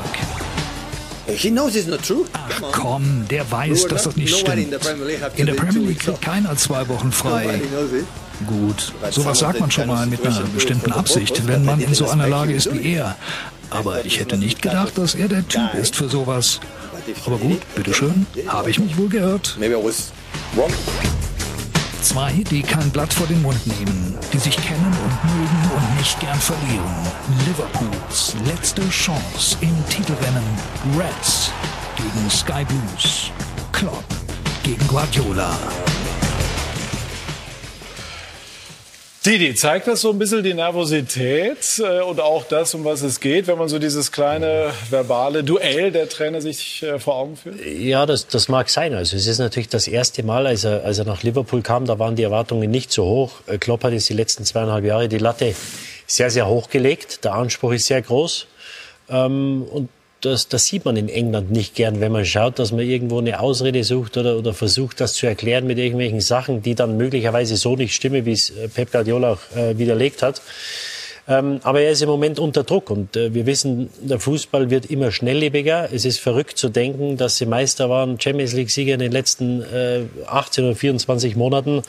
[2.32, 4.72] Ach komm, der weiß, dass das nicht stimmt.
[5.36, 7.60] In der Premier League kriegt keiner zwei Wochen frei.
[8.46, 12.26] Gut, sowas sagt man schon mal mit einer bestimmten Absicht, wenn man in so einer
[12.28, 13.16] Lage ist wie er.
[13.70, 16.60] Aber ich hätte nicht gedacht, dass er der Typ ist für sowas.
[17.26, 19.56] Aber gut, bitteschön, habe ich mich wohl gehört.
[22.02, 26.20] Zwei, die kein Blatt vor den Mund nehmen, die sich kennen und mögen und nicht
[26.20, 26.94] gern verlieren.
[27.46, 30.44] Liverpools letzte Chance im Titelrennen.
[30.98, 31.50] Reds
[31.96, 33.30] gegen Sky Blues.
[33.72, 34.04] Klopp
[34.62, 35.56] gegen Guardiola.
[39.26, 43.20] Didi, zeigt das so ein bisschen die Nervosität äh, und auch das, um was es
[43.20, 47.64] geht, wenn man so dieses kleine verbale Duell der Trainer sich äh, vor Augen führt?
[47.64, 48.92] Ja, das, das mag sein.
[48.92, 51.98] Also es ist natürlich das erste Mal, als er, als er nach Liverpool kam, da
[51.98, 53.32] waren die Erwartungen nicht so hoch.
[53.46, 55.54] Äh, Klopp hat jetzt die letzten zweieinhalb Jahre die Latte
[56.06, 57.24] sehr, sehr hoch gelegt.
[57.24, 58.46] Der Anspruch ist sehr groß.
[59.08, 59.88] Ähm, und
[60.24, 63.40] das, das sieht man in England nicht gern, wenn man schaut, dass man irgendwo eine
[63.40, 67.76] Ausrede sucht oder, oder versucht, das zu erklären mit irgendwelchen Sachen, die dann möglicherweise so
[67.76, 70.40] nicht stimmen, wie es äh, Pep Guardiola auch äh, widerlegt hat.
[71.26, 74.86] Ähm, aber er ist im Moment unter Druck und äh, wir wissen, der Fußball wird
[74.86, 75.88] immer schnelllebiger.
[75.90, 80.02] Es ist verrückt zu denken, dass sie Meister waren, Champions League-Sieger in den letzten äh,
[80.26, 81.82] 18 oder 24 Monaten.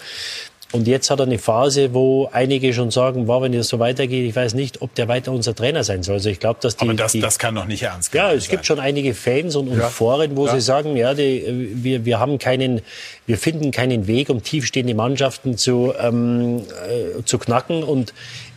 [0.75, 4.27] Und jetzt hat er eine Phase, wo einige schon sagen, wow, wenn das so weitergeht,
[4.27, 6.15] ich weiß nicht, ob der weiter unser Trainer sein soll.
[6.15, 8.13] Also ich glaube, dass die, Aber das, die, das kann doch nicht ernst.
[8.13, 8.51] Ja, es sein.
[8.51, 9.87] gibt schon einige Fans und, und ja.
[9.87, 10.53] Foren, wo ja.
[10.53, 12.81] sie sagen, ja, die, wir, wir haben keinen,
[13.25, 17.81] wir finden keinen Weg, um tiefstehende Mannschaften zu, ähm, äh, zu knacken.
[17.81, 18.13] Und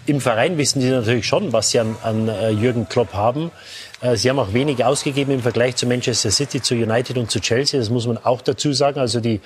[0.07, 3.53] im Verein wissen sie natürlich schon, was sie an, an äh, Jürgen Klopp haben.
[4.01, 7.39] Äh, sie haben auch wenig ausgegeben im Vergleich zu Manchester City, zu United und zu
[7.39, 7.78] Chelsea.
[7.78, 8.99] Das muss man auch dazu sagen.
[8.99, 9.40] Also die,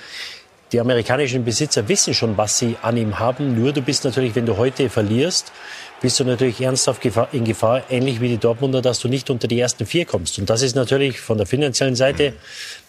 [0.73, 3.55] die amerikanischen Besitzer wissen schon, was sie an ihm haben.
[3.61, 5.53] Nur du bist natürlich, wenn du heute verlierst,
[6.01, 7.01] bist du natürlich ernsthaft
[7.33, 10.39] in Gefahr, ähnlich wie die Dortmunder, dass du nicht unter die ersten vier kommst.
[10.39, 12.33] Und das ist natürlich von der finanziellen Seite,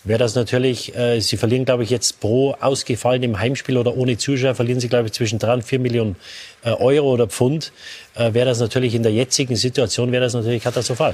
[0.03, 4.55] wäre das natürlich, äh, sie verlieren, glaube ich, jetzt pro ausgefallenem Heimspiel oder ohne Zuschauer,
[4.55, 6.15] verlieren sie, glaube ich, zwischen drei und vier Millionen
[6.63, 7.71] äh, Euro oder Pfund,
[8.15, 11.13] äh, wäre das natürlich in der jetzigen Situation, wäre das natürlich katastrophal.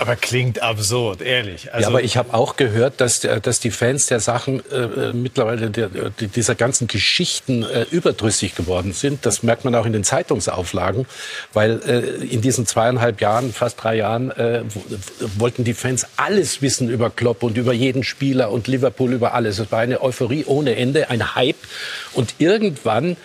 [0.00, 1.74] Aber klingt absurd, ehrlich.
[1.74, 5.12] Also ja, aber ich habe auch gehört, dass, dass die Fans der Sachen äh, äh
[5.12, 9.26] mittlerweile der, dieser ganzen Geschichten äh, überdrüssig geworden sind.
[9.26, 11.04] Das merkt man auch in den Zeitungsauflagen,
[11.52, 14.62] weil äh, in diesen zweieinhalb Jahren, fast drei Jahren, äh,
[15.36, 19.58] wollten die Fans alles wissen über Klopp und über jeden Spieler und Liverpool über alles.
[19.58, 21.58] Es war eine Euphorie ohne Ende, ein Hype.
[22.14, 23.18] Und irgendwann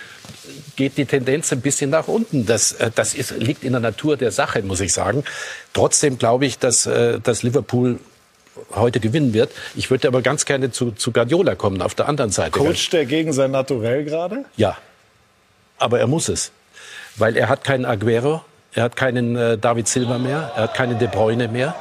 [0.76, 2.46] geht die Tendenz ein bisschen nach unten.
[2.46, 5.24] Das, äh, das ist, liegt in der Natur der Sache, muss ich sagen.
[5.74, 8.00] Trotzdem glaube ich, dass, äh, dass Liverpool
[8.74, 9.52] heute gewinnen wird.
[9.76, 12.52] Ich würde aber ganz gerne zu, zu Guardiola kommen, auf der anderen Seite.
[12.52, 14.46] Coacht er gegen sein Naturell gerade?
[14.56, 14.78] Ja,
[15.78, 16.52] aber er muss es.
[17.18, 18.42] Weil er hat keinen Aguero,
[18.74, 21.76] er hat keinen äh, David Silva mehr, er hat keinen De Bruyne mehr.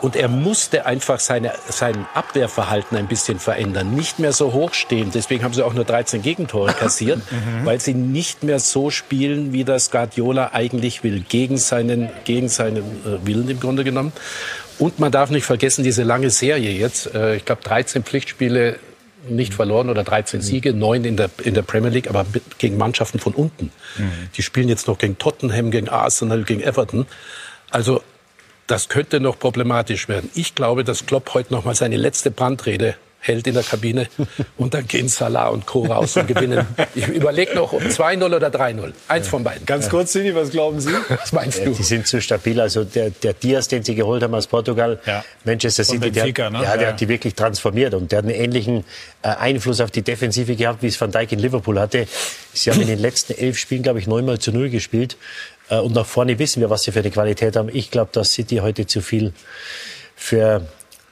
[0.00, 3.94] Und er musste einfach seine, sein Abwehrverhalten ein bisschen verändern.
[3.94, 5.10] Nicht mehr so hoch stehen.
[5.12, 7.66] Deswegen haben sie auch nur 13 Gegentore kassiert, mhm.
[7.66, 11.20] weil sie nicht mehr so spielen, wie das Guardiola eigentlich will.
[11.28, 14.12] Gegen seinen, gegen seinen äh, Willen im Grunde genommen.
[14.78, 17.14] Und man darf nicht vergessen, diese lange Serie jetzt.
[17.14, 18.78] Äh, ich glaube, 13 Pflichtspiele
[19.28, 22.24] nicht verloren oder 13 Siege, neun in der, in der Premier League, aber
[22.56, 23.70] gegen Mannschaften von unten.
[23.98, 24.30] Mhm.
[24.34, 27.06] Die spielen jetzt noch gegen Tottenham, gegen Arsenal, gegen Everton.
[27.70, 28.02] Also
[28.70, 30.30] das könnte noch problematisch werden.
[30.34, 34.08] Ich glaube, dass Klopp heute noch mal seine letzte Brandrede hält in der Kabine
[34.56, 35.84] und dann gehen Salah und Co.
[35.84, 36.66] raus und gewinnen.
[36.94, 38.92] Ich überlege noch um 2-0 oder 3-0.
[39.08, 39.66] Eins von beiden.
[39.66, 40.90] Ganz kurz, Sini, was glauben Sie?
[41.08, 41.70] Was meinst du?
[41.70, 42.58] Die sind zu stabil.
[42.60, 45.22] Also der, der Diaz, den sie geholt haben aus Portugal, ja.
[45.44, 46.62] Manchester City, der, Benfica, ne?
[46.62, 46.92] ja, der ja.
[46.92, 48.84] hat die wirklich transformiert und der hat einen ähnlichen
[49.22, 52.06] äh, Einfluss auf die Defensive gehabt, wie es Van Dijk in Liverpool hatte.
[52.54, 55.16] Sie haben in den letzten elf Spielen, glaube ich, neunmal zu null gespielt.
[55.70, 57.70] Äh, und nach vorne wissen wir, was sie für eine Qualität haben.
[57.72, 59.32] Ich glaube, dass City heute zu viel
[60.14, 60.66] für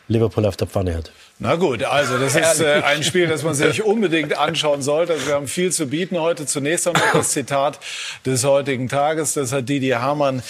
[0.08, 1.10] Liverpool auf der Pfanne hat.
[1.40, 5.12] Na gut, also das ist äh, ein Spiel, das man sich unbedingt anschauen sollte.
[5.12, 6.46] Also wir haben viel zu bieten heute.
[6.46, 7.78] Zunächst einmal das Zitat
[8.26, 9.34] des heutigen Tages.
[9.34, 10.42] Das hat Didi Hamann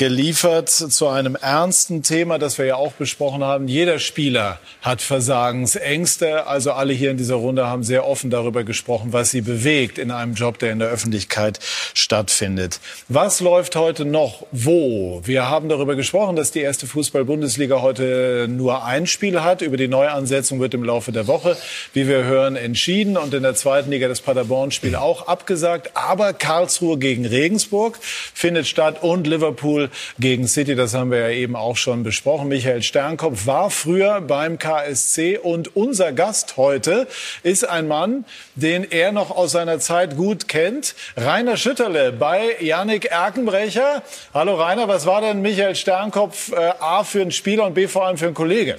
[0.00, 3.68] geliefert zu einem ernsten Thema, das wir ja auch besprochen haben.
[3.68, 6.46] Jeder Spieler hat Versagensängste.
[6.46, 10.10] Also alle hier in dieser Runde haben sehr offen darüber gesprochen, was sie bewegt in
[10.10, 11.58] einem Job, der in der Öffentlichkeit
[11.92, 12.80] stattfindet.
[13.08, 15.20] Was läuft heute noch wo?
[15.26, 19.60] Wir haben darüber gesprochen, dass die erste Fußball-Bundesliga heute nur ein Spiel hat.
[19.60, 21.58] Über die Neuansetzung wird im Laufe der Woche,
[21.92, 23.18] wie wir hören, entschieden.
[23.18, 25.90] Und in der zweiten Liga das Paderborn-Spiel auch abgesagt.
[25.92, 31.56] Aber Karlsruhe gegen Regensburg findet statt und Liverpool gegen City, das haben wir ja eben
[31.56, 32.48] auch schon besprochen.
[32.48, 37.06] Michael Sternkopf war früher beim KSC und unser Gast heute
[37.42, 40.94] ist ein Mann, den er noch aus seiner Zeit gut kennt.
[41.16, 44.02] Rainer Schütterle bei Yannick Erkenbrecher.
[44.34, 48.06] Hallo Rainer, was war denn Michael Sternkopf äh, A für ein Spieler und B vor
[48.06, 48.78] allem für ein Kollege?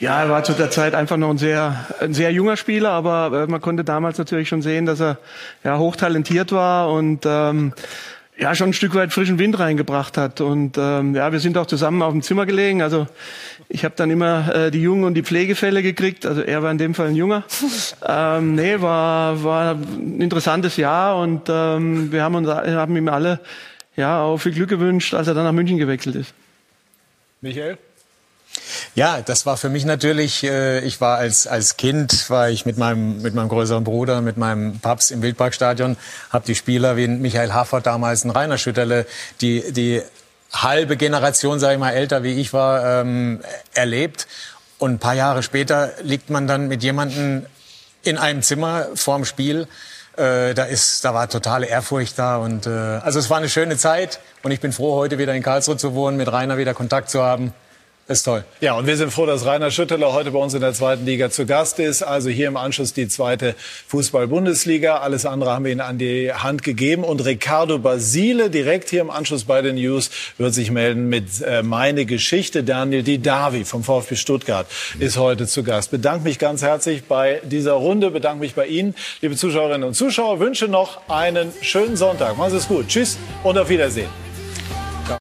[0.00, 3.42] Ja, er war zu der Zeit einfach noch ein sehr, ein sehr junger Spieler, aber
[3.42, 5.18] äh, man konnte damals natürlich schon sehen, dass er
[5.64, 7.72] ja, hochtalentiert war und ähm,
[8.38, 10.40] ja schon ein Stück weit frischen Wind reingebracht hat.
[10.40, 12.82] Und ähm, ja, wir sind auch zusammen auf dem Zimmer gelegen.
[12.82, 13.06] Also
[13.68, 16.24] ich habe dann immer äh, die Jungen und die Pflegefälle gekriegt.
[16.24, 17.44] Also er war in dem Fall ein Junger.
[18.06, 23.40] ähm, nee, war war ein interessantes Jahr und ähm, wir haben uns haben ihm alle
[23.96, 26.32] ja auch viel Glück gewünscht, als er dann nach München gewechselt ist.
[27.40, 27.78] Michael?
[28.94, 32.78] Ja, das war für mich natürlich, äh, ich war als, als Kind, war ich mit
[32.78, 35.96] meinem, mit meinem größeren Bruder, mit meinem Paps im Wildparkstadion,
[36.30, 39.06] habe die Spieler wie Michael Haffert damals, ein Rainer Schütterle,
[39.40, 40.02] die, die
[40.52, 43.40] halbe Generation, sage ich mal, älter wie ich war, ähm,
[43.74, 44.26] erlebt.
[44.78, 47.46] Und ein paar Jahre später liegt man dann mit jemandem
[48.02, 49.66] in einem Zimmer vorm Spiel.
[50.16, 53.76] Äh, da ist, da war totale Ehrfurcht da und äh, also es war eine schöne
[53.76, 57.10] Zeit und ich bin froh, heute wieder in Karlsruhe zu wohnen, mit Rainer wieder Kontakt
[57.10, 57.52] zu haben.
[58.08, 58.42] Ist toll.
[58.62, 61.28] Ja, und wir sind froh, dass Rainer Schütteler heute bei uns in der zweiten Liga
[61.28, 62.02] zu Gast ist.
[62.02, 63.54] Also hier im Anschluss die zweite
[63.88, 64.96] Fußball-Bundesliga.
[64.96, 67.04] Alles andere haben wir Ihnen an die Hand gegeben.
[67.04, 70.08] Und Ricardo Basile, direkt hier im Anschluss bei den News,
[70.38, 72.64] wird sich melden mit äh, Meine Geschichte.
[72.64, 74.66] Daniel Didavi vom VfB Stuttgart
[74.98, 75.90] ist heute zu Gast.
[75.90, 78.10] Bedanke mich ganz herzlich bei dieser Runde.
[78.10, 80.40] Bedanke mich bei Ihnen, liebe Zuschauerinnen und Zuschauer.
[80.40, 82.38] Wünsche noch einen schönen Sonntag.
[82.38, 82.88] Machen Sie es gut.
[82.88, 84.08] Tschüss und auf Wiedersehen.